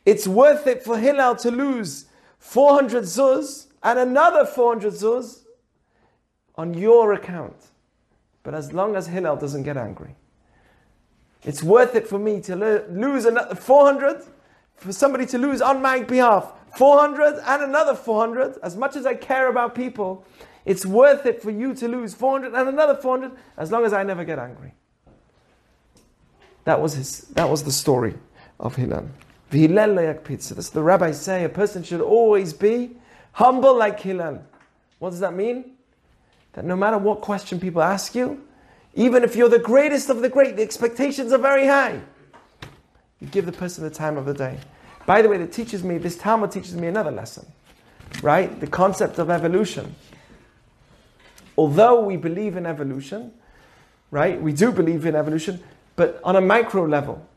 It's 0.03 0.27
worth 0.27 0.65
it 0.65 0.83
for 0.83 0.97
Hillel 0.97 1.35
to 1.35 1.51
lose 1.51 2.05
400 2.39 3.03
zuz 3.03 3.67
and 3.83 3.99
another 3.99 4.45
400 4.45 4.93
zuz 4.93 5.43
on 6.57 6.73
your 6.73 7.13
account. 7.13 7.55
But 8.43 8.53
as 8.53 8.73
long 8.73 8.95
as 8.95 9.07
Hillel 9.07 9.35
doesn't 9.35 9.63
get 9.63 9.77
angry, 9.77 10.15
it's 11.43 11.61
worth 11.61 11.95
it 11.95 12.07
for 12.07 12.17
me 12.17 12.41
to 12.41 12.55
lose 12.89 13.25
another 13.25 13.55
400, 13.55 14.23
for 14.75 14.91
somebody 14.91 15.25
to 15.27 15.37
lose 15.37 15.61
on 15.61 15.81
my 15.81 16.01
behalf 16.01 16.51
400 16.77 17.39
and 17.45 17.63
another 17.63 17.95
400. 17.95 18.57
As 18.63 18.75
much 18.75 18.95
as 18.95 19.05
I 19.05 19.15
care 19.15 19.49
about 19.49 19.75
people, 19.75 20.25
it's 20.65 20.85
worth 20.85 21.25
it 21.25 21.41
for 21.41 21.51
you 21.51 21.73
to 21.75 21.87
lose 21.87 22.13
400 22.13 22.53
and 22.53 22.69
another 22.69 22.95
400 22.95 23.31
as 23.57 23.71
long 23.71 23.85
as 23.85 23.93
I 23.93 24.03
never 24.03 24.23
get 24.23 24.39
angry. 24.39 24.73
That 26.65 26.81
was, 26.81 26.93
his, 26.95 27.21
that 27.29 27.49
was 27.49 27.63
the 27.63 27.71
story 27.71 28.15
of 28.59 28.75
Hillel. 28.75 29.07
So 29.49 30.55
the 30.55 30.83
rabbis 30.83 31.21
say 31.21 31.45
a 31.45 31.49
person 31.49 31.83
should 31.83 32.01
always 32.01 32.51
be 32.51 32.97
humble 33.31 33.77
like 33.77 33.99
Hillel. 34.01 34.43
What 34.99 35.11
does 35.11 35.21
that 35.21 35.33
mean? 35.33 35.76
That 36.57 36.65
no 36.65 36.75
matter 36.75 36.97
what 36.97 37.21
question 37.21 37.59
people 37.59 37.83
ask 37.83 38.15
you, 38.15 38.43
even 38.95 39.23
if 39.23 39.35
you're 39.35 39.47
the 39.47 39.59
greatest 39.59 40.09
of 40.09 40.23
the 40.23 40.27
great, 40.27 40.55
the 40.55 40.63
expectations 40.63 41.31
are 41.31 41.37
very 41.37 41.67
high. 41.67 42.01
You 43.19 43.27
give 43.27 43.45
the 43.45 43.51
person 43.51 43.83
the 43.83 43.91
time 43.91 44.17
of 44.17 44.25
the 44.25 44.33
day. 44.33 44.57
By 45.05 45.21
the 45.21 45.29
way, 45.29 45.37
that 45.37 45.51
teaches 45.51 45.83
me, 45.83 45.99
this 45.99 46.17
Talmud 46.17 46.51
teaches 46.51 46.75
me 46.75 46.87
another 46.87 47.11
lesson, 47.11 47.45
right? 48.23 48.59
The 48.59 48.65
concept 48.65 49.19
of 49.19 49.29
evolution. 49.29 49.93
although 51.57 51.99
we 52.01 52.15
believe 52.17 52.55
in 52.55 52.65
evolution, 52.65 53.33
right? 54.11 54.41
We 54.41 54.53
do 54.53 54.71
believe 54.71 55.05
in 55.05 55.15
evolution, 55.15 55.61
but 55.95 56.19
on 56.23 56.35
a 56.35 56.41
micro 56.41 56.85
level. 56.85 57.27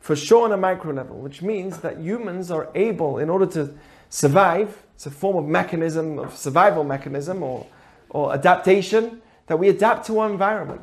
For 0.00 0.16
sure 0.16 0.44
on 0.44 0.52
a 0.52 0.56
micro 0.56 0.92
level, 0.92 1.16
which 1.18 1.42
means 1.42 1.78
that 1.78 1.98
humans 1.98 2.50
are 2.50 2.68
able, 2.74 3.18
in 3.18 3.30
order 3.30 3.46
to 3.46 3.74
survive, 4.10 4.82
it's 4.94 5.06
a 5.06 5.10
form 5.10 5.36
of 5.36 5.44
mechanism, 5.46 6.18
of 6.18 6.36
survival 6.36 6.82
mechanism 6.82 7.42
or, 7.42 7.66
or 8.10 8.32
adaptation, 8.34 9.22
that 9.46 9.58
we 9.58 9.68
adapt 9.68 10.06
to 10.06 10.18
our 10.18 10.30
environment. 10.30 10.82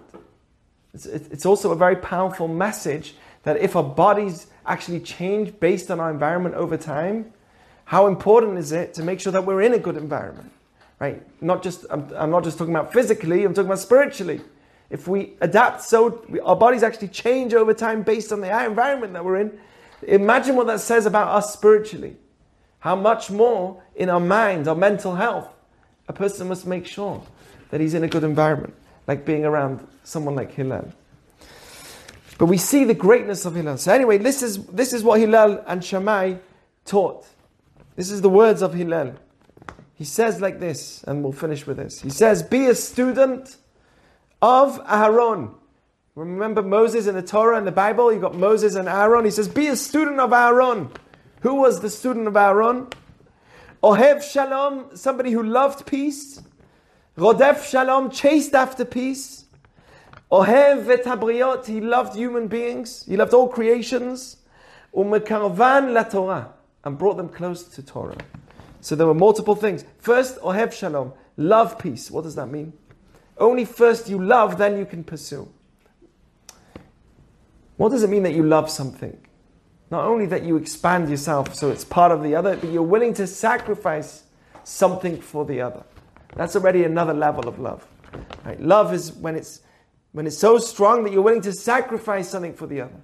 It's, 0.94 1.06
it's 1.06 1.46
also 1.46 1.72
a 1.72 1.76
very 1.76 1.96
powerful 1.96 2.48
message 2.48 3.16
that 3.44 3.58
if 3.58 3.76
our 3.76 3.84
bodies 3.84 4.48
actually 4.66 5.00
change 5.00 5.60
based 5.60 5.92
on 5.92 6.00
our 6.00 6.10
environment 6.10 6.56
over 6.56 6.78
time, 6.78 7.32
how 7.86 8.08
important 8.08 8.58
is 8.58 8.72
it 8.72 8.94
to 8.96 9.04
make 9.04 9.20
sure 9.20 9.32
that 9.32 9.46
we're 9.46 9.62
in 9.62 9.74
a 9.74 9.80
good 9.80 9.98
environment? 9.98 10.52
Right? 11.00 11.22
Not 11.42 11.62
just, 11.62 11.86
I'm, 11.90 12.12
I'm 12.16 12.32
not 12.32 12.44
just 12.44 12.58
talking 12.58 12.74
about 12.74 12.92
physically, 12.92 13.44
I'm 13.44 13.54
talking 13.54 13.68
about 13.68 13.80
spiritually. 13.80 14.42
If 14.90 15.08
we 15.08 15.34
adapt 15.42 15.82
so, 15.82 16.24
we, 16.30 16.40
our 16.40 16.56
bodies 16.56 16.84
actually 16.84 17.10
change 17.10 17.54
over 17.54 17.74
time 17.74 18.02
based 18.02 18.32
on 18.32 18.42
the 18.42 18.66
environment 18.66 19.14
that 19.14 19.24
we're 19.24 19.38
in. 19.38 19.60
Imagine 20.08 20.56
what 20.56 20.68
that 20.68 20.80
says 20.80 21.06
about 21.06 21.28
us 21.28 21.54
spiritually. 21.54 22.16
How 22.80 22.96
much 22.96 23.30
more 23.30 23.82
in 23.96 24.10
our 24.10 24.20
mind, 24.20 24.68
our 24.68 24.76
mental 24.76 25.16
health, 25.16 25.50
a 26.08 26.14
person 26.14 26.48
must 26.48 26.66
make 26.66 26.86
sure 26.86 27.24
that 27.70 27.82
he's 27.82 27.94
in 27.94 28.04
a 28.04 28.08
good 28.08 28.24
environment, 28.24 28.74
like 29.08 29.26
being 29.26 29.46
around 29.46 29.86
someone 30.04 30.36
like 30.36 30.52
Hillel. 30.52 30.92
But 32.38 32.48
we 32.48 32.58
see 32.58 32.84
the 32.84 32.94
greatness 32.94 33.46
of 33.46 33.56
Hillel. 33.56 33.78
So 33.78 33.94
anyway, 33.94 34.18
this 34.18 34.44
is, 34.44 34.66
this 34.68 34.94
is 34.94 35.04
what 35.04 35.20
Hillel 35.20 35.64
and 35.68 35.84
Shammai 35.84 36.36
taught. 36.84 37.26
This 37.96 38.12
is 38.12 38.22
the 38.22 38.30
words 38.30 38.62
of 38.62 38.74
Hillel. 38.74 39.16
He 39.94 40.04
says 40.04 40.42
like 40.42 40.60
this, 40.60 41.04
and 41.04 41.24
we'll 41.24 41.32
finish 41.32 41.66
with 41.66 41.78
this. 41.78 42.02
He 42.02 42.10
says, 42.10 42.44
Be 42.44 42.68
a 42.68 42.76
student 42.76 43.56
of 44.42 44.82
Aaron. 44.88 45.52
Remember 46.16 46.62
Moses 46.62 47.08
in 47.08 47.16
the 47.16 47.22
Torah 47.22 47.58
and 47.58 47.66
the 47.66 47.72
Bible? 47.72 48.12
You 48.12 48.20
got 48.20 48.36
Moses 48.36 48.76
and 48.76 48.90
Aaron. 48.90 49.24
He 49.24 49.32
says, 49.32 49.48
Be 49.48 49.68
a 49.68 49.76
student 49.76 50.20
of 50.20 50.34
Aaron. 50.34 50.92
Who 51.42 51.56
was 51.56 51.80
the 51.80 51.90
student 51.90 52.28
of 52.28 52.36
Aaron? 52.36 52.88
Ohev 53.86 54.24
Shalom, 54.24 54.98
somebody 54.98 55.30
who 55.30 55.44
loved 55.44 55.86
peace. 55.86 56.42
Rodef 57.20 57.70
Shalom, 57.70 58.10
chased 58.10 58.56
after 58.56 58.84
peace. 58.84 59.46
Ohev 60.32 60.90
et 60.90 61.66
he 61.68 61.80
loved 61.80 62.16
human 62.16 62.48
beings. 62.48 63.06
He 63.06 63.16
loved 63.16 63.36
all 63.36 63.48
creations. 63.48 64.38
Umekarvan 64.92 65.94
la 65.94 66.02
Torah, 66.02 66.54
and 66.84 66.98
brought 66.98 67.18
them 67.18 67.30
close 67.30 67.62
to 67.62 67.84
Torah. 67.84 68.18
So 68.82 68.96
there 68.96 69.06
were 69.06 69.14
multiple 69.14 69.54
things. 69.54 69.86
First, 70.00 70.40
Ohev 70.40 70.74
Shalom, 70.74 71.14
love 71.38 71.78
peace. 71.78 72.10
What 72.10 72.24
does 72.24 72.34
that 72.34 72.48
mean? 72.48 72.74
Only 73.38 73.66
first 73.66 74.10
you 74.10 74.20
love, 74.20 74.58
then 74.58 74.80
you 74.80 74.88
can 74.88 75.04
pursue. 75.04 75.48
What 77.78 77.90
does 77.90 78.02
it 78.02 78.10
mean 78.10 78.24
that 78.24 78.34
you 78.34 78.42
love 78.42 78.72
something? 78.72 79.16
Not 79.92 80.06
only 80.06 80.26
that 80.28 80.44
you 80.44 80.58
expand 80.58 81.10
yourself 81.10 81.54
so 81.56 81.70
it's 81.70 81.86
part 81.86 82.12
of 82.12 82.24
the 82.24 82.36
other, 82.36 82.58
but 82.58 82.72
you're 82.72 82.82
willing 82.82 83.14
to 83.16 83.28
sacrifice 83.28 84.24
something 84.64 85.22
for 85.22 85.46
the 85.46 85.62
other. 85.62 85.84
That's 86.36 86.56
already 86.56 86.84
another 86.84 87.14
level 87.14 87.48
of 87.48 87.60
love. 87.60 87.88
Right? 88.44 88.60
Love 88.60 88.94
is 88.94 89.14
when 89.14 89.36
it's 89.36 89.62
when 90.12 90.26
it's 90.28 90.38
so 90.38 90.58
strong 90.58 91.04
that 91.04 91.12
you're 91.12 91.22
willing 91.22 91.42
to 91.42 91.52
sacrifice 91.52 92.30
something 92.30 92.54
for 92.54 92.68
the 92.68 92.82
other. 92.82 93.02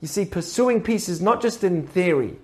You 0.00 0.08
see, 0.08 0.24
pursuing 0.24 0.80
peace 0.80 1.10
is 1.10 1.20
not 1.20 1.42
just 1.42 1.62
in 1.62 1.86
theory, 1.86 2.36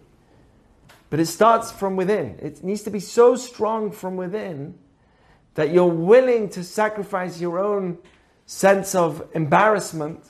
but 1.08 1.20
it 1.20 1.26
starts 1.26 1.72
from 1.72 1.96
within. 1.96 2.38
It 2.40 2.62
needs 2.62 2.82
to 2.82 2.90
be 2.90 3.00
so 3.00 3.34
strong 3.34 3.90
from 3.90 4.16
within 4.16 4.78
that 5.54 5.70
you're 5.70 5.86
willing 5.86 6.50
to 6.50 6.62
sacrifice 6.62 7.40
your 7.40 7.58
own 7.58 7.98
sense 8.44 8.94
of 8.94 9.26
embarrassment 9.32 10.22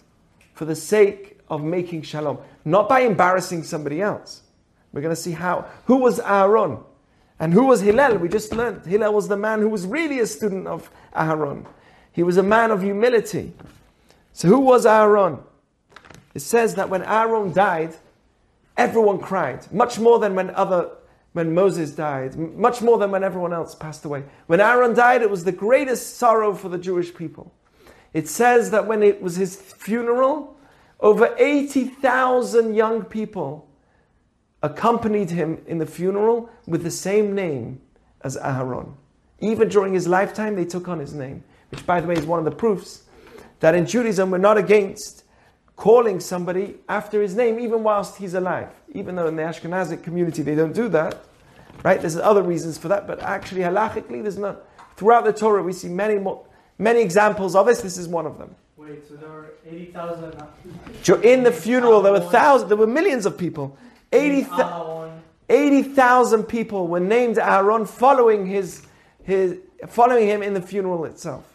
for 0.54 0.64
the 0.64 0.76
sake 0.76 1.39
of 1.50 1.62
making 1.62 2.02
shalom, 2.02 2.38
not 2.64 2.88
by 2.88 3.00
embarrassing 3.00 3.64
somebody 3.64 4.00
else. 4.00 4.42
We're 4.92 5.02
going 5.02 5.14
to 5.14 5.20
see 5.20 5.32
how. 5.32 5.66
Who 5.86 5.96
was 5.96 6.20
Aaron? 6.20 6.78
And 7.38 7.52
who 7.52 7.66
was 7.66 7.80
Hillel? 7.80 8.18
We 8.18 8.28
just 8.28 8.52
learned. 8.52 8.86
Hillel 8.86 9.14
was 9.14 9.28
the 9.28 9.36
man 9.36 9.60
who 9.60 9.68
was 9.68 9.86
really 9.86 10.20
a 10.20 10.26
student 10.26 10.66
of 10.66 10.90
Aaron. 11.14 11.66
He 12.12 12.22
was 12.22 12.36
a 12.36 12.42
man 12.42 12.70
of 12.70 12.82
humility. 12.82 13.52
So 14.32 14.48
who 14.48 14.60
was 14.60 14.86
Aaron? 14.86 15.38
It 16.34 16.40
says 16.40 16.74
that 16.76 16.88
when 16.88 17.02
Aaron 17.02 17.52
died, 17.52 17.94
everyone 18.76 19.18
cried, 19.18 19.70
much 19.72 19.98
more 19.98 20.18
than 20.18 20.34
when 20.34 20.50
other 20.50 20.90
when 21.32 21.54
Moses 21.54 21.92
died, 21.92 22.36
much 22.36 22.82
more 22.82 22.98
than 22.98 23.12
when 23.12 23.22
everyone 23.22 23.52
else 23.52 23.74
passed 23.76 24.04
away. 24.04 24.24
When 24.48 24.60
Aaron 24.60 24.94
died, 24.94 25.22
it 25.22 25.30
was 25.30 25.44
the 25.44 25.52
greatest 25.52 26.16
sorrow 26.16 26.54
for 26.54 26.68
the 26.68 26.78
Jewish 26.78 27.14
people. 27.14 27.52
It 28.12 28.26
says 28.26 28.72
that 28.72 28.88
when 28.88 29.04
it 29.04 29.22
was 29.22 29.36
his 29.36 29.54
funeral, 29.54 30.56
over 31.00 31.34
80,000 31.38 32.74
young 32.74 33.04
people 33.04 33.68
accompanied 34.62 35.30
him 35.30 35.62
in 35.66 35.78
the 35.78 35.86
funeral 35.86 36.50
with 36.66 36.82
the 36.82 36.90
same 36.90 37.34
name 37.34 37.80
as 38.22 38.36
Aaron. 38.36 38.94
Even 39.40 39.68
during 39.68 39.94
his 39.94 40.06
lifetime, 40.06 40.54
they 40.54 40.66
took 40.66 40.88
on 40.88 40.98
his 40.98 41.14
name, 41.14 41.42
which, 41.70 41.86
by 41.86 42.00
the 42.00 42.06
way, 42.06 42.14
is 42.14 42.26
one 42.26 42.38
of 42.38 42.44
the 42.44 42.50
proofs 42.50 43.04
that 43.60 43.74
in 43.74 43.86
Judaism 43.86 44.30
we're 44.30 44.38
not 44.38 44.58
against 44.58 45.24
calling 45.76 46.20
somebody 46.20 46.74
after 46.88 47.22
his 47.22 47.34
name 47.34 47.58
even 47.58 47.82
whilst 47.82 48.16
he's 48.16 48.34
alive. 48.34 48.68
Even 48.92 49.14
though 49.14 49.28
in 49.28 49.36
the 49.36 49.42
Ashkenazic 49.42 50.02
community 50.02 50.42
they 50.42 50.54
don't 50.54 50.74
do 50.74 50.88
that, 50.88 51.24
right? 51.84 52.00
There's 52.00 52.16
other 52.16 52.42
reasons 52.42 52.76
for 52.76 52.88
that, 52.88 53.06
but 53.06 53.20
actually 53.20 53.62
halachically 53.62 54.22
there's 54.22 54.36
not. 54.36 54.62
Throughout 54.96 55.24
the 55.24 55.32
Torah 55.32 55.62
we 55.62 55.72
see 55.72 55.88
many 55.88 56.18
more, 56.18 56.44
many 56.78 57.00
examples 57.00 57.54
of 57.54 57.66
this. 57.66 57.80
This 57.80 57.96
is 57.96 58.08
one 58.08 58.26
of 58.26 58.36
them. 58.36 58.54
Wait, 58.90 59.06
so 59.08 59.14
there 59.14 59.28
were 59.28 59.54
80,000. 59.64 61.22
In 61.22 61.44
the 61.44 61.52
funeral, 61.52 62.02
there 62.02 62.12
were 62.12 62.18
thousands, 62.18 62.68
there 62.68 62.76
were 62.76 62.88
millions 62.88 63.24
of 63.24 63.38
people. 63.38 63.78
80,000 64.12 65.22
80, 65.48 66.42
people 66.48 66.88
were 66.88 66.98
named 66.98 67.38
Aaron 67.38 67.86
following 67.86 68.46
his, 68.46 68.82
his, 69.22 69.58
following 69.86 70.26
him 70.26 70.42
in 70.42 70.54
the 70.54 70.60
funeral 70.60 71.04
itself. 71.04 71.46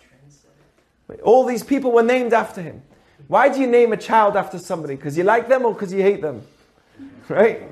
All 1.24 1.46
these 1.46 1.62
people 1.62 1.92
were 1.92 2.04
named 2.04 2.32
after 2.32 2.62
him. 2.62 2.82
Why 3.28 3.50
do 3.50 3.60
you 3.60 3.68
name 3.68 3.92
a 3.92 3.98
child 3.98 4.38
after 4.38 4.58
somebody? 4.58 4.96
Because 4.96 5.18
you 5.18 5.26
like 5.26 5.50
them 5.50 5.66
or 5.66 5.74
because 5.74 5.92
you 5.92 6.02
hate 6.02 6.22
them? 6.22 6.42
Right? 7.28 7.64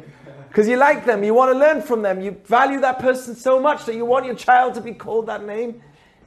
Because 0.50 0.68
you 0.68 0.78
like 0.78 1.06
them, 1.06 1.24
you 1.24 1.34
want 1.34 1.54
to 1.54 1.58
learn 1.58 1.82
from 1.82 2.02
them, 2.02 2.20
you 2.20 2.32
value 2.46 2.82
that 2.82 3.00
person 3.00 3.36
so 3.36 3.60
much 3.60 3.86
that 3.86 3.96
you 3.96 4.04
want 4.04 4.26
your 4.26 4.36
child 4.36 4.74
to 4.74 4.82
be 4.82 4.94
called 4.94 5.28
that 5.28 5.46
name. 5.46 5.82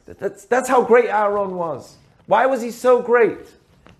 That's, 0.07 0.47
that's 0.47 0.69
how 0.69 0.83
great 0.83 1.11
Aaron 1.11 1.57
was. 1.57 1.97
Why 2.27 2.47
was 2.47 2.63
he 2.63 2.71
so 2.71 3.03
great? 3.03 3.39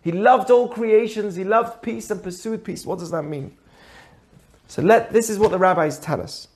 He 0.03 0.13
loved 0.13 0.51
all 0.51 0.69
creations, 0.69 1.35
he 1.35 1.45
loved 1.45 1.83
peace 1.83 2.11
and 2.11 2.23
pursued 2.23 2.65
peace. 2.65 2.87
What 2.87 2.99
does 2.99 3.11
that 3.11 3.23
mean? 3.23 3.57
So 4.69 4.83
let 4.83 5.13
this 5.13 5.31
is 5.31 5.39
what 5.39 5.51
the 5.51 5.59
rabbis 5.59 5.99
tell 5.99 6.21
us. 6.21 6.49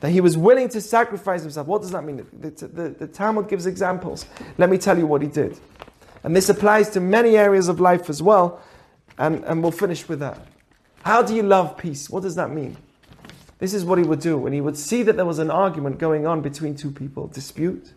That 0.00 0.10
he 0.10 0.20
was 0.20 0.36
willing 0.36 0.68
to 0.70 0.80
sacrifice 0.80 1.42
himself. 1.42 1.66
What 1.66 1.80
does 1.82 1.90
that 1.92 2.04
mean? 2.04 2.26
The, 2.32 2.50
the, 2.50 2.88
the 2.90 3.06
Talmud 3.06 3.48
gives 3.48 3.66
examples. 3.66 4.26
Let 4.58 4.68
me 4.68 4.76
tell 4.76 4.98
you 4.98 5.06
what 5.06 5.22
he 5.22 5.28
did. 5.28 5.58
And 6.22 6.34
this 6.34 6.48
applies 6.48 6.90
to 6.90 7.00
many 7.00 7.36
areas 7.36 7.68
of 7.68 7.80
life 7.80 8.10
as 8.10 8.22
well. 8.22 8.60
And, 9.16 9.44
and 9.44 9.62
we'll 9.62 9.72
finish 9.72 10.08
with 10.08 10.20
that. 10.20 10.46
How 11.04 11.22
do 11.22 11.34
you 11.34 11.42
love 11.42 11.76
peace? 11.76 12.10
What 12.10 12.22
does 12.22 12.34
that 12.34 12.50
mean? 12.50 12.76
This 13.58 13.72
is 13.72 13.84
what 13.84 13.98
he 13.98 14.04
would 14.04 14.20
do. 14.20 14.36
When 14.36 14.52
he 14.52 14.60
would 14.60 14.76
see 14.76 15.02
that 15.04 15.16
there 15.16 15.26
was 15.26 15.38
an 15.38 15.50
argument 15.50 15.98
going 15.98 16.26
on 16.26 16.40
between 16.40 16.74
two 16.74 16.90
people, 16.90 17.28
dispute, 17.28 17.92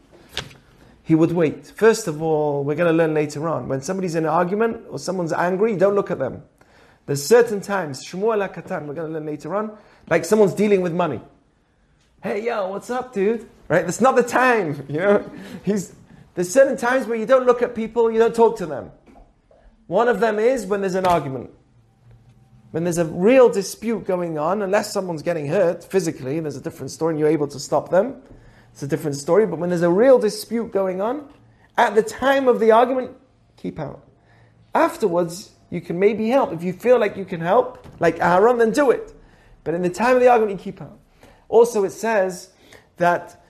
he 1.07 1.15
would 1.15 1.31
wait. 1.31 1.65
First 1.67 2.09
of 2.09 2.21
all, 2.21 2.65
we're 2.65 2.75
going 2.75 2.91
to 2.91 2.97
learn 2.97 3.13
later 3.13 3.47
on. 3.47 3.69
When 3.69 3.81
somebody's 3.81 4.15
in 4.15 4.25
an 4.25 4.29
argument 4.29 4.83
or 4.89 4.99
someone's 4.99 5.31
angry, 5.31 5.77
don't 5.77 5.95
look 5.95 6.11
at 6.11 6.19
them. 6.19 6.43
There's 7.05 7.25
certain 7.25 7.61
times, 7.61 8.05
Shmuel 8.05 8.45
Katan, 8.53 8.87
we're 8.87 8.93
going 8.93 9.07
to 9.07 9.13
learn 9.13 9.25
later 9.25 9.55
on, 9.55 9.71
like 10.09 10.25
someone's 10.25 10.53
dealing 10.53 10.81
with 10.81 10.93
money. 10.93 11.21
Hey, 12.21 12.43
yo, 12.45 12.67
what's 12.67 12.89
up, 12.89 13.13
dude? 13.13 13.47
Right? 13.69 13.85
That's 13.85 14.01
not 14.01 14.17
the 14.17 14.23
time. 14.23 14.85
You 14.89 14.99
know, 14.99 15.31
he's 15.63 15.95
there's 16.35 16.51
certain 16.51 16.75
times 16.75 17.07
where 17.07 17.17
you 17.17 17.25
don't 17.25 17.45
look 17.45 17.61
at 17.61 17.73
people, 17.73 18.11
you 18.11 18.19
don't 18.19 18.35
talk 18.35 18.57
to 18.57 18.65
them. 18.65 18.91
One 19.87 20.09
of 20.09 20.19
them 20.19 20.39
is 20.39 20.65
when 20.65 20.81
there's 20.81 20.95
an 20.95 21.05
argument. 21.05 21.51
When 22.71 22.83
there's 22.83 22.97
a 22.97 23.05
real 23.05 23.47
dispute 23.47 24.05
going 24.05 24.37
on, 24.37 24.61
unless 24.61 24.91
someone's 24.91 25.21
getting 25.21 25.47
hurt 25.47 25.85
physically, 25.85 26.41
there's 26.41 26.57
a 26.57 26.61
different 26.61 26.91
story 26.91 27.13
and 27.13 27.19
you're 27.19 27.29
able 27.29 27.47
to 27.47 27.59
stop 27.61 27.91
them. 27.91 28.21
It's 28.77 28.83
a 28.83 28.87
different 28.87 29.15
story. 29.15 29.47
But 29.47 29.57
when 29.57 29.69
there's 29.69 29.81
a 29.81 29.89
real 29.89 30.19
dispute 30.19 30.71
going 30.71 31.01
on, 31.01 31.27
at 31.79 31.95
the 31.95 32.03
time 32.03 32.47
of 32.47 32.59
the 32.59 32.69
argument, 32.69 33.09
keep 33.55 33.79
out. 33.79 34.07
Afterwards, 34.75 35.49
you 35.71 35.81
can 35.81 35.97
maybe 35.97 36.29
help. 36.29 36.53
If 36.53 36.61
you 36.61 36.73
feel 36.73 36.99
like 36.99 37.17
you 37.17 37.25
can 37.25 37.41
help, 37.41 37.87
like 37.99 38.19
Aaron, 38.19 38.59
then 38.59 38.69
do 38.69 38.91
it. 38.91 39.15
But 39.63 39.73
in 39.73 39.81
the 39.81 39.89
time 39.89 40.13
of 40.13 40.21
the 40.21 40.27
argument, 40.27 40.59
you 40.59 40.63
keep 40.63 40.79
out. 40.79 40.99
Also, 41.49 41.85
it 41.85 41.89
says 41.89 42.51
that 42.97 43.43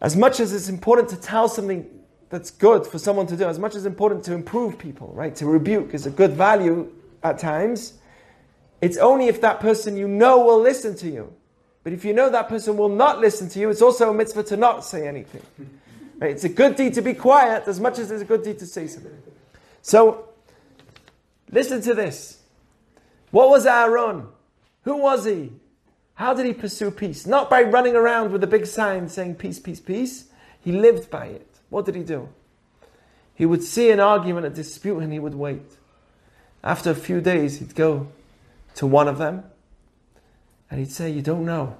as 0.00 0.14
much 0.14 0.38
as 0.38 0.52
it's 0.52 0.68
important 0.68 1.08
to 1.08 1.16
tell 1.16 1.48
something 1.48 1.84
that's 2.28 2.52
good 2.52 2.86
for 2.86 3.00
someone 3.00 3.26
to 3.26 3.36
do, 3.36 3.42
as 3.42 3.58
much 3.58 3.72
as 3.72 3.78
it's 3.78 3.86
important 3.86 4.22
to 4.26 4.34
improve 4.34 4.78
people, 4.78 5.08
right? 5.14 5.34
To 5.34 5.46
rebuke 5.46 5.94
is 5.94 6.06
a 6.06 6.10
good 6.10 6.34
value 6.34 6.92
at 7.24 7.40
times. 7.40 7.94
It's 8.80 8.98
only 8.98 9.26
if 9.26 9.40
that 9.40 9.58
person 9.58 9.96
you 9.96 10.06
know 10.06 10.44
will 10.44 10.60
listen 10.60 10.94
to 10.98 11.10
you. 11.10 11.34
But 11.88 11.94
if 11.94 12.04
you 12.04 12.12
know 12.12 12.28
that 12.28 12.50
person 12.50 12.76
will 12.76 12.90
not 12.90 13.18
listen 13.18 13.48
to 13.48 13.58
you, 13.58 13.70
it's 13.70 13.80
also 13.80 14.10
a 14.10 14.12
mitzvah 14.12 14.42
to 14.42 14.58
not 14.58 14.84
say 14.84 15.08
anything. 15.08 15.40
Right? 16.18 16.32
It's 16.32 16.44
a 16.44 16.50
good 16.50 16.76
deed 16.76 16.94
to 16.94 17.00
be 17.00 17.14
quiet 17.14 17.66
as 17.66 17.80
much 17.80 17.98
as 17.98 18.10
it's 18.10 18.20
a 18.22 18.24
good 18.26 18.42
deed 18.42 18.58
to 18.58 18.66
say 18.66 18.88
something. 18.88 19.16
So, 19.80 20.28
listen 21.50 21.80
to 21.82 21.94
this. 21.94 22.42
What 23.30 23.48
was 23.48 23.64
Aaron? 23.64 24.26
Who 24.82 24.96
was 24.96 25.24
he? 25.24 25.52
How 26.14 26.34
did 26.34 26.44
he 26.44 26.52
pursue 26.52 26.90
peace? 26.90 27.24
Not 27.24 27.48
by 27.48 27.62
running 27.62 27.94
around 27.94 28.32
with 28.32 28.42
a 28.42 28.48
big 28.48 28.66
sign 28.66 29.08
saying 29.08 29.36
peace, 29.36 29.58
peace, 29.60 29.80
peace. 29.80 30.24
He 30.60 30.72
lived 30.72 31.08
by 31.08 31.26
it. 31.26 31.48
What 31.70 31.86
did 31.86 31.94
he 31.94 32.02
do? 32.02 32.28
He 33.34 33.46
would 33.46 33.62
see 33.62 33.90
an 33.92 34.00
argument, 34.00 34.44
a 34.44 34.50
dispute, 34.50 34.98
and 34.98 35.10
he 35.10 35.20
would 35.20 35.36
wait. 35.36 35.78
After 36.62 36.90
a 36.90 36.96
few 36.96 37.22
days, 37.22 37.60
he'd 37.60 37.74
go 37.74 38.08
to 38.74 38.86
one 38.86 39.08
of 39.08 39.16
them 39.16 39.44
and 40.70 40.80
he'd 40.80 40.90
say, 40.90 41.10
You 41.10 41.22
don't 41.22 41.44
know. 41.44 41.76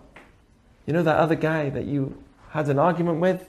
You 0.87 0.93
know 0.93 1.03
that 1.03 1.17
other 1.17 1.35
guy 1.35 1.71
that 1.71 1.85
you 1.85 2.23
had 2.51 2.69
an 2.69 2.79
argument 2.79 3.21
with? 3.21 3.49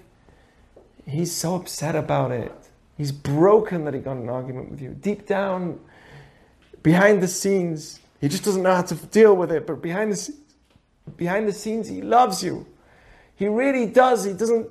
He's 1.08 1.32
so 1.32 1.56
upset 1.56 1.96
about 1.96 2.32
it. 2.32 2.52
He's 2.98 3.12
broken 3.12 3.86
that 3.86 3.94
he 3.94 4.02
got 4.02 4.18
an 4.18 4.30
argument 4.30 4.72
with 4.72 4.82
you. 4.82 4.90
Deep 4.90 5.26
down, 5.26 5.80
behind 6.84 7.24
the 7.24 7.28
scenes, 7.28 8.00
he 8.20 8.28
just 8.28 8.44
doesn't 8.44 8.62
know 8.62 8.76
how 8.76 8.82
to 8.82 8.96
deal 8.96 9.36
with 9.36 9.52
it, 9.52 9.66
but 9.66 9.82
behind 9.82 10.12
the 10.12 10.18
scenes, 10.18 10.40
behind 11.16 11.48
the 11.48 11.54
scenes, 11.54 11.88
he 11.88 12.02
loves 12.02 12.44
you. 12.44 12.68
He 13.36 13.48
really 13.48 13.86
does. 13.86 14.26
He 14.26 14.34
doesn't 14.34 14.70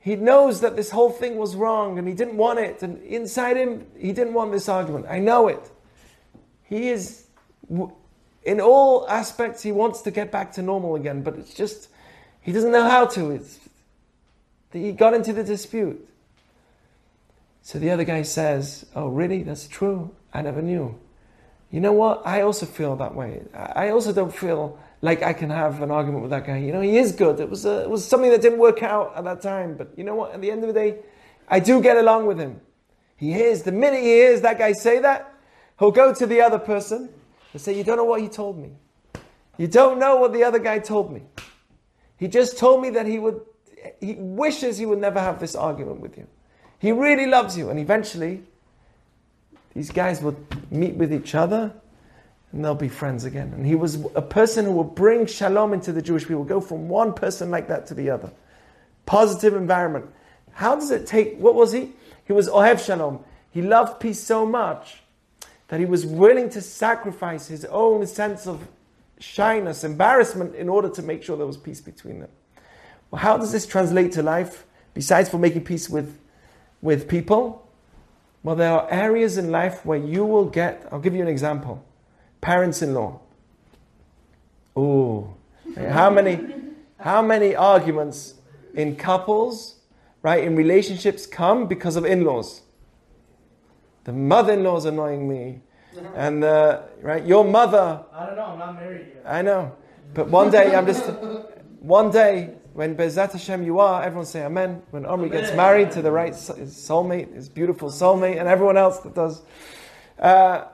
he 0.00 0.16
knows 0.16 0.62
that 0.62 0.76
this 0.76 0.90
whole 0.90 1.10
thing 1.10 1.36
was 1.36 1.54
wrong 1.54 1.98
and 1.98 2.08
he 2.08 2.14
didn't 2.14 2.38
want 2.38 2.58
it. 2.58 2.82
And 2.82 3.02
inside 3.02 3.58
him, 3.58 3.86
he 3.98 4.12
didn't 4.12 4.32
want 4.32 4.50
this 4.50 4.68
argument. 4.68 5.06
I 5.08 5.18
know 5.18 5.48
it. 5.48 5.70
He 6.64 6.88
is, 6.88 7.26
in 8.44 8.60
all 8.60 9.06
aspects, 9.08 9.62
he 9.62 9.72
wants 9.72 10.02
to 10.02 10.10
get 10.10 10.30
back 10.30 10.52
to 10.52 10.62
normal 10.62 10.94
again, 10.94 11.22
but 11.22 11.36
it's 11.36 11.54
just, 11.54 11.88
he 12.40 12.52
doesn't 12.52 12.72
know 12.72 12.88
how 12.88 13.06
to. 13.06 13.32
It's, 13.32 13.58
he 14.72 14.92
got 14.92 15.14
into 15.14 15.32
the 15.32 15.44
dispute. 15.44 16.06
So 17.62 17.78
the 17.78 17.90
other 17.90 18.04
guy 18.04 18.22
says, 18.22 18.86
Oh, 18.94 19.08
really? 19.08 19.42
That's 19.42 19.68
true? 19.68 20.14
I 20.32 20.42
never 20.42 20.62
knew. 20.62 20.98
You 21.70 21.80
know 21.80 21.92
what? 21.92 22.26
I 22.26 22.40
also 22.40 22.66
feel 22.66 22.96
that 22.96 23.14
way. 23.14 23.42
I 23.54 23.90
also 23.90 24.12
don't 24.12 24.34
feel 24.34 24.78
like 25.02 25.22
I 25.22 25.32
can 25.32 25.50
have 25.50 25.82
an 25.82 25.90
argument 25.90 26.22
with 26.22 26.30
that 26.30 26.46
guy. 26.46 26.58
You 26.58 26.72
know, 26.72 26.80
he 26.80 26.98
is 26.98 27.12
good. 27.12 27.40
It 27.40 27.48
was 27.48 27.64
a, 27.64 27.82
it 27.82 27.90
was 27.90 28.06
something 28.06 28.30
that 28.30 28.42
didn't 28.42 28.58
work 28.58 28.82
out 28.82 29.12
at 29.16 29.24
that 29.24 29.42
time. 29.42 29.76
But 29.76 29.92
you 29.96 30.04
know 30.04 30.14
what? 30.14 30.32
At 30.32 30.40
the 30.40 30.50
end 30.50 30.62
of 30.62 30.68
the 30.68 30.74
day, 30.74 30.98
I 31.48 31.60
do 31.60 31.80
get 31.82 31.96
along 31.96 32.26
with 32.26 32.38
him. 32.38 32.60
He 33.16 33.32
hears 33.32 33.62
the 33.62 33.72
minute 33.72 34.00
he 34.00 34.06
hears 34.06 34.40
that 34.40 34.58
guy 34.58 34.72
say 34.72 34.98
that, 35.00 35.32
he'll 35.78 35.90
go 35.90 36.14
to 36.14 36.26
the 36.26 36.40
other 36.40 36.58
person 36.58 37.10
and 37.52 37.60
say, 37.60 37.76
"You 37.76 37.84
don't 37.84 37.96
know 37.96 38.04
what 38.04 38.20
he 38.20 38.28
told 38.28 38.58
me. 38.58 38.72
You 39.56 39.66
don't 39.66 39.98
know 39.98 40.16
what 40.16 40.32
the 40.32 40.44
other 40.44 40.58
guy 40.58 40.78
told 40.78 41.12
me. 41.12 41.22
He 42.16 42.28
just 42.28 42.58
told 42.58 42.82
me 42.82 42.90
that 42.90 43.06
he 43.06 43.18
would. 43.18 43.40
He 44.00 44.14
wishes 44.14 44.78
he 44.78 44.86
would 44.86 45.00
never 45.00 45.20
have 45.20 45.40
this 45.40 45.54
argument 45.54 46.00
with 46.00 46.16
you. 46.18 46.26
He 46.78 46.92
really 46.92 47.26
loves 47.26 47.56
you, 47.56 47.70
and 47.70 47.78
eventually." 47.78 48.42
These 49.74 49.90
guys 49.90 50.20
will 50.20 50.36
meet 50.70 50.94
with 50.96 51.12
each 51.12 51.34
other 51.34 51.72
and 52.52 52.64
they'll 52.64 52.74
be 52.74 52.88
friends 52.88 53.24
again. 53.24 53.52
And 53.54 53.64
he 53.64 53.74
was 53.76 54.04
a 54.14 54.22
person 54.22 54.64
who 54.64 54.72
will 54.72 54.84
bring 54.84 55.26
shalom 55.26 55.72
into 55.72 55.92
the 55.92 56.02
Jewish 56.02 56.26
people, 56.26 56.44
go 56.44 56.60
from 56.60 56.88
one 56.88 57.12
person 57.12 57.50
like 57.50 57.68
that 57.68 57.86
to 57.86 57.94
the 57.94 58.10
other. 58.10 58.32
Positive 59.06 59.54
environment. 59.54 60.06
How 60.52 60.74
does 60.74 60.90
it 60.90 61.06
take, 61.06 61.38
what 61.38 61.54
was 61.54 61.72
he? 61.72 61.92
He 62.24 62.32
was 62.32 62.48
Ohev 62.48 62.84
Shalom. 62.84 63.24
He 63.50 63.62
loved 63.62 64.00
peace 64.00 64.20
so 64.20 64.44
much 64.44 65.02
that 65.70 65.78
he 65.78 65.86
was 65.86 66.04
willing 66.04 66.50
to 66.50 66.60
sacrifice 66.60 67.46
his 67.46 67.64
own 67.66 68.04
sense 68.04 68.48
of 68.48 68.66
shyness, 69.20 69.84
embarrassment, 69.84 70.56
in 70.56 70.68
order 70.68 70.88
to 70.88 71.00
make 71.00 71.22
sure 71.22 71.36
there 71.36 71.46
was 71.46 71.56
peace 71.56 71.80
between 71.80 72.18
them. 72.18 72.28
Well, 73.10 73.22
how 73.22 73.36
does 73.36 73.52
this 73.52 73.66
translate 73.66 74.10
to 74.12 74.22
life? 74.22 74.66
Besides 74.94 75.28
for 75.28 75.38
making 75.38 75.62
peace 75.62 75.88
with, 75.88 76.18
with 76.82 77.08
people, 77.08 77.68
well, 78.42 78.56
there 78.56 78.72
are 78.72 78.90
areas 78.90 79.38
in 79.38 79.52
life 79.52 79.86
where 79.86 79.98
you 79.98 80.24
will 80.24 80.46
get, 80.46 80.88
I'll 80.90 80.98
give 80.98 81.14
you 81.14 81.22
an 81.22 81.28
example 81.28 81.84
parents 82.40 82.82
in 82.82 82.92
law. 82.92 83.20
Oh, 84.74 85.34
how 85.76 86.10
many, 86.10 86.40
how 86.98 87.22
many 87.22 87.54
arguments 87.54 88.34
in 88.74 88.96
couples, 88.96 89.76
right, 90.22 90.42
in 90.42 90.56
relationships 90.56 91.26
come 91.26 91.68
because 91.68 91.94
of 91.94 92.04
in 92.04 92.24
laws? 92.24 92.62
The 94.04 94.12
mother 94.12 94.54
in 94.54 94.64
law 94.64 94.76
is 94.76 94.84
annoying 94.84 95.28
me. 95.28 95.60
And, 96.14 96.44
uh, 96.44 96.82
right, 97.02 97.24
your 97.24 97.44
mother. 97.44 98.04
I 98.12 98.26
don't 98.26 98.36
know, 98.36 98.44
I'm 98.44 98.58
not 98.58 98.74
married 98.74 99.06
yet. 99.14 99.24
I 99.26 99.42
know. 99.42 99.76
But 100.14 100.28
one 100.28 100.50
day, 100.50 100.74
I'm 100.74 100.86
just, 100.86 101.04
one 101.80 102.10
day, 102.10 102.54
when 102.72 102.96
B'ezrat 102.96 103.32
Hashem 103.32 103.64
you 103.64 103.80
are, 103.80 104.02
everyone 104.02 104.26
say 104.26 104.44
Amen. 104.44 104.82
When 104.90 105.04
Omri 105.04 105.28
gets 105.28 105.54
married 105.54 105.90
to 105.92 106.02
the 106.02 106.10
right 106.10 106.32
soulmate, 106.32 107.34
his 107.34 107.48
beautiful 107.48 107.90
soulmate, 107.90 108.38
and 108.38 108.48
everyone 108.48 108.76
else 108.76 109.00
that 109.00 109.14
does. 109.14 109.42
Uh, 110.18 110.66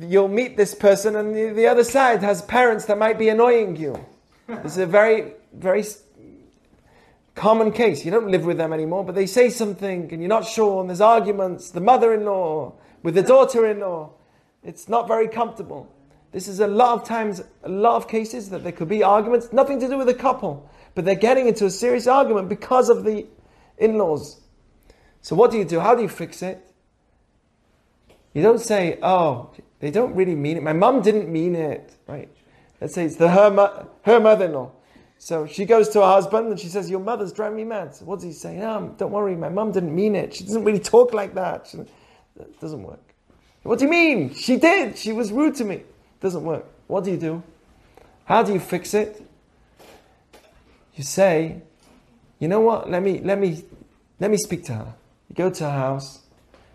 you'll 0.00 0.28
meet 0.28 0.56
this 0.56 0.74
person, 0.74 1.16
and 1.16 1.34
the, 1.34 1.50
the 1.50 1.66
other 1.66 1.84
side 1.84 2.22
has 2.22 2.42
parents 2.42 2.84
that 2.86 2.98
might 2.98 3.18
be 3.18 3.28
annoying 3.28 3.76
you. 3.76 4.04
It's 4.48 4.76
a 4.76 4.86
very, 4.86 5.34
very 5.54 5.84
common 7.34 7.72
case. 7.72 8.04
You 8.04 8.10
don't 8.10 8.28
live 8.28 8.44
with 8.44 8.58
them 8.58 8.72
anymore, 8.72 9.04
but 9.04 9.14
they 9.14 9.26
say 9.26 9.50
something, 9.50 10.12
and 10.12 10.20
you're 10.20 10.28
not 10.28 10.46
sure, 10.46 10.80
and 10.80 10.90
there's 10.90 11.00
arguments. 11.00 11.70
The 11.70 11.80
mother 11.80 12.12
in 12.14 12.24
law 12.24 12.74
with 13.02 13.14
the 13.14 13.22
daughter 13.22 13.66
in 13.66 13.80
law. 13.80 14.10
It's 14.62 14.88
not 14.88 15.08
very 15.08 15.28
comfortable. 15.28 15.92
This 16.30 16.48
is 16.48 16.60
a 16.60 16.66
lot 16.66 16.98
of 16.98 17.06
times, 17.06 17.42
a 17.62 17.68
lot 17.68 17.96
of 17.96 18.08
cases 18.08 18.50
that 18.50 18.62
there 18.62 18.72
could 18.72 18.88
be 18.88 19.02
arguments, 19.02 19.52
nothing 19.52 19.80
to 19.80 19.88
do 19.88 19.98
with 19.98 20.06
the 20.06 20.14
couple, 20.14 20.70
but 20.94 21.04
they're 21.04 21.14
getting 21.14 21.46
into 21.46 21.66
a 21.66 21.70
serious 21.70 22.06
argument 22.06 22.48
because 22.48 22.88
of 22.88 23.04
the 23.04 23.26
in 23.76 23.98
laws. 23.98 24.40
So, 25.20 25.36
what 25.36 25.50
do 25.50 25.58
you 25.58 25.64
do? 25.64 25.80
How 25.80 25.94
do 25.94 26.02
you 26.02 26.08
fix 26.08 26.42
it? 26.42 26.66
You 28.32 28.42
don't 28.42 28.60
say, 28.60 28.98
oh, 29.02 29.50
they 29.80 29.90
don't 29.90 30.14
really 30.14 30.34
mean 30.34 30.56
it. 30.56 30.62
My 30.62 30.72
mum 30.72 31.02
didn't 31.02 31.30
mean 31.30 31.54
it, 31.54 31.96
right? 32.06 32.30
Let's 32.80 32.94
say 32.94 33.04
it's 33.04 33.16
the 33.16 33.28
her, 33.28 33.86
her 34.02 34.20
mother-in-law. 34.20 34.72
So 35.22 35.46
she 35.46 35.66
goes 35.66 35.88
to 35.90 36.00
her 36.00 36.06
husband 36.06 36.48
and 36.48 36.58
she 36.58 36.66
says, 36.66 36.90
your 36.90 36.98
mother's 36.98 37.32
driving 37.32 37.58
me 37.58 37.62
mad. 37.62 37.94
So 37.94 38.04
what 38.06 38.16
does 38.16 38.24
he 38.24 38.32
say? 38.32 38.56
No, 38.56 38.68
ah, 38.68 38.76
um, 38.78 38.94
don't 38.94 39.12
worry, 39.12 39.36
my 39.36 39.50
mum 39.50 39.70
didn't 39.70 39.94
mean 39.94 40.16
it. 40.16 40.34
She 40.34 40.42
doesn't 40.42 40.64
really 40.64 40.80
talk 40.80 41.14
like 41.14 41.34
that. 41.34 41.68
She, 41.68 41.76
that 41.76 42.58
doesn't 42.58 42.82
work. 42.82 43.14
What 43.62 43.78
do 43.78 43.84
you 43.84 43.90
mean? 43.92 44.34
She 44.34 44.56
did. 44.56 44.98
She 44.98 45.12
was 45.12 45.30
rude 45.30 45.54
to 45.54 45.64
me. 45.64 45.82
Doesn't 46.18 46.42
work. 46.42 46.66
What 46.88 47.04
do 47.04 47.12
you 47.12 47.16
do? 47.18 47.40
How 48.24 48.42
do 48.42 48.52
you 48.52 48.58
fix 48.58 48.94
it? 48.94 49.24
You 50.96 51.04
say, 51.04 51.62
you 52.40 52.48
know 52.48 52.58
what? 52.58 52.90
Let 52.90 53.04
me 53.04 53.20
let 53.20 53.38
me 53.38 53.64
let 54.18 54.28
me 54.28 54.36
speak 54.38 54.64
to 54.64 54.74
her. 54.74 54.94
You 55.28 55.36
go 55.36 55.50
to 55.50 55.64
her 55.64 55.70
house. 55.70 56.18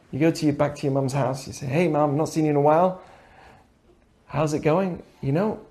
You 0.09 0.19
go 0.19 0.31
to 0.31 0.45
your 0.45 0.55
back 0.55 0.77
to 0.77 0.83
your 0.83 0.93
mum's 0.93 1.11
house. 1.11 1.47
You 1.47 1.51
say, 1.51 1.65
"Hey, 1.65 1.89
mum, 1.89 2.15
not 2.15 2.29
seen 2.29 2.45
you 2.45 2.51
in 2.51 2.55
a 2.55 2.61
while. 2.61 3.01
How's 4.27 4.53
it 4.53 4.59
going? 4.59 5.03
You 5.21 5.33
know, 5.33 5.66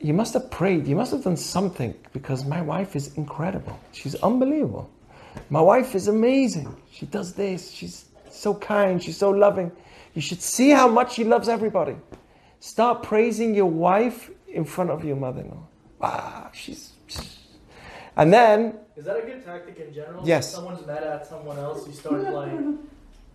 you 0.00 0.14
must 0.14 0.34
have 0.34 0.50
prayed. 0.50 0.86
You 0.86 0.96
must 0.96 1.12
have 1.12 1.22
done 1.24 1.36
something 1.36 1.94
because 2.12 2.44
my 2.44 2.62
wife 2.62 2.96
is 2.96 3.14
incredible. 3.16 3.78
She's 3.92 4.14
unbelievable. 4.16 4.90
My 5.50 5.60
wife 5.60 5.94
is 5.94 6.08
amazing. 6.08 6.74
She 6.90 7.06
does 7.06 7.34
this. 7.34 7.70
She's 7.70 8.06
so 8.30 8.54
kind. 8.54 9.02
She's 9.02 9.16
so 9.18 9.30
loving. 9.30 9.70
You 10.14 10.22
should 10.22 10.40
see 10.40 10.70
how 10.70 10.88
much 10.88 11.14
she 11.14 11.24
loves 11.24 11.48
everybody. 11.48 11.96
Start 12.60 13.02
praising 13.02 13.54
your 13.54 13.66
wife 13.66 14.30
in 14.48 14.64
front 14.64 14.90
of 14.90 15.04
your 15.04 15.16
mother-in-law. 15.16 15.66
Wow, 16.00 16.50
she's. 16.52 16.92
And 18.16 18.32
then. 18.32 18.78
Is 18.96 19.04
that 19.04 19.16
a 19.18 19.22
good 19.22 19.44
tactic 19.44 19.78
in 19.78 19.94
general? 19.94 20.26
Yes. 20.26 20.48
If 20.48 20.56
someone's 20.56 20.86
mad 20.86 21.04
at 21.04 21.26
someone 21.26 21.58
else, 21.58 21.86
you 21.86 21.92
start 21.92 22.22
like, 22.22 22.52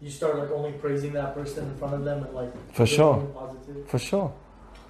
you 0.02 0.10
start 0.10 0.38
like 0.38 0.52
only 0.52 0.74
praising 0.74 1.14
that 1.14 1.34
person 1.34 1.66
in 1.66 1.78
front 1.78 1.94
of 1.94 2.04
them 2.04 2.24
and 2.24 2.34
like. 2.34 2.74
For 2.74 2.86
sure. 2.86 3.20
Positive. 3.34 3.88
For 3.88 4.00
sure. 4.00 4.34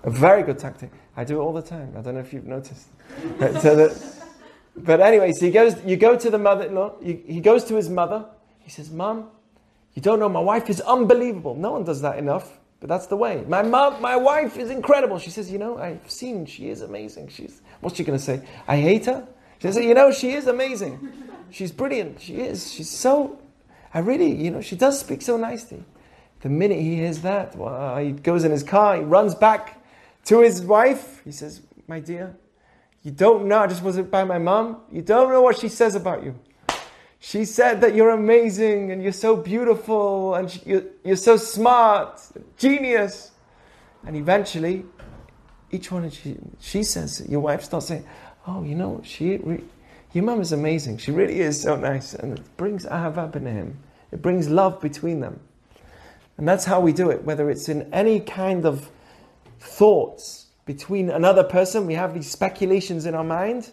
A 0.06 0.10
very 0.10 0.44
good 0.44 0.58
tactic. 0.58 0.92
I 1.18 1.24
do 1.24 1.42
it 1.42 1.44
all 1.44 1.54
the 1.54 1.62
time. 1.62 1.94
I 1.98 2.02
don't 2.02 2.14
know 2.14 2.22
if 2.22 2.32
you've 2.32 2.46
noticed. 2.46 2.88
so 3.40 3.76
that, 3.76 4.24
but 4.78 5.02
anyway, 5.02 5.34
so 5.34 5.46
he 5.46 5.52
goes. 5.52 5.76
You 5.84 5.98
go 5.98 6.18
to 6.18 6.30
the 6.30 6.38
mother-in-law. 6.38 7.02
he 7.02 7.42
goes 7.42 7.66
to 7.66 7.76
his 7.76 7.90
mother. 7.90 8.26
He 8.60 8.70
says, 8.70 8.90
"Mom, 8.90 9.30
you 9.96 10.02
don't 10.02 10.20
know, 10.20 10.30
my 10.30 10.42
wife 10.42 10.70
is 10.70 10.82
unbelievable. 10.82 11.56
No 11.56 11.72
one 11.72 11.86
does 11.86 12.02
that 12.02 12.20
enough, 12.20 12.60
but 12.82 12.90
that's 12.90 13.08
the 13.08 13.16
way. 13.16 13.46
My 13.48 13.62
mom, 13.62 14.02
my 14.02 14.18
wife 14.18 14.58
is 14.58 14.70
incredible. 14.70 15.18
She 15.18 15.30
says, 15.30 15.50
you 15.50 15.58
know, 15.58 15.78
I've 15.78 16.12
seen, 16.12 16.46
she 16.46 16.70
is 16.70 16.82
amazing. 16.82 17.30
She's, 17.30 17.62
what's 17.80 17.96
she 17.96 18.04
going 18.04 18.20
to 18.20 18.24
say? 18.24 18.46
I 18.68 18.78
hate 18.78 19.06
her? 19.06 19.26
She 19.60 19.72
says, 19.72 19.78
you 19.78 19.94
know, 19.94 20.12
she 20.12 20.32
is 20.32 20.48
amazing. 20.48 21.14
She's 21.50 21.72
brilliant. 21.72 22.20
She 22.20 22.36
is. 22.36 22.74
She's 22.74 22.90
so, 22.90 23.40
I 23.94 24.00
really, 24.00 24.30
you 24.30 24.52
know, 24.52 24.60
she 24.60 24.76
does 24.76 25.00
speak 25.00 25.22
so 25.22 25.38
nicely. 25.38 25.82
The 26.42 26.50
minute 26.50 26.80
he 26.80 26.96
hears 26.96 27.20
that, 27.20 27.56
well, 27.56 27.98
he 27.98 28.12
goes 28.12 28.44
in 28.44 28.52
his 28.52 28.64
car, 28.64 28.98
he 28.98 29.04
runs 29.04 29.34
back 29.34 29.82
to 30.26 30.42
his 30.42 30.62
wife. 30.62 31.22
He 31.24 31.32
says, 31.32 31.62
my 31.88 32.00
dear, 32.00 32.36
you 33.04 33.12
don't 33.12 33.46
know, 33.46 33.60
I 33.60 33.68
just 33.68 33.84
wasn't 33.84 34.12
by 34.12 34.24
my 34.24 34.38
mom. 34.38 34.82
You 34.92 35.02
don't 35.02 35.30
know 35.30 35.42
what 35.42 35.58
she 35.58 35.70
says 35.70 35.96
about 35.96 36.24
you. 36.24 36.40
She 37.20 37.46
said 37.46 37.82
that 37.82 37.96
you're 37.96 38.12
amazing 38.12 38.92
and 38.92 39.02
you're 39.02 39.12
so 39.12 39.36
beautiful 39.36 40.36
and 40.36 40.64
you're, 40.66 40.84
you're 41.04 41.16
so 41.16 41.38
smart, 41.38 42.22
genius. 42.58 43.32
And 44.06 44.16
eventually, 44.16 44.86
each 45.72 45.92
one, 45.92 46.10
she, 46.12 46.38
she 46.60 46.84
says, 46.84 47.26
your 47.28 47.40
wife 47.40 47.64
starts 47.64 47.88
saying, 47.88 48.06
Oh, 48.48 48.64
you 48.64 48.76
know, 48.76 49.02
she, 49.04 49.40
Your 50.14 50.24
mum 50.24 50.40
is 50.40 50.52
amazing. 50.52 50.98
She 50.98 51.12
really 51.12 51.40
is 51.40 51.60
so 51.60 51.76
nice. 51.76 52.14
And 52.14 52.38
it 52.38 52.58
brings 52.58 52.86
ahava 52.86 53.34
him. 53.34 53.80
It 54.12 54.22
brings 54.22 54.48
love 54.50 54.80
between 54.80 55.20
them. 55.20 55.40
And 56.38 56.48
that's 56.48 56.66
how 56.66 56.80
we 56.80 56.94
do 56.94 57.10
it, 57.10 57.24
whether 57.24 57.50
it's 57.50 57.70
in 57.70 57.92
any 57.94 58.20
kind 58.20 58.66
of 58.66 58.90
thoughts 59.66 60.48
between 60.66 61.10
another 61.10 61.44
person, 61.44 61.86
we 61.86 61.94
have 61.94 62.14
these 62.14 62.30
speculations 62.30 63.06
in 63.06 63.14
our 63.14 63.24
mind. 63.24 63.72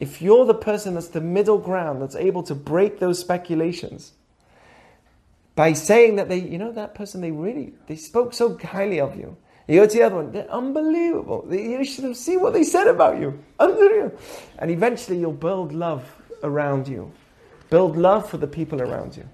If 0.00 0.22
you're 0.22 0.44
the 0.44 0.54
person 0.54 0.94
that's 0.94 1.08
the 1.08 1.20
middle 1.20 1.58
ground, 1.58 2.02
that's 2.02 2.16
able 2.16 2.42
to 2.44 2.54
break 2.54 2.98
those 2.98 3.18
speculations, 3.18 4.12
by 5.54 5.72
saying 5.72 6.16
that 6.16 6.28
they, 6.28 6.38
you 6.38 6.58
know, 6.58 6.70
that 6.72 6.94
person, 6.94 7.22
they 7.22 7.30
really, 7.30 7.72
they 7.86 7.96
spoke 7.96 8.34
so 8.34 8.58
highly 8.58 9.00
of 9.00 9.16
you. 9.16 9.36
You 9.66 9.80
go 9.80 9.86
to 9.86 9.96
the 9.96 10.02
other 10.04 10.16
one, 10.16 10.32
they're 10.32 10.50
unbelievable. 10.50 11.46
You 11.50 11.82
should 11.84 12.04
have 12.04 12.16
seen 12.16 12.40
what 12.40 12.52
they 12.52 12.62
said 12.62 12.86
about 12.86 13.18
you. 13.18 13.42
Unreal. 13.58 14.12
And 14.58 14.70
eventually 14.70 15.18
you'll 15.18 15.32
build 15.32 15.72
love 15.72 16.04
around 16.42 16.86
you. 16.86 17.10
Build 17.70 17.96
love 17.96 18.30
for 18.30 18.36
the 18.36 18.46
people 18.46 18.80
around 18.80 19.16
you. 19.16 19.24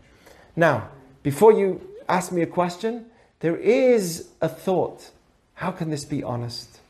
Now, 0.56 0.88
before 1.22 1.52
you 1.52 1.80
ask 2.08 2.32
me 2.32 2.42
a 2.42 2.46
question, 2.46 3.06
there 3.40 3.56
is 3.56 4.28
a 4.40 4.48
thought. 4.48 5.10
How 5.62 5.70
can 5.70 5.90
this 5.90 6.04
be 6.04 6.24
honest? 6.24 6.80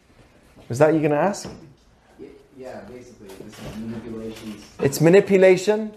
Was 0.70 0.78
that 0.78 0.94
you 0.94 1.00
going 1.00 1.10
to 1.10 1.18
ask? 1.18 1.46
Yeah, 2.56 2.80
basically, 2.88 3.28
this 3.28 3.58
is 3.58 3.76
manipulations. 3.76 4.64
It's 4.80 4.98
manipulation. 4.98 5.92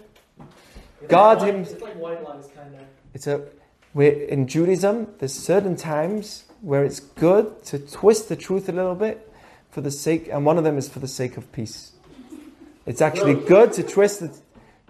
It's 1.00 1.08
God 1.08 1.38
like, 1.38 1.54
him- 1.54 1.62
It's 1.62 1.80
like 1.80 1.94
white 1.94 2.22
lies, 2.22 2.50
kind 2.54 2.74
of. 2.74 2.82
It's 3.14 3.26
a 3.26 3.46
we're 3.94 4.12
in 4.12 4.46
Judaism. 4.46 5.06
There's 5.18 5.32
certain 5.32 5.74
times 5.74 6.44
where 6.60 6.84
it's 6.84 7.00
good 7.00 7.64
to 7.64 7.78
twist 7.78 8.28
the 8.28 8.36
truth 8.36 8.68
a 8.68 8.72
little 8.72 8.94
bit 8.94 9.26
for 9.70 9.80
the 9.80 9.90
sake, 9.90 10.28
and 10.30 10.44
one 10.44 10.58
of 10.58 10.64
them 10.64 10.76
is 10.76 10.86
for 10.86 10.98
the 10.98 11.08
sake 11.08 11.38
of 11.38 11.50
peace. 11.52 11.92
It's 12.84 13.00
actually 13.00 13.36
good 13.36 13.72
to 13.72 13.84
twist 13.84 14.20
the 14.20 14.38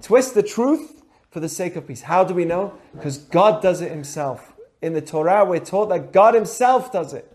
twist 0.03 0.35
the 0.35 0.43
truth 0.43 1.05
for 1.31 1.39
the 1.39 1.49
sake 1.49 1.77
of 1.77 1.87
peace. 1.87 2.03
How 2.03 2.25
do 2.25 2.35
we 2.35 2.45
know? 2.45 2.77
Because 2.93 3.19
God 3.19 3.63
does 3.63 3.81
it 3.81 3.93
Himself. 3.93 4.55
In 4.83 4.93
the 4.93 5.01
Torah, 5.01 5.45
we're 5.45 5.61
taught 5.61 5.87
that 5.91 6.13
God 6.13 6.35
Himself 6.35 6.91
does 6.91 7.15
it. 7.15 7.33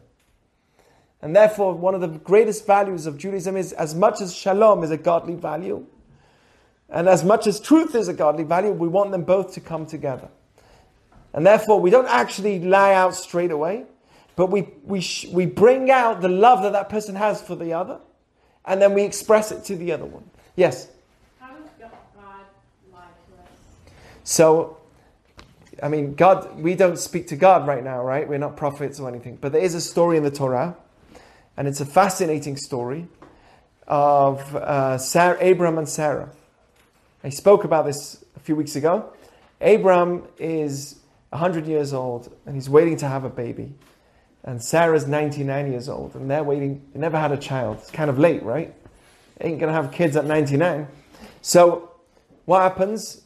And 1.21 1.35
therefore, 1.35 1.73
one 1.73 1.93
of 1.93 2.01
the 2.01 2.07
greatest 2.07 2.65
values 2.65 3.05
of 3.05 3.17
Judaism 3.17 3.55
is 3.55 3.73
as 3.73 3.93
much 3.93 4.21
as 4.21 4.35
shalom 4.35 4.83
is 4.83 4.89
a 4.89 4.97
godly 4.97 5.35
value, 5.35 5.85
and 6.89 7.07
as 7.07 7.23
much 7.23 7.47
as 7.47 7.59
truth 7.59 7.95
is 7.95 8.07
a 8.07 8.13
godly 8.13 8.43
value, 8.43 8.71
we 8.71 8.87
want 8.87 9.11
them 9.11 9.23
both 9.23 9.53
to 9.53 9.61
come 9.61 9.85
together. 9.85 10.27
And 11.33 11.45
therefore, 11.45 11.79
we 11.79 11.89
don't 11.89 12.07
actually 12.07 12.59
lie 12.59 12.93
out 12.93 13.15
straight 13.15 13.51
away, 13.51 13.85
but 14.35 14.47
we, 14.47 14.67
we, 14.83 14.99
sh- 14.99 15.27
we 15.27 15.45
bring 15.45 15.89
out 15.89 16.21
the 16.21 16.27
love 16.27 16.63
that 16.63 16.73
that 16.73 16.89
person 16.89 17.15
has 17.15 17.41
for 17.41 17.55
the 17.55 17.73
other, 17.73 17.99
and 18.65 18.81
then 18.81 18.93
we 18.93 19.03
express 19.03 19.51
it 19.51 19.63
to 19.65 19.77
the 19.77 19.91
other 19.91 20.05
one. 20.05 20.23
Yes? 20.55 20.89
How 21.39 21.53
does 21.53 21.69
God 21.79 21.91
lie 22.17 22.97
to 22.97 23.41
us? 23.41 23.49
So, 24.23 24.77
I 25.81 25.87
mean, 25.87 26.15
God, 26.15 26.59
we 26.59 26.75
don't 26.75 26.97
speak 26.97 27.27
to 27.27 27.35
God 27.35 27.67
right 27.67 27.83
now, 27.83 28.03
right? 28.03 28.27
We're 28.27 28.37
not 28.37 28.57
prophets 28.57 28.99
or 28.99 29.07
anything. 29.07 29.37
But 29.39 29.53
there 29.53 29.61
is 29.61 29.75
a 29.75 29.81
story 29.81 30.17
in 30.17 30.23
the 30.23 30.31
Torah, 30.31 30.75
and 31.57 31.67
it's 31.67 31.81
a 31.81 31.85
fascinating 31.85 32.57
story 32.57 33.07
of 33.87 34.55
uh, 34.55 34.97
Sarah, 34.97 35.37
Abraham 35.41 35.77
and 35.77 35.87
Sarah. 35.89 36.29
I 37.23 37.29
spoke 37.29 37.63
about 37.63 37.85
this 37.85 38.23
a 38.35 38.39
few 38.39 38.55
weeks 38.55 38.75
ago. 38.75 39.13
Abraham 39.59 40.23
is 40.39 40.99
100 41.29 41.67
years 41.67 41.93
old, 41.93 42.33
and 42.45 42.55
he's 42.55 42.69
waiting 42.69 42.97
to 42.97 43.07
have 43.07 43.23
a 43.23 43.29
baby. 43.29 43.73
And 44.43 44.63
Sarah's 44.63 45.07
99 45.07 45.71
years 45.71 45.87
old, 45.87 46.15
and 46.15 46.29
they're 46.29 46.43
waiting. 46.43 46.81
They 46.93 46.99
never 46.99 47.19
had 47.19 47.31
a 47.31 47.37
child. 47.37 47.77
It's 47.79 47.91
kind 47.91 48.09
of 48.09 48.17
late, 48.17 48.41
right? 48.43 48.73
Ain't 49.39 49.59
gonna 49.59 49.73
have 49.73 49.91
kids 49.91 50.15
at 50.15 50.25
99. 50.25 50.87
So, 51.41 51.91
what 52.45 52.61
happens? 52.61 53.21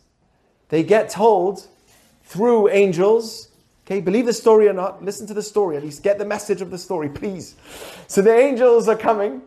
They 0.70 0.84
get 0.84 1.10
told 1.10 1.68
through 2.24 2.70
angels. 2.70 3.45
Okay, 3.86 4.02
believe 4.02 4.26
the 4.26 4.34
story 4.34 4.68
or 4.68 4.74
not, 4.74 5.04
listen 5.06 5.28
to 5.28 5.34
the 5.36 5.44
story, 5.44 5.78
at 5.78 5.84
least 5.84 6.02
get 6.02 6.18
the 6.18 6.26
message 6.26 6.60
of 6.60 6.72
the 6.72 6.78
story, 6.78 7.08
please. 7.08 7.56
So 8.08 8.24
the 8.24 8.36
angels 8.36 8.88
are 8.88 8.98
coming 8.98 9.44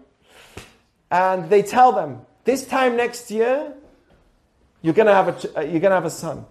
and 1.10 1.50
they 1.50 1.62
tell 1.62 1.90
them, 1.90 2.20
this 2.44 2.64
time 2.64 2.96
next 2.96 3.32
year, 3.32 3.74
you're 4.80 4.94
gonna 4.94 5.12
have 5.12 5.44
a, 5.44 5.58
uh, 5.58 5.62
you're 5.62 5.80
gonna 5.80 5.96
have 5.96 6.04
a 6.04 6.10
son. 6.10 6.46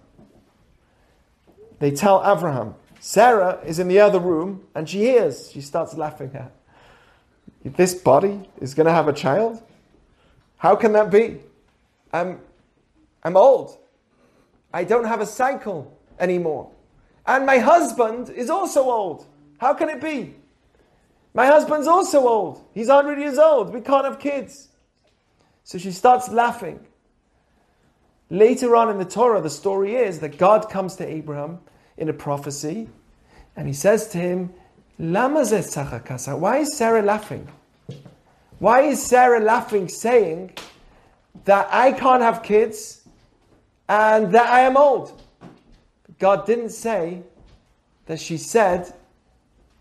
They 1.79 1.91
tell 1.91 2.21
Abraham. 2.25 2.75
Sarah 2.99 3.59
is 3.65 3.79
in 3.79 3.87
the 3.87 4.01
other 4.01 4.19
room 4.19 4.65
and 4.75 4.89
she 4.89 4.99
hears, 4.99 5.49
she 5.51 5.61
starts 5.61 5.95
laughing 5.95 6.31
at. 6.33 6.51
This 7.63 7.93
body 7.93 8.49
is 8.59 8.73
gonna 8.73 8.91
have 8.91 9.07
a 9.07 9.13
child? 9.13 9.63
How 10.57 10.75
can 10.75 10.91
that 10.91 11.09
be? 11.09 11.39
I'm, 12.11 12.41
I'm 13.23 13.37
old. 13.37 13.77
I 14.73 14.83
don't 14.83 15.05
have 15.05 15.21
a 15.21 15.25
cycle 15.25 15.97
anymore. 16.19 16.71
And 17.27 17.45
my 17.45 17.59
husband 17.59 18.29
is 18.29 18.49
also 18.49 18.83
old. 18.83 19.25
How 19.59 19.73
can 19.73 19.89
it 19.89 20.01
be? 20.01 20.33
My 21.33 21.45
husband's 21.45 21.87
also 21.87 22.27
old. 22.27 22.63
He's 22.73 22.87
100 22.87 23.19
years 23.19 23.37
old. 23.37 23.73
We 23.73 23.81
can't 23.81 24.05
have 24.05 24.17
kids. 24.17 24.69
So 25.63 25.77
she 25.77 25.91
starts 25.91 26.29
laughing. 26.29 26.79
Later 28.29 28.75
on 28.75 28.89
in 28.89 28.97
the 28.97 29.05
Torah, 29.05 29.41
the 29.41 29.49
story 29.49 29.95
is 29.95 30.19
that 30.19 30.37
God 30.37 30.69
comes 30.69 30.95
to 30.95 31.05
Abraham 31.05 31.59
in 31.97 32.09
a 32.09 32.13
prophecy 32.13 32.87
and 33.55 33.67
he 33.67 33.73
says 33.73 34.07
to 34.09 34.17
him? 34.17 34.53
Why 34.97 36.57
is 36.57 36.77
Sarah 36.77 37.01
laughing? 37.01 37.47
Why 38.59 38.81
is 38.81 39.05
Sarah 39.05 39.39
laughing, 39.39 39.87
saying 39.89 40.53
that 41.45 41.67
I 41.71 41.91
can't 41.91 42.23
have 42.23 42.41
kids 42.41 43.01
and 43.87 44.31
that 44.31 44.49
I 44.49 44.61
am 44.61 44.75
old? 44.77 45.21
God 46.19 46.45
didn't 46.45 46.69
say 46.69 47.23
that 48.07 48.19
she 48.19 48.37
said, 48.37 48.93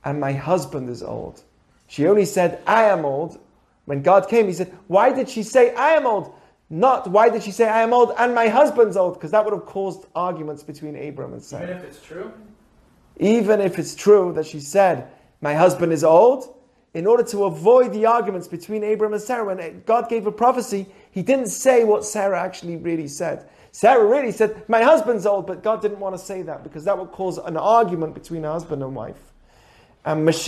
and 0.04 0.20
my 0.20 0.32
husband 0.32 0.88
is 0.90 1.02
old. 1.02 1.42
She 1.88 2.06
only 2.06 2.24
said, 2.24 2.60
I 2.66 2.84
am 2.84 3.04
old. 3.04 3.38
When 3.84 4.02
God 4.02 4.28
came, 4.28 4.46
He 4.46 4.52
said, 4.52 4.72
Why 4.88 5.12
did 5.12 5.28
she 5.28 5.42
say, 5.42 5.74
I 5.74 5.90
am 5.90 6.06
old? 6.06 6.34
Not, 6.68 7.08
why 7.08 7.28
did 7.28 7.44
she 7.44 7.52
say, 7.52 7.68
I 7.68 7.82
am 7.82 7.92
old 7.92 8.12
and 8.18 8.34
my 8.34 8.48
husband's 8.48 8.96
old? 8.96 9.14
Because 9.14 9.30
that 9.30 9.44
would 9.44 9.54
have 9.54 9.66
caused 9.66 10.06
arguments 10.16 10.64
between 10.64 10.96
Abram 10.96 11.32
and 11.32 11.42
Sarah. 11.42 11.62
Even 11.64 11.76
if 11.76 11.84
it's 11.84 12.02
true. 12.02 12.32
Even 13.18 13.60
if 13.60 13.78
it's 13.78 13.94
true 13.94 14.32
that 14.32 14.46
she 14.46 14.60
said, 14.60 15.08
My 15.40 15.54
husband 15.54 15.92
is 15.92 16.02
old, 16.02 16.54
in 16.92 17.06
order 17.06 17.22
to 17.24 17.44
avoid 17.44 17.92
the 17.92 18.06
arguments 18.06 18.48
between 18.48 18.82
Abram 18.82 19.12
and 19.12 19.22
Sarah, 19.22 19.44
when 19.44 19.82
God 19.86 20.08
gave 20.08 20.26
a 20.26 20.32
prophecy, 20.32 20.86
He 21.12 21.22
didn't 21.22 21.48
say 21.48 21.84
what 21.84 22.04
Sarah 22.04 22.40
actually 22.40 22.76
really 22.76 23.08
said. 23.08 23.48
Sarah 23.76 24.06
really 24.06 24.32
said, 24.32 24.66
My 24.70 24.80
husband's 24.80 25.26
old, 25.26 25.46
but 25.46 25.62
God 25.62 25.82
didn't 25.82 26.00
want 26.00 26.14
to 26.14 26.18
say 26.18 26.40
that 26.40 26.62
because 26.64 26.84
that 26.84 26.98
would 26.98 27.12
cause 27.12 27.36
an 27.36 27.58
argument 27.58 28.14
between 28.14 28.42
husband 28.42 28.82
and 28.82 28.96
wife. 28.96 29.20
And. 30.02 30.24
We 30.24 30.32
have 30.32 30.40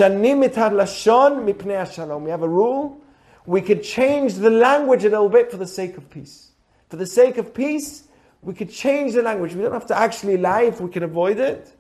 a 2.43 2.49
rule. 2.49 3.03
We 3.45 3.61
could 3.61 3.83
change 3.83 4.37
the 4.37 4.49
language 4.49 5.05
a 5.05 5.11
little 5.11 5.29
bit 5.29 5.51
for 5.51 5.59
the 5.59 5.67
sake 5.67 5.99
of 5.99 6.09
peace. 6.09 6.53
For 6.89 6.97
the 6.97 7.05
sake 7.05 7.37
of 7.37 7.53
peace, 7.53 8.09
we 8.41 8.55
could 8.55 8.71
change 8.71 9.13
the 9.13 9.21
language. 9.21 9.55
We 9.55 9.61
don't 9.61 9.75
have 9.75 9.89
to 9.89 9.99
actually 9.99 10.39
lie 10.39 10.63
if 10.63 10.81
we 10.81 10.89
can 10.89 11.03
avoid 11.03 11.39
it, 11.39 11.71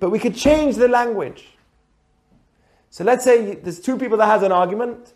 but 0.00 0.08
we 0.08 0.18
could 0.18 0.34
change 0.34 0.76
the 0.76 0.88
language. 0.88 1.48
So 2.88 3.04
let's 3.04 3.24
say 3.24 3.56
there's 3.56 3.78
two 3.78 3.98
people 3.98 4.16
that 4.16 4.24
has 4.26 4.42
an 4.42 4.52
argument. 4.52 5.12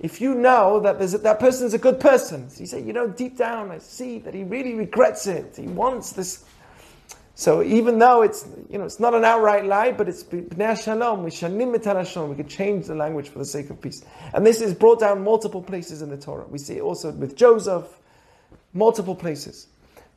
If 0.00 0.20
you 0.20 0.34
know 0.34 0.80
that 0.80 0.98
there's 0.98 1.14
a, 1.14 1.18
that 1.18 1.40
person's 1.40 1.74
a 1.74 1.78
good 1.78 1.98
person, 1.98 2.48
so 2.50 2.60
you 2.60 2.66
say, 2.66 2.82
you 2.82 2.92
know, 2.92 3.08
deep 3.08 3.36
down, 3.36 3.70
I 3.70 3.78
see 3.78 4.18
that 4.20 4.32
he 4.32 4.44
really 4.44 4.74
regrets 4.74 5.26
it. 5.26 5.56
He 5.56 5.66
wants 5.66 6.12
this. 6.12 6.44
So 7.34 7.62
even 7.62 7.98
though 7.98 8.22
it's 8.22 8.46
you 8.68 8.78
know 8.78 8.84
it's 8.84 9.00
not 9.00 9.14
an 9.14 9.24
outright 9.24 9.64
lie, 9.64 9.92
but 9.92 10.08
it's 10.08 10.22
b'nei 10.24 10.80
shalom, 10.80 11.24
we 11.24 11.30
shalom. 11.30 12.30
We 12.30 12.36
could 12.36 12.48
change 12.48 12.86
the 12.86 12.94
language 12.94 13.28
for 13.28 13.38
the 13.38 13.44
sake 13.44 13.70
of 13.70 13.80
peace, 13.80 14.04
and 14.34 14.44
this 14.46 14.60
is 14.60 14.74
brought 14.74 15.00
down 15.00 15.22
multiple 15.22 15.62
places 15.62 16.02
in 16.02 16.10
the 16.10 16.16
Torah. 16.16 16.46
We 16.48 16.58
see 16.58 16.78
it 16.78 16.82
also 16.82 17.12
with 17.12 17.36
Joseph, 17.36 17.86
multiple 18.72 19.14
places, 19.14 19.68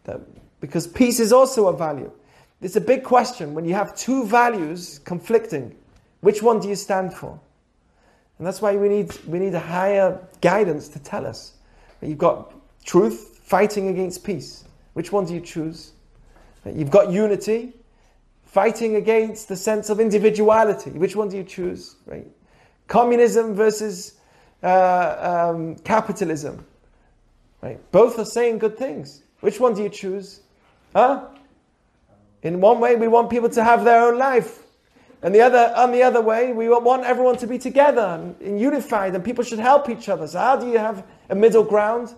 that 0.06 0.20
because 0.62 0.88
peace 0.88 1.20
is 1.20 1.32
also 1.32 1.68
a 1.68 1.78
value. 1.78 2.12
It's 2.62 2.76
a 2.76 2.82
big 2.82 3.04
question 3.04 3.56
when 3.56 3.66
you 3.66 3.74
have 3.74 3.96
two 3.96 4.26
values 4.26 5.00
conflicting. 5.00 5.76
Which 6.22 6.44
one 6.44 6.60
do 6.60 6.70
you 6.70 6.76
stand 6.76 7.14
for? 7.14 7.40
And 8.42 8.48
that's 8.48 8.60
why 8.60 8.76
we 8.76 8.89
need 8.89 9.16
we 9.28 9.38
need 9.38 9.54
a 9.54 9.60
higher 9.60 10.20
guidance 10.42 10.88
to 10.88 11.00
tell 11.00 11.28
us. 11.28 11.54
You've 12.02 12.18
got 12.18 12.52
truth 12.84 13.39
fighting 13.44 13.89
against 13.89 14.24
peace. 14.24 14.64
Which 14.94 15.12
one 15.12 15.26
do 15.26 15.36
you 15.36 15.42
choose? 15.42 15.92
You've 16.66 16.89
got 16.89 17.12
unity 17.12 17.74
fighting 18.46 18.96
against 18.96 19.48
the 19.48 19.56
sense 19.56 19.92
of 19.92 20.00
individuality. 20.00 20.89
Which 20.89 21.16
one 21.16 21.30
do 21.30 21.38
you 21.38 21.44
choose? 21.44 21.98
Right? 22.08 22.26
Communism 22.88 23.54
versus 23.54 24.16
uh, 24.64 25.52
um, 25.54 25.76
capitalism. 25.76 26.66
Right? 27.62 27.80
Both 27.92 28.18
are 28.18 28.26
saying 28.26 28.58
good 28.58 28.76
things. 28.76 29.22
Which 29.42 29.60
one 29.60 29.76
do 29.76 29.84
you 29.84 29.89
choose? 29.89 30.42
Huh? 30.96 31.28
In 32.42 32.60
one 32.60 32.80
way, 32.80 32.96
we 32.96 33.08
want 33.08 33.30
people 33.30 33.50
to 33.50 33.64
have 33.64 33.84
their 33.84 34.02
own 34.02 34.18
life. 34.18 34.61
And 35.24 35.36
the 35.36 35.42
other, 35.42 35.72
on 35.76 35.92
the 35.92 36.02
other 36.02 36.22
way, 36.22 36.52
we 36.52 36.68
want 36.70 37.04
everyone 37.04 37.38
to 37.38 37.48
be 37.48 37.60
together 37.60 38.34
and, 38.42 38.60
unified, 38.60 39.14
and 39.14 39.24
people 39.24 39.44
should 39.44 39.60
help 39.60 39.88
each 39.88 40.10
other. 40.10 40.28
So 40.28 40.40
how 40.40 40.56
do 40.56 40.68
you 40.68 40.80
have 40.80 41.06
a 41.30 41.36
middle 41.36 41.64
ground? 41.64 42.16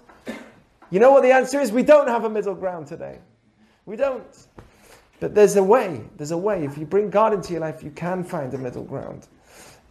You 0.89 0.99
know 0.99 1.11
what 1.11 1.23
the 1.23 1.31
answer 1.31 1.59
is? 1.59 1.71
We 1.71 1.83
don't 1.83 2.07
have 2.07 2.23
a 2.23 2.29
middle 2.29 2.55
ground 2.55 2.87
today. 2.87 3.19
We 3.85 3.97
don't. 3.97 4.23
But 5.19 5.35
there's 5.35 5.55
a 5.57 5.63
way. 5.63 6.01
There's 6.15 6.31
a 6.31 6.37
way. 6.37 6.63
If 6.63 6.77
you 6.77 6.85
bring 6.85 7.09
God 7.09 7.33
into 7.33 7.51
your 7.51 7.61
life, 7.61 7.83
you 7.83 7.91
can 7.91 8.23
find 8.23 8.53
a 8.53 8.57
middle 8.57 8.83
ground. 8.83 9.27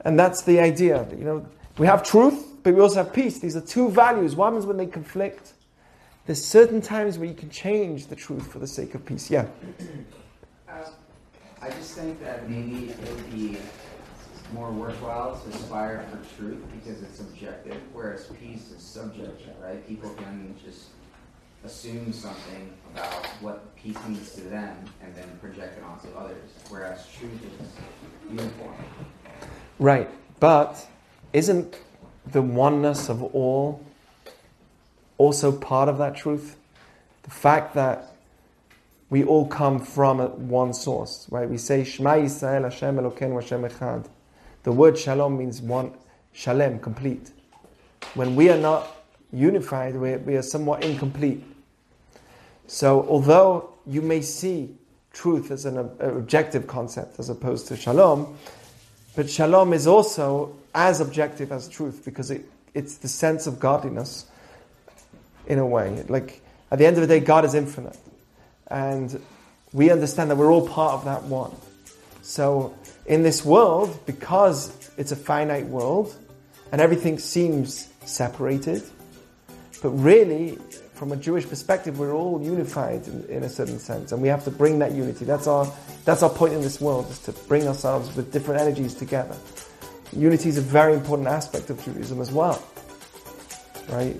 And 0.04 0.18
that's 0.18 0.42
the 0.42 0.60
idea. 0.60 1.06
You 1.10 1.24
know, 1.24 1.46
we 1.76 1.86
have 1.86 2.02
truth, 2.02 2.62
but 2.62 2.74
we 2.74 2.80
also 2.80 3.02
have 3.02 3.12
peace. 3.12 3.38
These 3.38 3.56
are 3.56 3.60
two 3.60 3.90
values. 3.90 4.34
What 4.36 4.46
happens 4.46 4.64
when 4.64 4.78
they 4.78 4.86
conflict? 4.86 5.52
There's 6.24 6.42
certain 6.42 6.80
times 6.80 7.18
where 7.18 7.28
you 7.28 7.34
can 7.34 7.50
change 7.50 8.06
the 8.06 8.16
truth 8.16 8.46
for 8.46 8.58
the 8.58 8.66
sake 8.66 8.94
of 8.94 9.04
peace. 9.04 9.30
Yeah. 9.30 9.46
I 11.62 11.70
just 11.70 11.94
think 11.94 12.20
that 12.24 12.50
maybe 12.50 12.90
it 12.90 12.98
would 13.08 13.32
be 13.32 13.56
more 14.52 14.72
worthwhile 14.72 15.40
to 15.40 15.56
aspire 15.56 16.04
for 16.10 16.36
truth 16.36 16.58
because 16.72 17.02
it's 17.02 17.20
objective, 17.20 17.80
whereas 17.92 18.26
peace 18.40 18.72
is 18.72 18.82
subjective, 18.82 19.54
right? 19.62 19.86
People 19.86 20.10
can 20.10 20.56
just 20.64 20.88
assume 21.64 22.12
something 22.12 22.72
about 22.92 23.26
what 23.40 23.76
peace 23.76 23.96
means 24.08 24.32
to 24.32 24.40
them 24.40 24.76
and 25.04 25.14
then 25.14 25.24
project 25.40 25.78
it 25.78 25.84
onto 25.84 26.08
others, 26.18 26.50
whereas 26.68 27.06
truth 27.16 27.40
is 27.60 27.68
uniform. 28.28 28.74
Right. 29.78 30.10
But 30.40 30.84
isn't 31.32 31.78
the 32.26 32.42
oneness 32.42 33.08
of 33.08 33.22
all 33.22 33.84
also 35.16 35.52
part 35.52 35.88
of 35.88 35.98
that 35.98 36.16
truth? 36.16 36.56
The 37.22 37.30
fact 37.30 37.74
that 37.74 38.11
we 39.12 39.24
all 39.24 39.46
come 39.46 39.78
from 39.78 40.20
one 40.48 40.72
source, 40.72 41.26
right? 41.30 41.46
We 41.46 41.58
say 41.58 41.84
Shema 41.84 42.12
Yisrael 42.12 42.62
Hashem 42.62 42.96
Elokeinu 42.96 43.42
Hashem 43.42 43.62
Echad. 43.62 44.06
The 44.62 44.72
word 44.72 44.96
shalom 44.96 45.36
means 45.36 45.60
one, 45.60 45.92
shalem, 46.32 46.78
complete. 46.78 47.30
When 48.14 48.34
we 48.34 48.48
are 48.48 48.56
not 48.56 48.88
unified, 49.30 49.96
we, 49.96 50.16
we 50.16 50.36
are 50.36 50.42
somewhat 50.42 50.82
incomplete. 50.82 51.44
So, 52.66 53.06
although 53.06 53.74
you 53.86 54.00
may 54.00 54.22
see 54.22 54.74
truth 55.12 55.50
as 55.50 55.66
an 55.66 55.76
ob- 55.76 56.00
objective 56.00 56.66
concept 56.66 57.18
as 57.18 57.28
opposed 57.28 57.68
to 57.68 57.76
shalom, 57.76 58.38
but 59.14 59.28
shalom 59.28 59.74
is 59.74 59.86
also 59.86 60.56
as 60.74 61.02
objective 61.02 61.52
as 61.52 61.68
truth 61.68 62.00
because 62.02 62.30
it, 62.30 62.46
it's 62.72 62.96
the 62.96 63.08
sense 63.08 63.46
of 63.46 63.60
godliness 63.60 64.24
in 65.46 65.58
a 65.58 65.66
way. 65.66 66.02
Like, 66.08 66.40
at 66.70 66.78
the 66.78 66.86
end 66.86 66.96
of 66.96 67.02
the 67.02 67.08
day, 67.08 67.20
God 67.20 67.44
is 67.44 67.52
infinite. 67.52 67.98
And 68.72 69.20
we 69.72 69.90
understand 69.90 70.30
that 70.30 70.36
we're 70.36 70.50
all 70.50 70.66
part 70.66 70.94
of 70.94 71.04
that 71.04 71.24
one. 71.24 71.52
So, 72.22 72.74
in 73.04 73.22
this 73.22 73.44
world, 73.44 74.00
because 74.06 74.90
it's 74.96 75.12
a 75.12 75.16
finite 75.16 75.66
world 75.66 76.16
and 76.72 76.80
everything 76.80 77.18
seems 77.18 77.88
separated, 78.06 78.82
but 79.82 79.90
really, 79.90 80.58
from 80.94 81.12
a 81.12 81.16
Jewish 81.16 81.46
perspective, 81.48 81.98
we're 81.98 82.14
all 82.14 82.40
unified 82.40 83.06
in, 83.08 83.24
in 83.24 83.42
a 83.42 83.48
certain 83.48 83.78
sense, 83.78 84.12
and 84.12 84.22
we 84.22 84.28
have 84.28 84.44
to 84.44 84.50
bring 84.50 84.78
that 84.78 84.92
unity. 84.92 85.24
That's 85.24 85.46
our 85.46 85.70
that's 86.04 86.22
our 86.22 86.30
point 86.30 86.54
in 86.54 86.62
this 86.62 86.80
world: 86.80 87.10
is 87.10 87.18
to 87.20 87.32
bring 87.32 87.66
ourselves 87.66 88.14
with 88.16 88.32
different 88.32 88.60
energies 88.60 88.94
together. 88.94 89.36
Unity 90.16 90.48
is 90.48 90.58
a 90.58 90.62
very 90.62 90.94
important 90.94 91.28
aspect 91.28 91.70
of 91.70 91.84
Judaism 91.84 92.20
as 92.20 92.30
well, 92.30 92.62
right? 93.88 94.16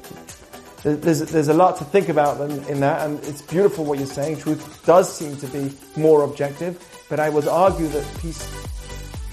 There- 0.83 0.97
There's 0.97 1.21
there's 1.21 1.49
a 1.49 1.55
lot 1.55 1.77
to 1.79 1.85
think 1.85 2.09
about 2.09 2.41
in, 2.51 2.65
in 2.65 2.81
that, 2.81 3.07
and 3.07 3.23
it's 3.25 3.43
beautiful 3.43 3.85
what 3.85 3.99
you're 3.99 4.07
saying. 4.07 4.39
Truth 4.39 4.85
does 4.85 5.13
seem 5.15 5.37
to 5.37 5.47
be 5.47 5.71
more 5.97 6.23
objective, 6.25 6.83
but 7.09 7.21
I 7.21 7.29
would 7.29 7.47
argue 7.47 7.87
that 7.89 8.05
peace 8.21 8.45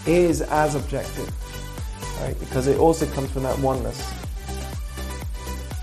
is 0.06 0.42
as 0.42 0.76
objective, 0.76 1.30
right? 2.22 2.40
Because 2.40 2.68
it 2.68 2.78
also 2.78 3.06
comes 3.08 3.32
from 3.32 3.44
that 3.44 3.58
oneness. 3.60 4.00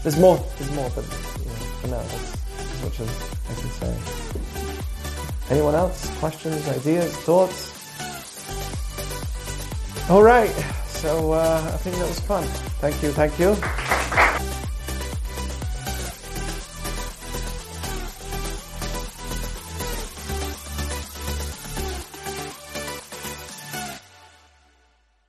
There's 0.02 0.18
more, 0.18 0.38
there's 0.58 0.70
more, 0.72 0.88
but 0.94 1.04
you 1.04 1.46
know, 1.46 1.54
for 1.80 1.88
now, 1.88 1.98
that's 1.98 2.36
as 2.74 2.82
much 2.84 3.00
as 3.00 3.08
I 3.50 3.54
can 3.60 3.70
say. 3.70 5.50
Anyone 5.50 5.74
else? 5.74 6.08
Questions, 6.18 6.68
ideas, 6.68 7.12
thoughts? 7.18 7.72
All 10.08 10.22
right, 10.22 10.50
so 10.86 11.32
uh, 11.32 11.70
I 11.74 11.76
think 11.78 11.96
that 11.96 12.06
was 12.06 12.20
fun. 12.20 12.44
Thank 12.80 13.02
you, 13.02 13.10
thank 13.10 13.36
you. 13.40 13.56